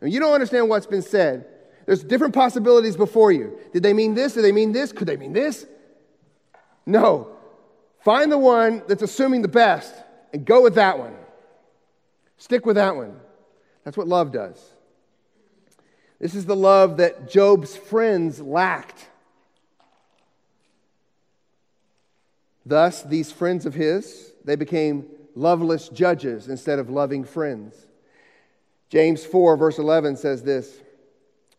and 0.00 0.12
you 0.12 0.18
don't 0.18 0.34
understand 0.34 0.68
what's 0.68 0.86
been 0.86 1.02
said, 1.02 1.46
there's 1.86 2.02
different 2.02 2.34
possibilities 2.34 2.96
before 2.96 3.30
you. 3.30 3.60
Did 3.72 3.84
they 3.84 3.92
mean 3.92 4.14
this? 4.14 4.32
Did 4.32 4.42
they 4.42 4.50
mean 4.50 4.72
this? 4.72 4.90
Could 4.90 5.06
they 5.06 5.16
mean 5.16 5.34
this? 5.34 5.66
No. 6.84 7.33
Find 8.04 8.30
the 8.30 8.38
one 8.38 8.82
that's 8.86 9.02
assuming 9.02 9.40
the 9.40 9.48
best 9.48 9.94
and 10.34 10.44
go 10.44 10.62
with 10.62 10.74
that 10.74 10.98
one. 10.98 11.14
Stick 12.36 12.66
with 12.66 12.76
that 12.76 12.96
one. 12.96 13.18
That's 13.82 13.96
what 13.96 14.06
love 14.06 14.30
does. 14.30 14.62
This 16.20 16.34
is 16.34 16.44
the 16.44 16.56
love 16.56 16.98
that 16.98 17.30
Job's 17.30 17.76
friends 17.76 18.40
lacked. 18.40 19.08
Thus, 22.66 23.02
these 23.02 23.32
friends 23.32 23.64
of 23.64 23.74
his, 23.74 24.32
they 24.44 24.56
became 24.56 25.06
loveless 25.34 25.88
judges 25.88 26.48
instead 26.48 26.78
of 26.78 26.90
loving 26.90 27.24
friends. 27.24 27.74
James 28.90 29.24
4, 29.24 29.56
verse 29.56 29.78
11 29.78 30.16
says 30.16 30.42
this 30.42 30.78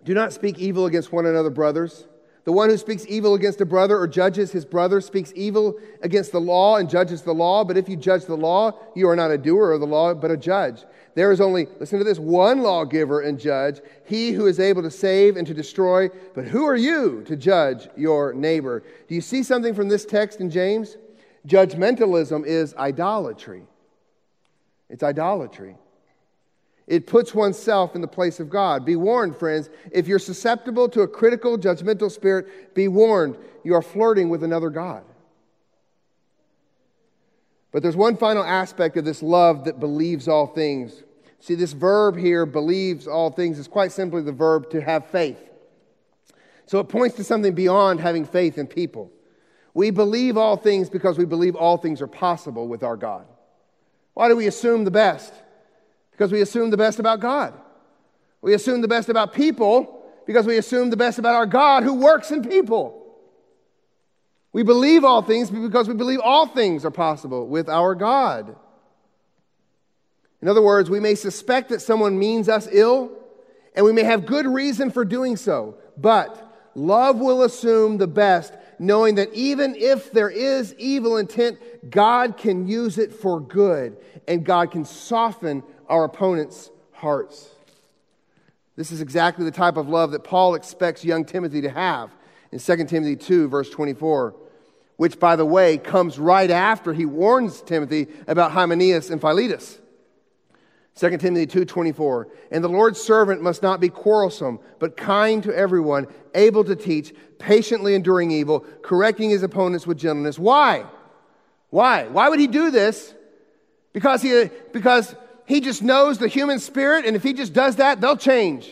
Do 0.03 0.13
not 0.13 0.31
speak 0.31 0.59
evil 0.59 0.85
against 0.85 1.11
one 1.11 1.25
another, 1.25 1.49
brothers. 1.49 2.05
The 2.45 2.51
one 2.51 2.69
who 2.69 2.77
speaks 2.77 3.07
evil 3.07 3.33
against 3.33 3.59
a 3.59 3.65
brother 3.65 3.97
or 3.97 4.07
judges 4.07 4.51
his 4.51 4.65
brother 4.65 5.01
speaks 5.01 5.33
evil 5.35 5.79
against 6.03 6.31
the 6.31 6.39
law 6.39 6.77
and 6.77 6.87
judges 6.87 7.23
the 7.23 7.33
law. 7.33 7.63
But 7.63 7.75
if 7.75 7.89
you 7.89 7.97
judge 7.97 8.25
the 8.25 8.37
law, 8.37 8.73
you 8.95 9.09
are 9.09 9.15
not 9.15 9.31
a 9.31 9.37
doer 9.37 9.71
of 9.71 9.81
the 9.81 9.87
law, 9.87 10.13
but 10.13 10.29
a 10.29 10.37
judge. 10.37 10.83
There 11.15 11.31
is 11.31 11.41
only, 11.41 11.67
listen 11.79 11.97
to 11.97 12.05
this, 12.05 12.19
one 12.19 12.61
lawgiver 12.61 13.21
and 13.21 13.39
judge, 13.39 13.81
he 14.05 14.31
who 14.31 14.45
is 14.45 14.59
able 14.59 14.83
to 14.83 14.91
save 14.91 15.37
and 15.37 15.47
to 15.47 15.55
destroy. 15.55 16.09
But 16.35 16.45
who 16.45 16.65
are 16.65 16.75
you 16.75 17.23
to 17.25 17.35
judge 17.35 17.89
your 17.97 18.31
neighbor? 18.33 18.83
Do 19.07 19.15
you 19.15 19.21
see 19.21 19.41
something 19.41 19.73
from 19.73 19.89
this 19.89 20.05
text 20.05 20.39
in 20.39 20.51
James? 20.51 20.97
Judgmentalism 21.47 22.45
is 22.45 22.75
idolatry. 22.75 23.63
It's 24.89 25.03
idolatry. 25.03 25.77
It 26.87 27.07
puts 27.07 27.33
oneself 27.33 27.95
in 27.95 28.01
the 28.01 28.07
place 28.07 28.39
of 28.39 28.49
God. 28.49 28.85
Be 28.85 28.95
warned, 28.95 29.35
friends. 29.35 29.69
If 29.91 30.07
you're 30.07 30.19
susceptible 30.19 30.87
to 30.89 31.01
a 31.01 31.07
critical, 31.07 31.57
judgmental 31.57 32.11
spirit, 32.11 32.75
be 32.75 32.87
warned. 32.87 33.37
You 33.63 33.73
are 33.73 33.81
flirting 33.81 34.29
with 34.29 34.43
another 34.43 34.69
God. 34.69 35.03
But 37.71 37.81
there's 37.81 37.95
one 37.95 38.15
final 38.15 38.43
aspect 38.43 38.97
of 38.97 39.03
this 39.03 39.23
love 39.23 39.65
that 39.65 39.79
believes 39.79 40.27
all 40.27 40.47
things. 40.47 41.03
See, 41.39 41.55
this 41.55 41.73
verb 41.73 42.17
here, 42.17 42.45
believes 42.45 43.07
all 43.07 43.31
things, 43.31 43.59
is 43.59 43.67
quite 43.67 43.91
simply 43.91 44.21
the 44.21 44.31
verb 44.31 44.69
to 44.69 44.81
have 44.81 45.07
faith. 45.07 45.39
So 46.67 46.79
it 46.79 46.89
points 46.89 47.15
to 47.17 47.23
something 47.23 47.53
beyond 47.53 47.99
having 47.99 48.25
faith 48.25 48.57
in 48.57 48.67
people. 48.67 49.11
We 49.73 49.89
believe 49.89 50.37
all 50.37 50.55
things 50.55 50.89
because 50.89 51.17
we 51.17 51.25
believe 51.25 51.55
all 51.55 51.77
things 51.77 52.01
are 52.01 52.07
possible 52.07 52.67
with 52.67 52.83
our 52.83 52.95
God. 52.95 53.25
Why 54.13 54.29
do 54.29 54.35
we 54.35 54.47
assume 54.47 54.85
the 54.85 54.91
best? 54.91 55.33
Because 56.15 56.31
we 56.31 56.39
assume 56.39 56.69
the 56.69 56.77
best 56.77 56.97
about 56.97 57.19
God. 57.19 57.53
We 58.41 58.53
assume 58.53 58.79
the 58.79 58.87
best 58.87 59.09
about 59.09 59.33
people 59.33 60.01
because 60.25 60.45
we 60.45 60.57
assume 60.57 60.89
the 60.89 60.97
best 60.97 61.19
about 61.19 61.35
our 61.35 61.45
God 61.45 61.83
who 61.83 61.95
works 61.95 62.31
in 62.31 62.41
people. 62.41 63.01
We 64.53 64.63
believe 64.63 65.03
all 65.03 65.21
things 65.21 65.51
because 65.51 65.89
we 65.89 65.93
believe 65.93 66.21
all 66.23 66.47
things 66.47 66.85
are 66.85 66.91
possible 66.91 67.47
with 67.47 67.67
our 67.67 67.95
God. 67.95 68.55
In 70.41 70.47
other 70.47 70.61
words, 70.61 70.89
we 70.89 71.01
may 71.01 71.15
suspect 71.15 71.69
that 71.69 71.81
someone 71.81 72.17
means 72.17 72.47
us 72.47 72.69
ill, 72.71 73.11
and 73.75 73.85
we 73.85 73.91
may 73.91 74.03
have 74.03 74.25
good 74.25 74.45
reason 74.45 74.91
for 74.91 75.03
doing 75.03 75.35
so, 75.35 75.75
but 75.97 76.71
love 76.75 77.17
will 77.17 77.43
assume 77.43 77.97
the 77.97 78.07
best, 78.07 78.53
knowing 78.79 79.15
that 79.15 79.33
even 79.33 79.75
if 79.75 80.11
there 80.13 80.29
is 80.29 80.73
evil 80.75 81.17
intent, 81.17 81.59
God 81.89 82.37
can 82.37 82.67
use 82.67 82.97
it 82.97 83.11
for 83.11 83.41
good, 83.41 83.97
and 84.27 84.45
God 84.45 84.71
can 84.71 84.85
soften 84.85 85.63
our 85.87 86.03
opponent's 86.03 86.71
hearts. 86.91 87.49
This 88.75 88.91
is 88.91 89.01
exactly 89.01 89.45
the 89.45 89.51
type 89.51 89.77
of 89.77 89.87
love 89.87 90.11
that 90.11 90.23
Paul 90.23 90.55
expects 90.55 91.05
young 91.05 91.25
Timothy 91.25 91.61
to 91.61 91.69
have 91.69 92.11
in 92.51 92.59
2 92.59 92.85
Timothy 92.85 93.15
2, 93.15 93.47
verse 93.47 93.69
24, 93.69 94.35
which, 94.97 95.19
by 95.19 95.35
the 95.35 95.45
way, 95.45 95.77
comes 95.77 96.19
right 96.19 96.51
after 96.51 96.93
he 96.93 97.05
warns 97.05 97.61
Timothy 97.61 98.07
about 98.27 98.51
Hymenaeus 98.51 99.09
and 99.09 99.21
Philetus. 99.21 99.79
2 100.95 101.17
Timothy 101.17 101.45
2:24 101.45 102.27
And 102.51 102.63
the 102.63 102.69
Lord's 102.69 103.01
servant 103.01 103.41
must 103.41 103.61
not 103.61 103.81
be 103.81 103.89
quarrelsome 103.89 104.59
but 104.79 104.95
kind 104.95 105.43
to 105.43 105.53
everyone 105.53 106.07
able 106.33 106.63
to 106.63 106.75
teach 106.75 107.13
patiently 107.37 107.95
enduring 107.95 108.31
evil 108.31 108.61
correcting 108.81 109.29
his 109.29 109.43
opponents 109.43 109.85
with 109.85 109.97
gentleness 109.97 110.39
why 110.39 110.85
why 111.69 112.05
why 112.07 112.29
would 112.29 112.39
he 112.39 112.47
do 112.47 112.71
this 112.71 113.13
because 113.91 114.21
he 114.21 114.49
because 114.71 115.15
he 115.45 115.61
just 115.61 115.81
knows 115.81 116.17
the 116.17 116.27
human 116.27 116.59
spirit, 116.59 117.05
and 117.05 117.15
if 117.15 117.23
he 117.23 117.33
just 117.33 117.53
does 117.53 117.77
that, 117.77 118.01
they'll 118.01 118.17
change. 118.17 118.71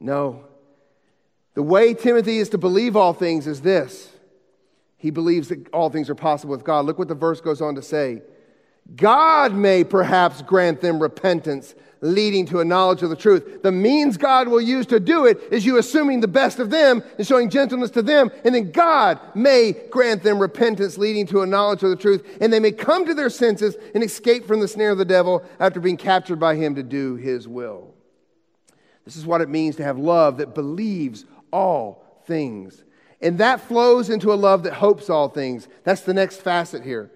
No. 0.00 0.44
The 1.54 1.62
way 1.62 1.94
Timothy 1.94 2.38
is 2.38 2.50
to 2.50 2.58
believe 2.58 2.96
all 2.96 3.12
things 3.12 3.46
is 3.46 3.60
this 3.60 4.10
he 4.98 5.10
believes 5.10 5.48
that 5.48 5.68
all 5.72 5.90
things 5.90 6.10
are 6.10 6.14
possible 6.14 6.52
with 6.52 6.64
God. 6.64 6.86
Look 6.86 6.98
what 6.98 7.08
the 7.08 7.14
verse 7.14 7.40
goes 7.40 7.60
on 7.60 7.74
to 7.74 7.82
say. 7.82 8.22
God 8.94 9.54
may 9.54 9.84
perhaps 9.84 10.42
grant 10.42 10.80
them 10.80 11.00
repentance 11.00 11.74
leading 12.00 12.46
to 12.46 12.60
a 12.60 12.64
knowledge 12.64 13.02
of 13.02 13.10
the 13.10 13.16
truth. 13.16 13.62
The 13.62 13.72
means 13.72 14.16
God 14.16 14.48
will 14.48 14.60
use 14.60 14.86
to 14.86 15.00
do 15.00 15.26
it 15.26 15.40
is 15.50 15.64
you 15.64 15.78
assuming 15.78 16.20
the 16.20 16.28
best 16.28 16.58
of 16.58 16.70
them 16.70 17.02
and 17.18 17.26
showing 17.26 17.50
gentleness 17.50 17.90
to 17.92 18.02
them, 18.02 18.30
and 18.44 18.54
then 18.54 18.70
God 18.70 19.18
may 19.34 19.72
grant 19.90 20.22
them 20.22 20.38
repentance 20.38 20.98
leading 20.98 21.26
to 21.28 21.42
a 21.42 21.46
knowledge 21.46 21.82
of 21.82 21.90
the 21.90 21.96
truth, 21.96 22.24
and 22.40 22.52
they 22.52 22.60
may 22.60 22.72
come 22.72 23.06
to 23.06 23.14
their 23.14 23.30
senses 23.30 23.76
and 23.94 24.04
escape 24.04 24.46
from 24.46 24.60
the 24.60 24.68
snare 24.68 24.90
of 24.90 24.98
the 24.98 25.04
devil 25.04 25.42
after 25.58 25.80
being 25.80 25.96
captured 25.96 26.40
by 26.40 26.54
him 26.54 26.74
to 26.74 26.82
do 26.82 27.16
his 27.16 27.48
will. 27.48 27.94
This 29.04 29.16
is 29.16 29.24
what 29.24 29.40
it 29.40 29.48
means 29.48 29.76
to 29.76 29.84
have 29.84 29.98
love 29.98 30.38
that 30.38 30.54
believes 30.54 31.24
all 31.52 32.04
things. 32.26 32.84
And 33.22 33.38
that 33.38 33.60
flows 33.60 34.10
into 34.10 34.32
a 34.32 34.34
love 34.34 34.64
that 34.64 34.74
hopes 34.74 35.08
all 35.08 35.28
things. 35.28 35.68
That's 35.84 36.02
the 36.02 36.12
next 36.12 36.42
facet 36.42 36.82
here. 36.82 37.10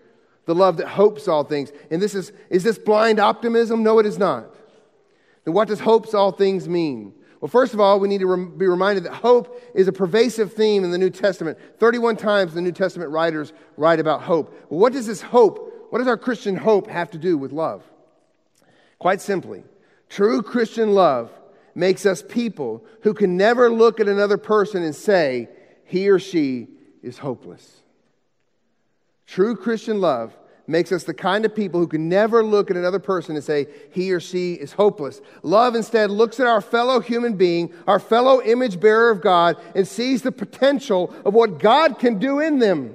The 0.47 0.55
love 0.55 0.79
that 0.79 0.89
hopes 0.89 1.29
all 1.29 1.45
things. 1.45 1.73
And 1.91 2.01
this 2.01 2.15
is, 2.15 2.33
is 2.49 2.65
this 2.65 2.79
blind 2.79 3.19
optimism? 3.19 3.83
No, 3.83 3.99
it 3.99 4.07
is 4.07 4.19
not. 4.19 4.47
Then 5.51 5.57
what 5.57 5.67
does 5.67 5.81
hopes 5.81 6.15
all 6.15 6.31
things 6.31 6.69
mean? 6.69 7.13
Well, 7.41 7.49
first 7.49 7.75
of 7.75 7.81
all, 7.81 7.99
we 7.99 8.07
need 8.07 8.21
to 8.21 8.47
be 8.57 8.69
reminded 8.69 9.03
that 9.03 9.15
hope 9.15 9.61
is 9.75 9.89
a 9.89 9.93
pervasive 9.93 10.53
theme 10.53 10.85
in 10.85 10.93
the 10.93 10.99
New 10.99 11.11
Testament. 11.11 11.59
31 11.81 12.19
times 12.19 12.55
the 12.55 12.61
New 12.61 12.71
Testament 12.71 13.11
writers 13.11 13.53
write 13.77 13.99
about 13.99 14.23
hope. 14.23 14.55
Well, 14.71 14.79
what 14.79 14.93
does 14.93 15.09
this 15.09 15.21
hope, 15.21 15.89
what 15.91 15.99
does 15.99 16.07
our 16.07 16.17
Christian 16.17 16.55
hope 16.55 16.87
have 16.87 17.11
to 17.11 17.19
do 17.19 17.37
with 17.37 17.51
love? 17.51 17.83
Quite 19.01 19.21
simply, 19.21 19.65
true 20.09 20.41
Christian 20.41 20.95
love 20.95 21.33
makes 21.75 22.07
us 22.07 22.23
people 22.23 22.85
who 23.03 23.13
can 23.13 23.37
never 23.37 23.69
look 23.73 23.99
at 23.99 24.07
another 24.07 24.39
person 24.39 24.85
and 24.85 24.95
say, 24.95 25.49
he 25.85 26.09
or 26.11 26.21
she 26.21 26.69
is 27.03 27.19
hopeless. 27.19 27.83
True 29.27 29.57
Christian 29.57 30.01
love 30.01 30.33
makes 30.71 30.93
us 30.93 31.05
the 31.05 31.13
kind 31.13 31.45
of 31.45 31.55
people 31.55 31.81
who 31.81 31.89
can 31.89 32.09
never 32.09 32.45
look 32.45 32.71
at 32.71 32.77
another 32.77 33.01
person 33.01 33.35
and 33.35 33.45
say 33.45 33.67
he 33.91 34.13
or 34.13 34.21
she 34.21 34.55
is 34.55 34.73
hopeless. 34.73 35.21
Love 35.43 35.75
instead 35.75 36.11
looks 36.11 36.39
at 36.39 36.47
our 36.47 36.61
fellow 36.61 37.01
human 37.01 37.35
being, 37.37 37.73
our 37.87 37.99
fellow 37.99 38.41
image 38.41 38.79
bearer 38.79 39.11
of 39.11 39.21
God, 39.21 39.57
and 39.75 39.87
sees 39.87 40.23
the 40.23 40.33
potential 40.33 41.15
of 41.25 41.35
what 41.35 41.59
God 41.59 41.99
can 41.99 42.19
do 42.19 42.39
in 42.39 42.61
them. 42.61 42.95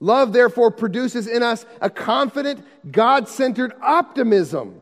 Love, 0.00 0.32
therefore, 0.32 0.70
produces 0.70 1.26
in 1.26 1.42
us 1.42 1.64
a 1.80 1.90
confident, 1.90 2.64
God 2.90 3.28
centered 3.28 3.72
optimism, 3.80 4.80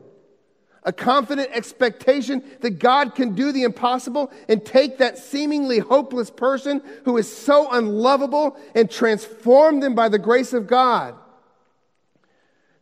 a 0.83 0.93
confident 0.93 1.49
expectation 1.51 2.43
that 2.61 2.79
God 2.79 3.13
can 3.13 3.35
do 3.35 3.51
the 3.51 3.63
impossible 3.63 4.31
and 4.47 4.63
take 4.65 4.99
that 4.99 5.17
seemingly 5.17 5.79
hopeless 5.79 6.31
person 6.31 6.81
who 7.05 7.17
is 7.17 7.31
so 7.35 7.71
unlovable 7.71 8.57
and 8.73 8.89
transform 8.89 9.81
them 9.81 9.93
by 9.93 10.09
the 10.09 10.19
grace 10.19 10.53
of 10.53 10.65
God. 10.65 11.15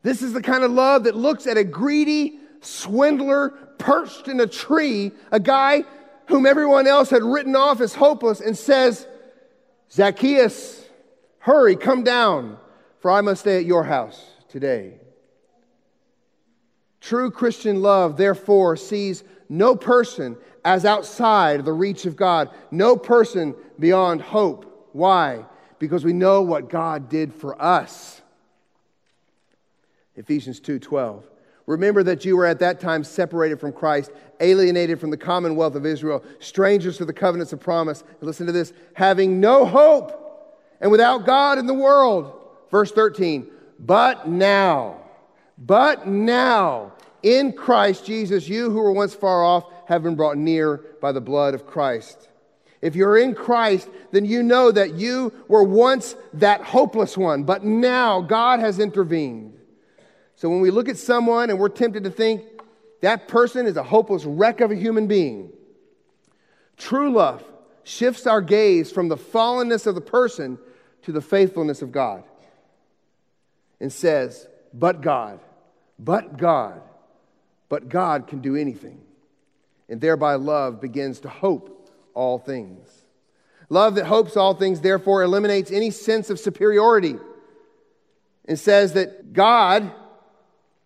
This 0.06 0.22
is 0.22 0.34
the 0.34 0.42
kind 0.42 0.64
of 0.64 0.70
love 0.70 1.06
that 1.06 1.16
looks 1.16 1.48
at 1.48 1.58
a 1.58 1.64
greedy 1.64 2.38
swindler 2.62 3.50
perched 3.80 4.28
in 4.28 4.40
a 4.40 4.46
tree, 4.46 5.12
a 5.32 5.40
guy 5.40 5.84
whom 6.28 6.46
everyone 6.46 6.86
else 6.86 7.10
had 7.10 7.24
written 7.24 7.56
off 7.56 7.82
as 7.82 7.96
hopeless, 7.96 8.40
and 8.40 8.56
says, 8.56 9.08
Zacchaeus, 9.92 10.86
hurry, 11.40 11.76
come 11.76 12.04
down, 12.04 12.60
for 13.00 13.10
I 13.10 13.22
must 13.22 13.42
stay 13.42 13.58
at 13.58 13.66
your 13.66 13.84
house 13.84 14.24
today. 14.48 15.00
True 17.02 17.32
Christian 17.32 17.82
love, 17.82 18.16
therefore, 18.16 18.78
sees 18.78 19.24
no 19.50 19.76
person 19.76 20.38
as 20.64 20.86
outside 20.86 21.66
the 21.66 21.74
reach 21.74 22.06
of 22.06 22.16
God, 22.16 22.52
no 22.70 22.96
person 22.96 23.56
beyond 23.80 24.22
hope. 24.22 24.88
Why? 24.94 25.48
Because 25.80 26.06
we 26.06 26.14
know 26.14 26.44
what 26.44 26.70
God 26.70 27.10
did 27.10 27.34
for 27.34 27.60
us. 27.60 28.22
Ephesians 30.16 30.60
2:12. 30.60 31.24
Remember 31.68 32.04
that 32.04 32.26
you 32.26 32.38
were 32.38 32.46
at 32.46 32.60
that 32.60 32.80
time 32.80 33.04
separated 33.04 33.60
from 33.60 33.74
Christ, 33.74 34.12
alienated 34.40 35.00
from 35.00 35.10
the 35.10 35.18
commonwealth 35.18 35.76
of 35.76 35.86
Israel, 35.86 36.24
strangers 36.40 36.98
to 36.98 37.06
the 37.06 37.14
covenants 37.14 37.54
of 37.54 37.60
promise. 37.60 38.04
And 38.20 38.24
listen 38.28 38.46
to 38.46 38.52
this 38.52 38.72
having 38.94 39.40
no 39.40 39.66
hope 39.66 40.22
and 40.80 40.92
without 40.92 41.26
God 41.26 41.58
in 41.58 41.66
the 41.66 41.74
world. 41.74 42.34
Verse 42.70 42.92
13, 42.92 43.48
but 43.80 44.28
now, 44.28 44.98
but 45.58 46.08
now, 46.08 46.94
in 47.24 47.54
Christ 47.54 48.06
Jesus, 48.06 48.48
you 48.48 48.70
who 48.70 48.80
were 48.80 48.92
once 48.92 49.16
far 49.16 49.44
off 49.44 49.66
have 49.86 50.04
been 50.04 50.16
brought 50.16 50.38
near 50.38 50.78
by 51.02 51.12
the 51.12 51.22
blood 51.22 51.54
of 51.54 51.66
Christ. 51.66 52.30
If 52.82 52.96
you're 52.96 53.18
in 53.18 53.34
Christ, 53.34 53.90
then 54.12 54.26
you 54.26 54.44
know 54.44 54.72
that 54.72 54.94
you 54.94 55.34
were 55.48 55.64
once 55.64 56.16
that 56.34 56.62
hopeless 56.62 57.18
one, 57.18 57.44
but 57.44 57.64
now 57.64 58.22
God 58.22 58.60
has 58.60 58.78
intervened. 58.78 59.55
So 60.36 60.50
when 60.50 60.62
we 60.62 60.72
look 60.72 60.90
at 60.90 60.98
someone 60.98 61.50
and 61.50 61.60
we're 61.60 61.70
tempted 61.70 62.04
to 62.04 62.12
think 62.12 62.44
that 63.02 63.28
person 63.28 63.66
is 63.66 63.78
a 63.78 63.84
hopeless 63.84 64.26
wreck 64.26 64.62
of 64.62 64.72
a 64.72 64.76
human 64.76 65.08
being, 65.08 65.52
true 66.78 67.12
love 67.12 67.44
shifts 67.84 68.28
our 68.28 68.42
gaze 68.42 68.92
from 68.92 69.08
the 69.08 69.18
fallenness 69.18 69.88
of 69.88 69.96
the 69.96 70.02
person 70.02 70.58
to 71.04 71.12
the 71.12 71.22
faithfulness 71.22 71.82
of 71.82 71.92
God 71.92 72.24
and 73.80 73.92
says, 73.94 74.48
But 74.74 75.02
God, 75.02 75.40
but 76.00 76.38
God, 76.38 76.82
but 77.70 77.88
God 77.88 78.28
can 78.28 78.40
do 78.40 78.56
anything. 78.56 79.02
And 79.88 80.02
thereby 80.02 80.36
love 80.36 80.82
begins 80.82 81.20
to 81.22 81.30
hope 81.30 81.90
all 82.14 82.40
things. 82.40 82.90
Love 83.70 83.96
that 83.96 84.06
hopes 84.06 84.36
all 84.36 84.54
things, 84.54 84.82
therefore, 84.82 85.24
eliminates 85.24 85.72
any 85.72 85.92
sense 85.92 86.30
of 86.30 86.40
superiority 86.40 87.18
and 88.46 88.60
says 88.60 88.94
that 88.94 89.34
God 89.34 89.92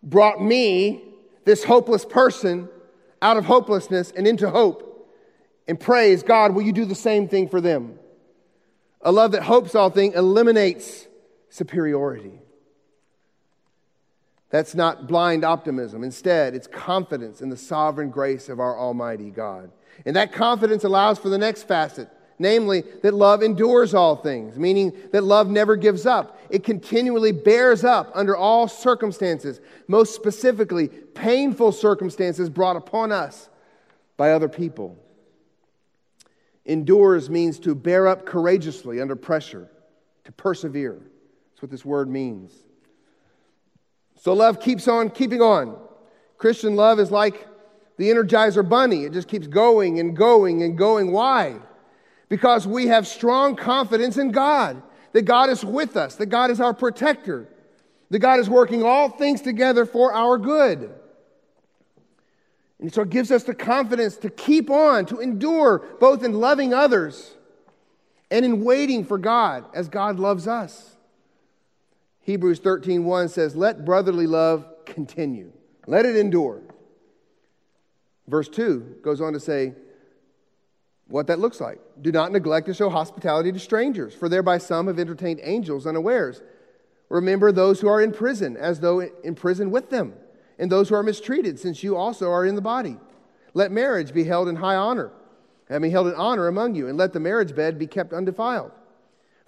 brought 0.02 0.42
me, 0.42 1.02
this 1.44 1.64
hopeless 1.64 2.04
person, 2.04 2.68
out 3.22 3.36
of 3.36 3.44
hopelessness 3.44 4.12
and 4.16 4.26
into 4.26 4.50
hope. 4.50 5.08
And 5.68 5.78
praise 5.78 6.22
God, 6.22 6.54
will 6.54 6.62
you 6.62 6.72
do 6.72 6.84
the 6.84 6.94
same 6.94 7.28
thing 7.28 7.48
for 7.48 7.60
them? 7.60 7.98
A 9.02 9.12
love 9.12 9.32
that 9.32 9.42
hopes 9.42 9.74
all 9.74 9.90
things 9.90 10.14
eliminates 10.14 11.06
superiority. 11.48 12.40
That's 14.50 14.74
not 14.74 15.06
blind 15.06 15.44
optimism. 15.44 16.02
Instead, 16.02 16.54
it's 16.54 16.66
confidence 16.66 17.40
in 17.40 17.50
the 17.50 17.56
sovereign 17.56 18.10
grace 18.10 18.48
of 18.48 18.58
our 18.58 18.76
Almighty 18.76 19.30
God. 19.30 19.70
And 20.04 20.16
that 20.16 20.32
confidence 20.32 20.82
allows 20.82 21.18
for 21.18 21.28
the 21.28 21.38
next 21.38 21.64
facet 21.64 22.08
namely, 22.40 22.82
that 23.02 23.12
love 23.12 23.42
endures 23.42 23.94
all 23.94 24.16
things, 24.16 24.58
meaning 24.58 24.92
that 25.12 25.22
love 25.22 25.48
never 25.48 25.76
gives 25.76 26.06
up. 26.06 26.40
It 26.48 26.64
continually 26.64 27.32
bears 27.32 27.84
up 27.84 28.10
under 28.14 28.34
all 28.34 28.66
circumstances, 28.66 29.60
most 29.86 30.14
specifically, 30.14 30.88
painful 30.88 31.70
circumstances 31.70 32.48
brought 32.48 32.76
upon 32.76 33.12
us 33.12 33.50
by 34.16 34.32
other 34.32 34.48
people. 34.48 34.98
Endures 36.64 37.28
means 37.28 37.58
to 37.60 37.74
bear 37.74 38.08
up 38.08 38.24
courageously 38.24 39.00
under 39.00 39.16
pressure, 39.16 39.70
to 40.24 40.32
persevere. 40.32 40.98
That's 41.50 41.62
what 41.62 41.70
this 41.70 41.84
word 41.84 42.08
means. 42.08 42.52
So 44.16 44.32
love 44.32 44.60
keeps 44.60 44.88
on 44.88 45.10
keeping 45.10 45.42
on. 45.42 45.76
Christian 46.38 46.74
love 46.74 47.00
is 47.00 47.10
like 47.10 47.46
the 47.98 48.10
Energizer 48.10 48.66
Bunny, 48.66 49.04
it 49.04 49.12
just 49.12 49.28
keeps 49.28 49.46
going 49.46 50.00
and 50.00 50.16
going 50.16 50.62
and 50.62 50.78
going. 50.78 51.12
Why? 51.12 51.60
Because 52.30 52.66
we 52.66 52.86
have 52.86 53.06
strong 53.06 53.56
confidence 53.56 54.16
in 54.16 54.30
God, 54.30 54.80
that 55.12 55.22
God 55.22 55.50
is 55.50 55.62
with 55.62 55.96
us, 55.98 56.14
that 56.14 56.26
God 56.26 56.50
is 56.50 56.60
our 56.60 56.72
protector, 56.72 57.46
that 58.08 58.20
God 58.20 58.38
is 58.38 58.48
working 58.48 58.82
all 58.82 59.10
things 59.10 59.42
together 59.42 59.84
for 59.84 60.14
our 60.14 60.38
good. 60.38 60.94
And 62.78 62.90
so 62.94 63.02
it 63.02 63.10
gives 63.10 63.30
us 63.30 63.42
the 63.42 63.54
confidence 63.54 64.16
to 64.18 64.30
keep 64.30 64.70
on, 64.70 65.04
to 65.06 65.18
endure, 65.18 65.80
both 66.00 66.24
in 66.24 66.32
loving 66.40 66.72
others 66.72 67.34
and 68.30 68.44
in 68.44 68.64
waiting 68.64 69.04
for 69.04 69.18
God 69.18 69.66
as 69.74 69.88
God 69.88 70.18
loves 70.18 70.46
us. 70.46 70.96
Hebrews 72.20 72.60
13:1 72.60 73.28
says, 73.28 73.56
"Let 73.56 73.84
brotherly 73.84 74.26
love 74.26 74.64
continue. 74.86 75.52
Let 75.86 76.06
it 76.06 76.16
endure." 76.16 76.62
Verse 78.28 78.48
2 78.48 78.98
goes 79.02 79.20
on 79.20 79.32
to 79.32 79.40
say, 79.40 79.74
what 81.10 81.26
that 81.26 81.40
looks 81.40 81.60
like. 81.60 81.80
Do 82.00 82.12
not 82.12 82.32
neglect 82.32 82.66
to 82.66 82.74
show 82.74 82.88
hospitality 82.88 83.52
to 83.52 83.58
strangers, 83.58 84.14
for 84.14 84.28
thereby 84.28 84.58
some 84.58 84.86
have 84.86 84.98
entertained 84.98 85.40
angels 85.42 85.86
unawares. 85.86 86.40
Remember 87.08 87.50
those 87.50 87.80
who 87.80 87.88
are 87.88 88.00
in 88.00 88.12
prison, 88.12 88.56
as 88.56 88.80
though 88.80 89.00
in 89.00 89.34
prison 89.34 89.70
with 89.70 89.90
them, 89.90 90.14
and 90.58 90.70
those 90.70 90.88
who 90.88 90.94
are 90.94 91.02
mistreated, 91.02 91.58
since 91.58 91.82
you 91.82 91.96
also 91.96 92.30
are 92.30 92.46
in 92.46 92.54
the 92.54 92.60
body. 92.60 92.96
Let 93.52 93.72
marriage 93.72 94.14
be 94.14 94.24
held 94.24 94.48
in 94.48 94.56
high 94.56 94.76
honor, 94.76 95.10
and 95.68 95.82
be 95.82 95.90
held 95.90 96.06
in 96.06 96.14
honor 96.14 96.46
among 96.46 96.76
you, 96.76 96.86
and 96.86 96.96
let 96.96 97.12
the 97.12 97.20
marriage 97.20 97.54
bed 97.54 97.78
be 97.78 97.88
kept 97.88 98.12
undefiled. 98.12 98.70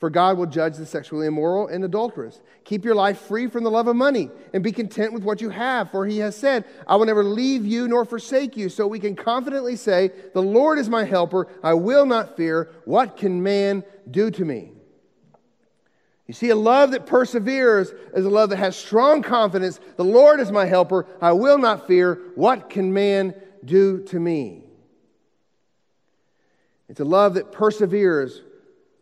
For 0.03 0.11
God 0.11 0.36
will 0.36 0.46
judge 0.46 0.78
the 0.78 0.84
sexually 0.84 1.28
immoral 1.28 1.68
and 1.68 1.84
adulterous. 1.84 2.40
Keep 2.64 2.84
your 2.84 2.96
life 2.96 3.20
free 3.20 3.46
from 3.46 3.62
the 3.62 3.70
love 3.70 3.86
of 3.86 3.94
money 3.94 4.30
and 4.53 4.61
be 4.61 4.72
content 4.72 5.12
with 5.12 5.22
what 5.22 5.40
you 5.40 5.48
have, 5.50 5.92
for 5.92 6.05
he 6.05 6.18
has 6.18 6.34
said, 6.34 6.64
I 6.88 6.96
will 6.96 7.07
never 7.07 7.22
leave 7.22 7.64
you 7.64 7.86
nor 7.86 8.05
forsake 8.05 8.57
you. 8.57 8.68
So 8.68 8.84
we 8.88 8.98
can 8.98 9.14
confidently 9.14 9.76
say, 9.76 10.11
The 10.34 10.42
Lord 10.42 10.80
is 10.80 10.88
my 10.88 11.05
helper. 11.05 11.46
I 11.62 11.74
will 11.74 12.05
not 12.05 12.36
fear. 12.36 12.72
What 12.84 13.16
can 13.16 13.44
man 13.44 13.84
do 14.11 14.32
to 14.32 14.44
me? 14.44 14.72
You 16.26 16.34
see, 16.34 16.48
a 16.48 16.57
love 16.57 16.90
that 16.90 17.07
perseveres 17.07 17.92
is 18.12 18.24
a 18.24 18.28
love 18.28 18.50
that 18.50 18.57
has 18.57 18.76
strong 18.76 19.22
confidence. 19.22 19.78
The 19.94 20.03
Lord 20.03 20.40
is 20.40 20.50
my 20.50 20.64
helper. 20.64 21.07
I 21.20 21.30
will 21.30 21.59
not 21.59 21.86
fear. 21.86 22.18
What 22.34 22.70
can 22.70 22.92
man 22.92 23.40
do 23.64 24.03
to 24.07 24.18
me? 24.18 24.64
It's 26.88 26.98
a 26.98 27.05
love 27.05 27.34
that 27.34 27.53
perseveres 27.53 28.40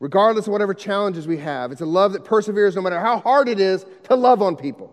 regardless 0.01 0.47
of 0.47 0.53
whatever 0.53 0.75
challenges 0.75 1.29
we 1.29 1.37
have. 1.37 1.71
It's 1.71 1.83
a 1.83 1.87
love 1.87 2.15
that 2.15 2.25
perseveres 2.25 2.75
no 2.75 2.83
matter 2.83 2.99
how 2.99 3.21
hard 3.21 3.49
it 3.49 3.61
is 3.61 3.85
to 4.05 4.17
love 4.17 4.43
on 4.43 4.57
people. 4.57 4.93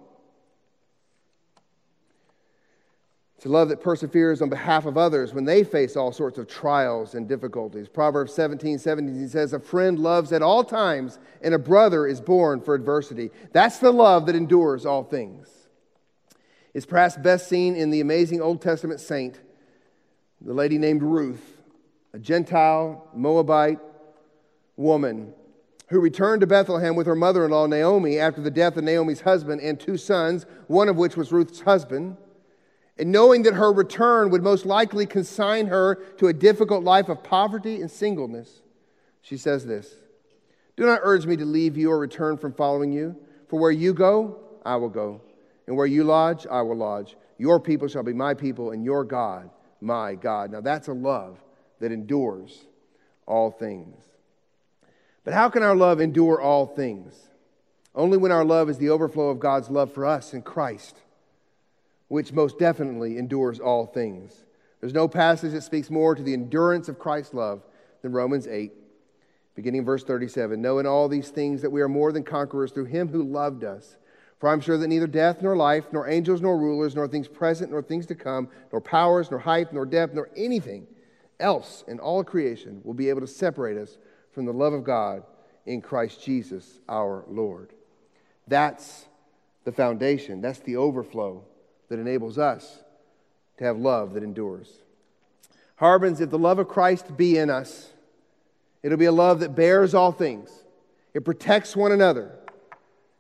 It's 3.38 3.46
a 3.46 3.50
love 3.50 3.70
that 3.70 3.82
perseveres 3.82 4.42
on 4.42 4.50
behalf 4.50 4.86
of 4.88 4.98
others 4.98 5.32
when 5.32 5.46
they 5.46 5.64
face 5.64 5.96
all 5.96 6.12
sorts 6.12 6.40
of 6.40 6.48
trials 6.48 7.14
and 7.14 7.28
difficulties. 7.28 7.88
Proverbs 7.88 8.34
17 8.34 8.80
17 8.80 9.30
says, 9.30 9.54
A 9.54 9.60
friend 9.60 10.00
loves 10.00 10.34
at 10.34 10.42
all 10.42 10.64
times, 10.64 11.20
and 11.42 11.54
a 11.54 11.60
brother 11.60 12.08
is 12.08 12.20
born 12.20 12.60
for 12.60 12.74
adversity. 12.74 13.30
That's 13.54 13.78
the 13.78 13.92
love 13.92 14.26
that 14.26 14.36
endures 14.36 14.88
all 14.88 15.04
things. 15.04 15.48
It's 16.74 16.86
perhaps 16.86 17.16
best 17.16 17.48
seen 17.48 17.76
in 17.76 17.92
the 17.92 18.02
amazing 18.02 18.42
Old 18.42 18.60
Testament 18.60 19.00
saint, 19.00 19.40
the 20.42 20.54
lady 20.54 20.80
named 20.80 21.04
Ruth, 21.04 21.62
a 22.14 22.20
Gentile, 22.20 23.08
Moabite, 23.14 23.80
woman 24.78 25.34
who 25.90 26.00
returned 26.00 26.42
to 26.42 26.48
Bethlehem 26.48 26.96
with 26.96 27.08
her 27.08 27.16
mother 27.16 27.46
in 27.46 27.52
law, 27.52 27.66
Naomi, 27.66 28.20
after 28.20 28.42
the 28.42 28.52
death 28.52 28.78
of 28.78 28.84
Naomi's 28.84 29.22
husband 29.22 29.62
and 29.62 29.80
two 29.80 29.98
sons, 29.98 30.46
one 30.68 30.90
of 30.90 30.98
which 30.98 31.16
was 31.16 31.32
Ruth's 31.32 31.62
husband. 31.62 32.18
And 32.98 33.12
knowing 33.12 33.44
that 33.44 33.54
her 33.54 33.72
return 33.72 34.30
would 34.32 34.44
most 34.44 34.66
likely 34.66 35.06
consign 35.06 35.68
her 35.68 35.96
to 36.18 36.28
a 36.28 36.34
difficult 36.34 36.84
life 36.84 37.10
of 37.10 37.24
poverty 37.24 37.80
and 37.82 37.90
singleness, 37.90 38.62
she 39.22 39.38
says 39.38 39.66
this 39.66 39.96
Do 40.76 40.86
not 40.86 41.02
urge 41.04 41.26
me 41.26 41.38
to 41.38 41.46
leave 41.46 41.78
you 41.78 41.92
or 41.92 42.00
return 42.00 42.38
from 42.38 42.54
following 42.54 42.92
you, 42.92 43.16
for 43.48 43.60
where 43.60 43.72
you 43.72 43.94
go, 43.94 44.40
I 44.66 44.76
will 44.76 44.90
go, 44.90 45.22
and 45.68 45.78
where 45.78 45.86
you 45.86 46.04
lodge, 46.04 46.46
I 46.50 46.62
will 46.64 46.78
lodge. 46.78 47.16
Your 47.38 47.60
people 47.60 47.88
shall 47.88 48.04
be 48.04 48.14
my 48.14 48.34
people, 48.34 48.72
and 48.72 48.84
your 48.84 49.06
God, 49.06 49.50
my 49.80 50.16
God. 50.16 50.52
Now 50.52 50.62
that's 50.62 50.88
a 50.88 50.94
love 50.94 51.40
that 51.80 51.92
endures 51.92 52.66
all 53.26 53.52
things. 53.52 54.04
But 55.28 55.34
how 55.34 55.50
can 55.50 55.62
our 55.62 55.76
love 55.76 56.00
endure 56.00 56.40
all 56.40 56.66
things? 56.66 57.14
Only 57.94 58.18
when 58.18 58.32
our 58.32 58.46
love 58.46 58.70
is 58.70 58.78
the 58.78 58.92
overflow 58.92 59.28
of 59.28 59.42
God's 59.42 59.70
love 59.70 59.92
for 59.92 60.06
us 60.06 60.34
in 60.34 60.42
Christ, 60.42 61.02
which 62.08 62.32
most 62.32 62.58
definitely 62.58 63.18
endures 63.18 63.60
all 63.60 63.86
things. 63.86 64.46
There's 64.80 64.94
no 64.94 65.10
passage 65.10 65.52
that 65.52 65.64
speaks 65.64 65.90
more 65.90 66.16
to 66.16 66.24
the 66.24 66.32
endurance 66.32 66.88
of 66.88 66.98
Christ's 66.98 67.34
love 67.34 67.62
than 68.02 68.14
Romans 68.14 68.48
8, 68.48 68.72
beginning 69.54 69.84
verse 69.84 70.06
37. 70.06 70.62
Knowing 70.62 70.86
all 70.86 71.10
these 71.10 71.28
things 71.28 71.62
that 71.62 71.72
we 71.72 71.82
are 71.82 71.90
more 71.90 72.14
than 72.14 72.24
conquerors 72.24 72.72
through 72.72 72.86
him 72.86 73.10
who 73.10 73.22
loved 73.22 73.66
us. 73.66 73.98
For 74.40 74.48
I'm 74.48 74.62
sure 74.62 74.78
that 74.78 74.88
neither 74.88 75.08
death 75.08 75.42
nor 75.42 75.58
life, 75.58 75.92
nor 75.92 76.08
angels 76.08 76.40
nor 76.40 76.58
rulers, 76.58 76.96
nor 76.96 77.06
things 77.06 77.28
present 77.28 77.72
nor 77.72 77.82
things 77.82 78.06
to 78.06 78.16
come, 78.16 78.48
nor 78.72 78.80
powers, 78.80 79.30
nor 79.30 79.42
height, 79.42 79.74
nor 79.74 79.86
depth, 79.86 80.14
nor 80.14 80.30
anything 80.38 80.88
else 81.38 81.84
in 81.86 82.00
all 82.00 82.24
creation 82.24 82.80
will 82.86 82.94
be 82.94 83.10
able 83.10 83.20
to 83.20 83.28
separate 83.28 83.78
us 83.78 83.98
from 84.38 84.46
the 84.46 84.54
love 84.54 84.74
of 84.74 84.84
God 84.84 85.24
in 85.66 85.82
Christ 85.82 86.24
Jesus 86.24 86.80
our 86.88 87.24
Lord. 87.28 87.72
That's 88.48 89.08
the 89.64 89.72
foundation, 89.72 90.42
that's 90.42 90.60
the 90.60 90.76
overflow 90.76 91.44
that 91.90 91.98
enables 91.98 92.38
us 92.38 92.84
to 93.58 93.64
have 93.64 93.80
love 93.80 94.14
that 94.14 94.22
endures. 94.22 94.70
Harbins, 95.78 96.22
if 96.22 96.30
the 96.30 96.38
love 96.38 96.60
of 96.60 96.68
Christ 96.68 97.18
be 97.18 97.40
in 97.40 97.50
us, 97.50 97.90
it'll 98.84 99.00
be 99.00 99.06
a 99.06 99.12
love 99.12 99.40
that 99.40 99.56
bears 99.56 99.96
all 99.96 100.12
things, 100.12 100.52
it 101.16 101.26
protects 101.26 101.76
one 101.76 101.92
another 101.92 102.38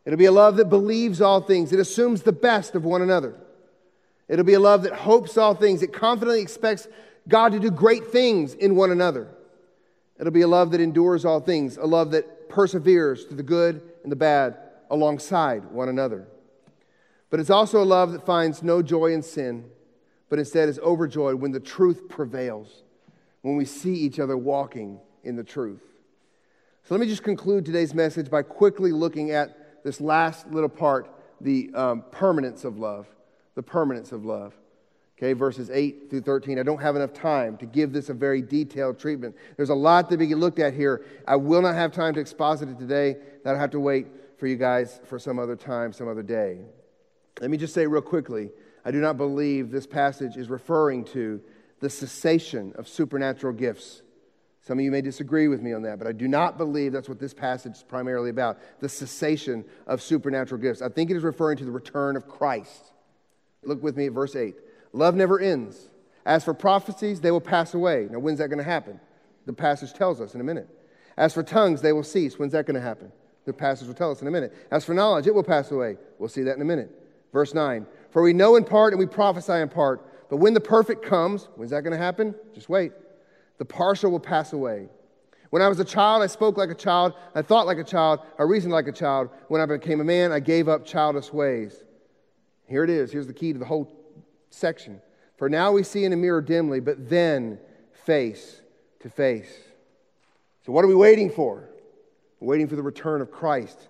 It'll 0.06 0.18
be 0.18 0.26
a 0.26 0.32
love 0.32 0.58
that 0.58 0.70
believes 0.70 1.20
all 1.20 1.42
things, 1.42 1.74
it 1.74 1.80
assumes 1.80 2.22
the 2.22 2.32
best 2.32 2.76
of 2.76 2.86
one 2.86 3.02
another. 3.02 3.34
It'll 4.28 4.46
be 4.46 4.54
a 4.54 4.60
love 4.60 4.84
that 4.84 4.94
hopes 4.94 5.36
all 5.36 5.56
things, 5.56 5.82
it 5.82 5.94
confidently 5.94 6.42
expects 6.42 6.88
God 7.28 7.54
to 7.54 7.60
do 7.60 7.72
great 7.72 8.12
things 8.12 8.54
in 8.54 8.76
one 8.76 8.92
another. 8.92 9.30
It'll 10.20 10.32
be 10.32 10.42
a 10.42 10.48
love 10.48 10.72
that 10.72 10.82
endures 10.82 11.26
all 11.26 11.40
things, 11.40 11.78
a 11.78 11.86
love 11.86 12.12
that 12.12 12.50
perseveres 12.50 13.26
through 13.26 13.38
the 13.38 13.44
good 13.44 13.82
and 14.04 14.12
the 14.12 14.16
bad 14.16 14.58
alongside 14.90 15.66
one 15.66 15.90
another. 15.90 16.28
But 17.30 17.40
it's 17.40 17.50
also 17.50 17.82
a 17.82 17.86
love 17.86 18.14
that 18.14 18.26
finds 18.26 18.64
no 18.64 18.82
joy 18.82 19.14
in 19.14 19.22
sin, 19.22 19.70
but 20.30 20.40
instead 20.40 20.70
is 20.70 20.80
overjoyed 20.80 21.36
when 21.36 21.52
the 21.52 21.60
truth 21.60 22.08
prevails, 22.10 22.84
when 23.42 23.58
we 23.58 23.66
see 23.66 23.94
each 23.94 24.20
other 24.20 24.38
walking 24.38 25.00
in 25.24 25.36
the 25.36 25.44
truth. 25.44 25.84
So 26.84 26.96
let 26.96 27.02
me 27.02 27.08
just 27.08 27.24
conclude 27.24 27.66
today's 27.66 27.94
message 27.94 28.30
by 28.30 28.44
quickly 28.44 28.92
looking 28.92 29.32
at 29.32 29.84
this 29.84 30.00
last 30.00 30.48
little 30.48 30.70
part, 30.70 31.14
the 31.42 31.70
um, 31.74 32.04
permanence 32.12 32.64
of 32.64 32.78
love. 32.78 33.08
The 33.56 33.64
permanence 33.64 34.12
of 34.12 34.24
love. 34.24 34.54
Okay, 35.18 35.34
verses 35.34 35.72
8 35.72 36.10
through 36.10 36.22
13. 36.22 36.60
I 36.60 36.64
don't 36.64 36.82
have 36.82 36.96
enough 36.96 37.12
time 37.12 37.58
to 37.58 37.66
give 37.66 37.92
this 37.92 38.10
a 38.10 38.14
very 38.14 38.42
detailed 38.42 39.00
treatment. 39.00 39.36
There's 39.56 39.72
a 39.72 39.76
lot 39.76 40.10
to 40.12 40.18
be 40.18 40.36
looked 40.36 40.60
at 40.60 40.76
here. 40.76 41.06
I 41.28 41.38
will 41.38 41.62
not 41.62 41.74
have 41.74 41.92
time 41.92 42.14
to 42.14 42.20
exposit 42.20 42.70
it 42.70 42.78
today. 42.78 43.18
That'll 43.44 43.60
have 43.60 43.72
to 43.72 43.80
wait 43.80 44.08
for 44.38 44.46
you 44.46 44.58
guys 44.58 45.00
for 45.06 45.18
some 45.18 45.40
other 45.40 45.56
time, 45.56 45.92
some 45.92 46.08
other 46.08 46.22
day. 46.22 46.60
Let 47.42 47.50
me 47.50 47.58
just 47.58 47.74
say 47.74 47.88
real 47.88 48.02
quickly 48.02 48.52
I 48.86 48.92
do 48.92 49.00
not 49.00 49.18
believe 49.18 49.72
this 49.72 49.88
passage 49.88 50.38
is 50.38 50.50
referring 50.50 51.04
to 51.06 51.42
the 51.80 51.90
cessation 51.90 52.74
of 52.78 52.88
supernatural 52.88 53.54
gifts 53.54 54.02
some 54.68 54.80
of 54.80 54.84
you 54.84 54.92
may 54.92 55.00
disagree 55.00 55.48
with 55.48 55.62
me 55.62 55.72
on 55.72 55.84
that, 55.84 55.98
but 55.98 56.10
I 56.10 56.12
do 56.12 56.28
not 56.28 56.58
believe 56.58 56.92
that's 56.92 57.08
what 57.08 57.20
this 57.20 57.34
passage 57.34 57.78
is 57.78 57.84
primarily 57.84 58.30
about 58.30 58.60
the 58.82 58.90
cessation 58.90 59.64
of 59.86 60.02
supernatural 60.02 60.60
gifts. 60.60 60.82
I 60.82 60.90
think 60.90 61.10
it 61.10 61.16
is 61.16 61.24
referring 61.24 61.56
to 61.60 61.64
the 61.64 61.72
return 61.72 62.18
of 62.18 62.28
Christ. 62.28 62.92
Look 63.64 63.82
with 63.82 63.96
me 63.96 64.08
at 64.08 64.12
verse 64.12 64.36
8. 64.36 64.56
Love 64.94 65.16
never 65.16 65.40
ends. 65.40 65.90
As 66.26 66.44
for 66.44 66.54
prophecies, 66.54 67.22
they 67.22 67.32
will 67.32 67.42
pass 67.42 67.74
away. 67.74 68.08
Now, 68.12 68.20
when's 68.20 68.40
that 68.40 68.50
going 68.50 68.58
to 68.58 68.64
happen? 68.64 69.00
The 69.46 69.54
passage 69.54 69.94
tells 69.94 70.20
us 70.20 70.36
in 70.36 70.42
a 70.42 70.44
minute. 70.44 70.68
As 71.16 71.34
for 71.34 71.42
tongues, 71.42 71.82
they 71.82 71.94
will 71.94 72.04
cease. 72.04 72.38
When's 72.38 72.52
that 72.52 72.66
going 72.66 72.76
to 72.76 72.82
happen? 72.82 73.12
The 73.46 73.54
passage 73.54 73.88
will 73.88 73.96
tell 73.96 74.12
us 74.12 74.22
in 74.22 74.28
a 74.28 74.32
minute. 74.32 74.54
As 74.72 74.84
for 74.84 74.94
knowledge, 74.94 75.26
it 75.26 75.34
will 75.34 75.44
pass 75.44 75.72
away. 75.72 75.98
We'll 76.20 76.30
see 76.30 76.44
that 76.44 76.56
in 76.56 76.62
a 76.62 76.66
minute. 76.66 76.92
Verse 77.32 77.54
9. 77.54 77.88
For 78.12 78.22
we 78.22 78.34
know 78.34 78.56
in 78.58 78.66
part 78.66 78.94
and 78.94 79.00
we 79.00 79.06
prophesy 79.06 79.54
in 79.54 79.70
part, 79.70 80.06
but 80.30 80.38
when 80.38 80.54
the 80.54 80.60
perfect 80.60 81.04
comes, 81.04 81.48
when's 81.56 81.72
that 81.72 81.82
going 81.82 81.98
to 81.98 82.04
happen? 82.04 82.36
Just 82.54 82.68
wait. 82.68 82.92
The 83.58 83.66
partial 83.66 84.12
will 84.12 84.20
pass 84.20 84.54
away. 84.54 84.90
When 85.50 85.62
I 85.62 85.70
was 85.70 85.80
a 85.80 85.86
child, 85.86 86.24
I 86.24 86.28
spoke 86.28 86.58
like 86.58 86.70
a 86.70 86.76
child, 86.76 87.14
I 87.34 87.42
thought 87.42 87.66
like 87.66 87.78
a 87.78 87.84
child, 87.84 88.20
I 88.38 88.44
reasoned 88.44 88.74
like 88.74 88.88
a 88.88 88.92
child. 88.92 89.30
When 89.48 89.62
I 89.62 89.66
became 89.66 90.02
a 90.02 90.04
man, 90.04 90.34
I 90.34 90.42
gave 90.42 90.68
up 90.68 90.86
childish 90.86 91.32
ways. 91.32 91.84
Here 92.68 92.84
it 92.84 92.90
is. 92.90 93.12
Here's 93.14 93.28
the 93.28 93.34
key 93.34 93.54
to 93.54 93.60
the 93.60 93.66
whole 93.66 93.86
section. 94.50 95.02
For 95.38 95.50
now 95.50 95.72
we 95.72 95.84
see 95.84 96.04
in 96.04 96.14
a 96.14 96.18
mirror 96.18 96.42
dimly, 96.42 96.80
but 96.80 97.10
then 97.10 97.60
face 98.06 98.62
to 99.02 99.10
face. 99.10 99.52
So, 100.66 100.72
what 100.72 100.84
are 100.84 100.88
we 100.88 100.96
waiting 100.96 101.30
for? 101.30 101.70
We're 102.40 102.50
waiting 102.50 102.68
for 102.68 102.76
the 102.76 102.84
return 102.84 103.22
of 103.22 103.32
Christ. 103.32 103.88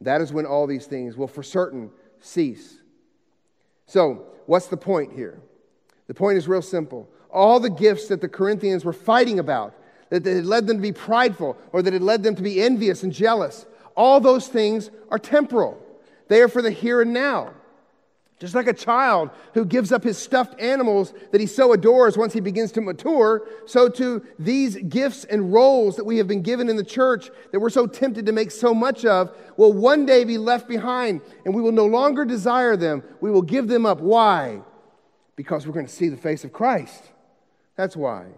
That 0.00 0.20
is 0.20 0.32
when 0.32 0.46
all 0.46 0.66
these 0.66 0.86
things 0.86 1.16
will 1.16 1.26
for 1.26 1.42
certain 1.42 1.90
cease. 2.20 2.78
So, 3.86 4.26
what's 4.46 4.66
the 4.66 4.76
point 4.76 5.12
here? 5.12 5.40
The 6.06 6.14
point 6.14 6.38
is 6.38 6.48
real 6.48 6.62
simple 6.62 7.08
all 7.32 7.60
the 7.60 7.70
gifts 7.70 8.08
that 8.08 8.20
the 8.20 8.28
Corinthians 8.28 8.84
were 8.84 8.92
fighting 8.92 9.38
about, 9.38 9.74
that 10.10 10.26
had 10.26 10.44
led 10.44 10.66
them 10.66 10.78
to 10.78 10.82
be 10.82 10.92
prideful 10.92 11.56
or 11.72 11.82
that 11.82 11.92
had 11.92 12.02
led 12.02 12.22
them 12.22 12.34
to 12.34 12.42
be 12.42 12.60
envious 12.60 13.04
and 13.04 13.12
jealous, 13.12 13.66
all 13.94 14.20
those 14.20 14.48
things 14.48 14.90
are 15.10 15.18
temporal. 15.18 15.80
They 16.28 16.40
are 16.40 16.48
for 16.48 16.62
the 16.62 16.70
here 16.70 17.02
and 17.02 17.12
now. 17.12 17.54
Just 18.40 18.54
like 18.54 18.68
a 18.68 18.72
child 18.72 19.28
who 19.52 19.66
gives 19.66 19.92
up 19.92 20.02
his 20.02 20.16
stuffed 20.16 20.58
animals 20.58 21.12
that 21.30 21.42
he 21.42 21.46
so 21.46 21.74
adores 21.74 22.16
once 22.16 22.32
he 22.32 22.40
begins 22.40 22.72
to 22.72 22.80
mature, 22.80 23.46
so 23.66 23.86
too 23.86 24.24
these 24.38 24.76
gifts 24.76 25.24
and 25.24 25.52
roles 25.52 25.96
that 25.96 26.04
we 26.04 26.16
have 26.16 26.26
been 26.26 26.40
given 26.40 26.70
in 26.70 26.76
the 26.76 26.82
church 26.82 27.30
that 27.52 27.60
we're 27.60 27.68
so 27.68 27.86
tempted 27.86 28.24
to 28.24 28.32
make 28.32 28.50
so 28.50 28.72
much 28.72 29.04
of 29.04 29.30
will 29.58 29.74
one 29.74 30.06
day 30.06 30.24
be 30.24 30.38
left 30.38 30.66
behind 30.68 31.20
and 31.44 31.54
we 31.54 31.60
will 31.60 31.70
no 31.70 31.84
longer 31.84 32.24
desire 32.24 32.78
them. 32.78 33.02
We 33.20 33.30
will 33.30 33.42
give 33.42 33.68
them 33.68 33.84
up. 33.84 34.00
Why? 34.00 34.62
Because 35.36 35.66
we're 35.66 35.74
going 35.74 35.86
to 35.86 35.92
see 35.92 36.08
the 36.08 36.16
face 36.16 36.42
of 36.42 36.50
Christ. 36.50 37.12
That's 37.76 37.94
why. 37.94 38.28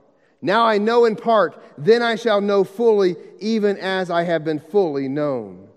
Now 0.40 0.64
I 0.64 0.78
know 0.78 1.05
in 1.05 1.14
part, 1.14 1.62
then 1.78 2.03
I 2.03 2.16
shall 2.16 2.40
know 2.40 2.64
fully, 2.64 3.14
even 3.38 3.76
as 3.76 4.11
I 4.11 4.24
have 4.24 4.42
been 4.44 4.59
fully 4.59 5.07
known. 5.07 5.68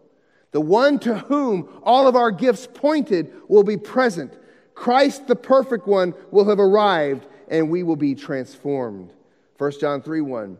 The 0.56 0.62
one 0.62 1.00
to 1.00 1.18
whom 1.18 1.68
all 1.84 2.08
of 2.08 2.16
our 2.16 2.32
gifts 2.32 2.66
pointed 2.74 3.30
will 3.50 3.66
be 3.66 3.76
present. 3.76 4.38
Christ, 4.74 5.28
the 5.28 5.36
perfect 5.36 5.86
one, 5.86 6.14
will 6.32 6.48
have 6.48 6.62
arrived, 6.62 7.28
and 7.50 7.70
we 7.70 7.84
will 7.84 7.98
be 7.98 8.16
transformed. 8.16 9.12
1 9.58 9.72
John 9.82 10.02
3 10.02 10.22
1. 10.22 10.58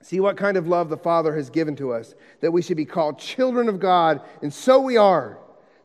See 0.00 0.20
what 0.20 0.36
kind 0.36 0.56
of 0.56 0.68
love 0.68 0.90
the 0.90 0.96
Father 0.96 1.34
has 1.34 1.50
given 1.50 1.74
to 1.74 1.92
us, 1.92 2.14
that 2.40 2.52
we 2.52 2.62
should 2.62 2.76
be 2.76 2.84
called 2.84 3.18
children 3.18 3.68
of 3.68 3.80
God, 3.80 4.20
and 4.42 4.54
so 4.54 4.78
we 4.78 4.96
are. 4.96 5.38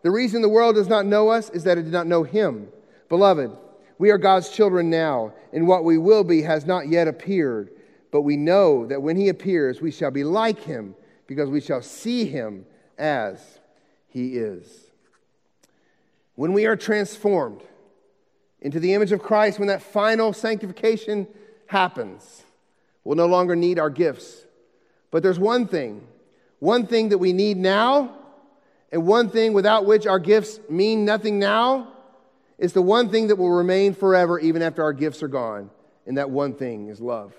The 0.03 0.11
reason 0.11 0.43
the 0.43 0.49
world 0.49 0.75
does 0.75 0.87
not 0.87 1.07
know 1.07 1.29
us 1.29 1.49
is 1.49 1.63
that 1.63 1.79
it 1.79 1.83
did 1.85 1.91
not 1.91 2.05
know 2.05 2.21
Him. 2.21 2.67
Beloved, 3.09 3.49
we 3.97 4.11
are 4.11 4.19
God's 4.19 4.49
children 4.49 4.91
now, 4.91 5.33
and 5.51 5.67
what 5.67 5.83
we 5.83 5.97
will 5.97 6.23
be 6.23 6.43
has 6.43 6.67
not 6.67 6.89
yet 6.89 7.07
appeared. 7.07 7.71
But 8.11 8.21
we 8.21 8.37
know 8.37 8.85
that 8.85 9.01
when 9.01 9.15
he 9.15 9.29
appears, 9.29 9.81
we 9.81 9.89
shall 9.89 10.11
be 10.11 10.23
like 10.23 10.59
him, 10.59 10.93
because 11.25 11.49
we 11.49 11.59
shall 11.59 11.81
see 11.81 12.23
him 12.25 12.63
as 12.97 13.59
he 14.07 14.37
is. 14.37 14.87
When 16.35 16.53
we 16.53 16.65
are 16.65 16.75
transformed 16.75 17.61
into 18.61 18.79
the 18.79 18.93
image 18.93 19.11
of 19.11 19.21
Christ, 19.21 19.59
when 19.59 19.67
that 19.67 19.81
final 19.81 20.33
sanctification 20.33 21.27
happens, 21.67 22.43
we'll 23.03 23.17
no 23.17 23.25
longer 23.25 23.55
need 23.55 23.79
our 23.79 23.89
gifts. 23.89 24.45
But 25.11 25.23
there's 25.23 25.39
one 25.39 25.67
thing, 25.67 26.05
one 26.59 26.85
thing 26.87 27.09
that 27.09 27.17
we 27.17 27.33
need 27.33 27.57
now, 27.57 28.15
and 28.91 29.05
one 29.05 29.29
thing 29.29 29.53
without 29.53 29.85
which 29.85 30.07
our 30.07 30.19
gifts 30.19 30.59
mean 30.69 31.05
nothing 31.05 31.39
now 31.39 31.91
is 32.57 32.73
the 32.73 32.81
one 32.81 33.09
thing 33.09 33.27
that 33.27 33.35
will 33.35 33.51
remain 33.51 33.93
forever 33.93 34.39
even 34.39 34.61
after 34.61 34.81
our 34.83 34.93
gifts 34.93 35.21
are 35.21 35.27
gone. 35.27 35.69
And 36.05 36.17
that 36.17 36.29
one 36.29 36.53
thing 36.53 36.87
is 36.87 37.01
love. 37.01 37.33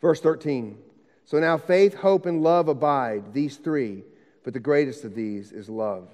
Verse 0.00 0.20
13. 0.20 0.78
So 1.24 1.38
now 1.38 1.56
faith, 1.56 1.94
hope, 1.94 2.26
and 2.26 2.42
love 2.42 2.68
abide, 2.68 3.32
these 3.32 3.56
three, 3.56 4.04
but 4.44 4.52
the 4.52 4.60
greatest 4.60 5.04
of 5.04 5.14
these 5.14 5.50
is 5.50 5.68
love. 5.68 6.08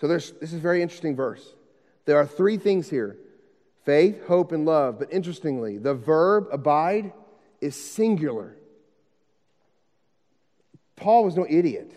So 0.00 0.08
there's, 0.08 0.30
this 0.32 0.52
is 0.52 0.58
a 0.58 0.62
very 0.62 0.80
interesting 0.80 1.14
verse. 1.14 1.54
There 2.06 2.16
are 2.16 2.26
three 2.26 2.56
things 2.56 2.88
here 2.88 3.18
faith, 3.84 4.26
hope, 4.26 4.52
and 4.52 4.64
love. 4.64 4.98
But 4.98 5.12
interestingly, 5.12 5.76
the 5.76 5.94
verb 5.94 6.46
abide 6.52 7.12
is 7.60 7.76
singular. 7.76 8.56
Paul 10.96 11.24
was 11.24 11.36
no 11.36 11.46
idiot. 11.48 11.92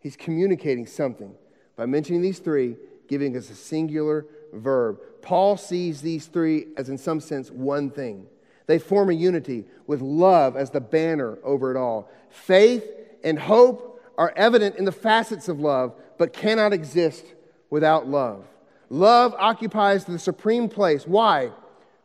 He's 0.00 0.16
communicating 0.16 0.86
something. 0.86 1.34
By 1.76 1.86
mentioning 1.86 2.22
these 2.22 2.38
three, 2.38 2.76
giving 3.08 3.36
us 3.36 3.50
a 3.50 3.54
singular 3.54 4.26
verb. 4.52 4.98
Paul 5.22 5.56
sees 5.56 6.00
these 6.02 6.26
three 6.26 6.66
as, 6.76 6.88
in 6.88 6.98
some 6.98 7.20
sense, 7.20 7.50
one 7.50 7.90
thing. 7.90 8.26
They 8.66 8.78
form 8.78 9.10
a 9.10 9.14
unity 9.14 9.64
with 9.86 10.00
love 10.00 10.56
as 10.56 10.70
the 10.70 10.80
banner 10.80 11.38
over 11.44 11.70
it 11.70 11.76
all. 11.76 12.10
Faith 12.30 12.84
and 13.22 13.38
hope 13.38 13.95
are 14.18 14.32
evident 14.36 14.76
in 14.76 14.84
the 14.84 14.92
facets 14.92 15.48
of 15.48 15.60
love, 15.60 15.94
but 16.18 16.32
cannot 16.32 16.72
exist 16.72 17.24
without 17.70 18.08
love. 18.08 18.46
Love 18.88 19.34
occupies 19.38 20.04
the 20.04 20.18
supreme 20.18 20.68
place. 20.68 21.06
Why? 21.06 21.50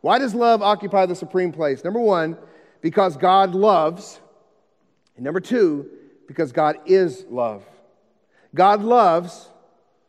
Why 0.02 0.18
does 0.20 0.34
love 0.34 0.62
occupy 0.62 1.06
the 1.06 1.16
supreme 1.16 1.52
place? 1.52 1.84
Number 1.84 2.00
one, 2.00 2.38
because 2.82 3.16
God 3.18 3.54
loves. 3.54 4.20
And 5.16 5.24
number 5.24 5.40
two, 5.40 5.90
because 6.28 6.52
God 6.52 6.78
is 6.86 7.26
love. 7.30 7.64
God 8.54 8.82
loves 8.82 9.50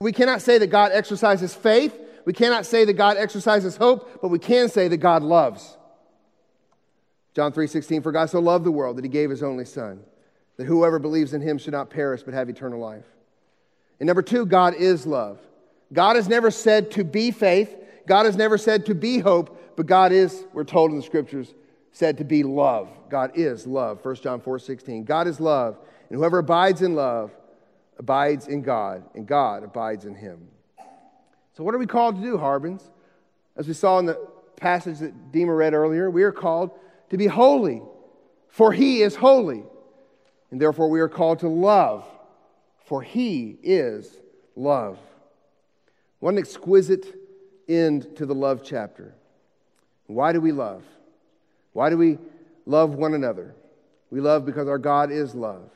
we 0.03 0.11
cannot 0.11 0.43
say 0.43 0.59
that 0.59 0.67
God 0.67 0.91
exercises 0.93 1.55
faith. 1.55 1.97
We 2.25 2.33
cannot 2.33 2.67
say 2.67 2.85
that 2.85 2.95
God 2.95 3.17
exercises 3.17 3.77
hope, 3.77 4.21
but 4.21 4.29
we 4.29 4.39
can 4.39 4.69
say 4.69 4.89
that 4.89 4.97
God 4.97 5.23
loves. 5.23 5.77
John 7.35 7.53
3:16 7.53 8.03
For 8.03 8.11
God 8.11 8.29
so 8.29 8.41
loved 8.41 8.65
the 8.65 8.73
world 8.73 8.97
that 8.97 9.05
he 9.05 9.09
gave 9.09 9.31
his 9.31 9.43
only 9.43 9.65
son 9.65 10.01
that 10.63 10.69
whoever 10.69 11.01
believes 11.01 11.35
in 11.35 11.41
him 11.41 11.59
should 11.59 11.73
not 11.73 11.91
perish 11.91 12.23
but 12.23 12.35
have 12.35 12.49
eternal 12.49 12.79
life. 12.79 13.05
And 13.99 14.07
number 14.07 14.23
two, 14.23 14.47
God 14.47 14.75
is 14.75 15.05
love. 15.09 15.41
God 15.93 16.15
has 16.15 16.29
never 16.29 16.53
said 16.53 16.93
to 16.93 17.03
be 17.03 17.33
faith, 17.33 17.75
God 18.07 18.27
has 18.27 18.37
never 18.37 18.57
said 18.57 18.87
to 18.87 18.95
be 18.95 19.19
hope, 19.19 19.77
but 19.77 19.87
God 19.87 20.13
is, 20.13 20.45
we're 20.53 20.63
told 20.63 20.93
in 20.93 20.97
the 20.97 21.03
scriptures, 21.03 21.53
said 21.91 22.19
to 22.19 22.25
be 22.25 22.45
love. 22.45 22.89
God 23.11 23.33
is 23.35 23.67
love. 23.67 24.05
1 24.05 24.15
John 24.17 24.41
4 24.41 24.61
16. 24.61 25.03
God 25.03 25.27
is 25.27 25.41
love, 25.41 25.79
and 26.09 26.17
whoever 26.17 26.39
abides 26.39 26.81
in 26.81 26.95
love 26.95 27.33
abides 27.99 28.47
in 28.47 28.63
God, 28.63 29.03
and 29.15 29.27
God 29.27 29.65
abides 29.65 30.05
in 30.05 30.15
him. 30.15 30.47
So, 31.57 31.65
what 31.65 31.75
are 31.75 31.79
we 31.79 31.87
called 31.87 32.15
to 32.17 32.23
do, 32.23 32.39
Harbins? 32.39 32.89
As 33.57 33.67
we 33.67 33.75
saw 33.75 33.99
in 33.99 34.07
the 34.07 34.29
passage 34.55 35.01
that 35.01 35.33
Dima 35.33 35.57
read 35.57 35.75
earlier, 35.75 36.09
we 36.09 36.23
are 36.23 36.31
called 36.31 36.71
to 37.11 37.17
be 37.17 37.27
holy, 37.27 37.83
for 38.49 38.73
he 38.73 39.03
is 39.03 39.17
holy. 39.17 39.65
And 40.53 40.61
therefore, 40.61 40.89
we 40.89 41.01
are 41.01 41.09
called 41.09 41.41
to 41.41 41.49
love, 41.49 42.07
for 42.85 43.03
he 43.03 43.57
is 43.63 44.19
love. 44.55 44.99
What 46.21 46.35
an 46.35 46.39
exquisite 46.39 47.07
end 47.67 48.15
to 48.17 48.27
the 48.27 48.35
love 48.35 48.63
chapter. 48.63 49.15
Why 50.07 50.33
do 50.35 50.43
we 50.43 50.53
love? 50.53 50.85
Why 51.73 51.89
do 51.89 51.97
we 51.97 52.19
love 52.67 52.95
one 52.95 53.15
another? 53.15 53.55
We 54.11 54.21
love 54.21 54.45
because 54.45 54.69
our 54.69 54.79
God 54.79 55.11
is 55.11 55.35
love, 55.35 55.71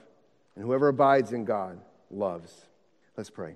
and 0.54 0.64
whoever 0.64 0.88
abides 0.88 1.32
in 1.32 1.46
God 1.46 1.80
loves. 2.10 2.66
Let's 3.16 3.30
pray. 3.30 3.54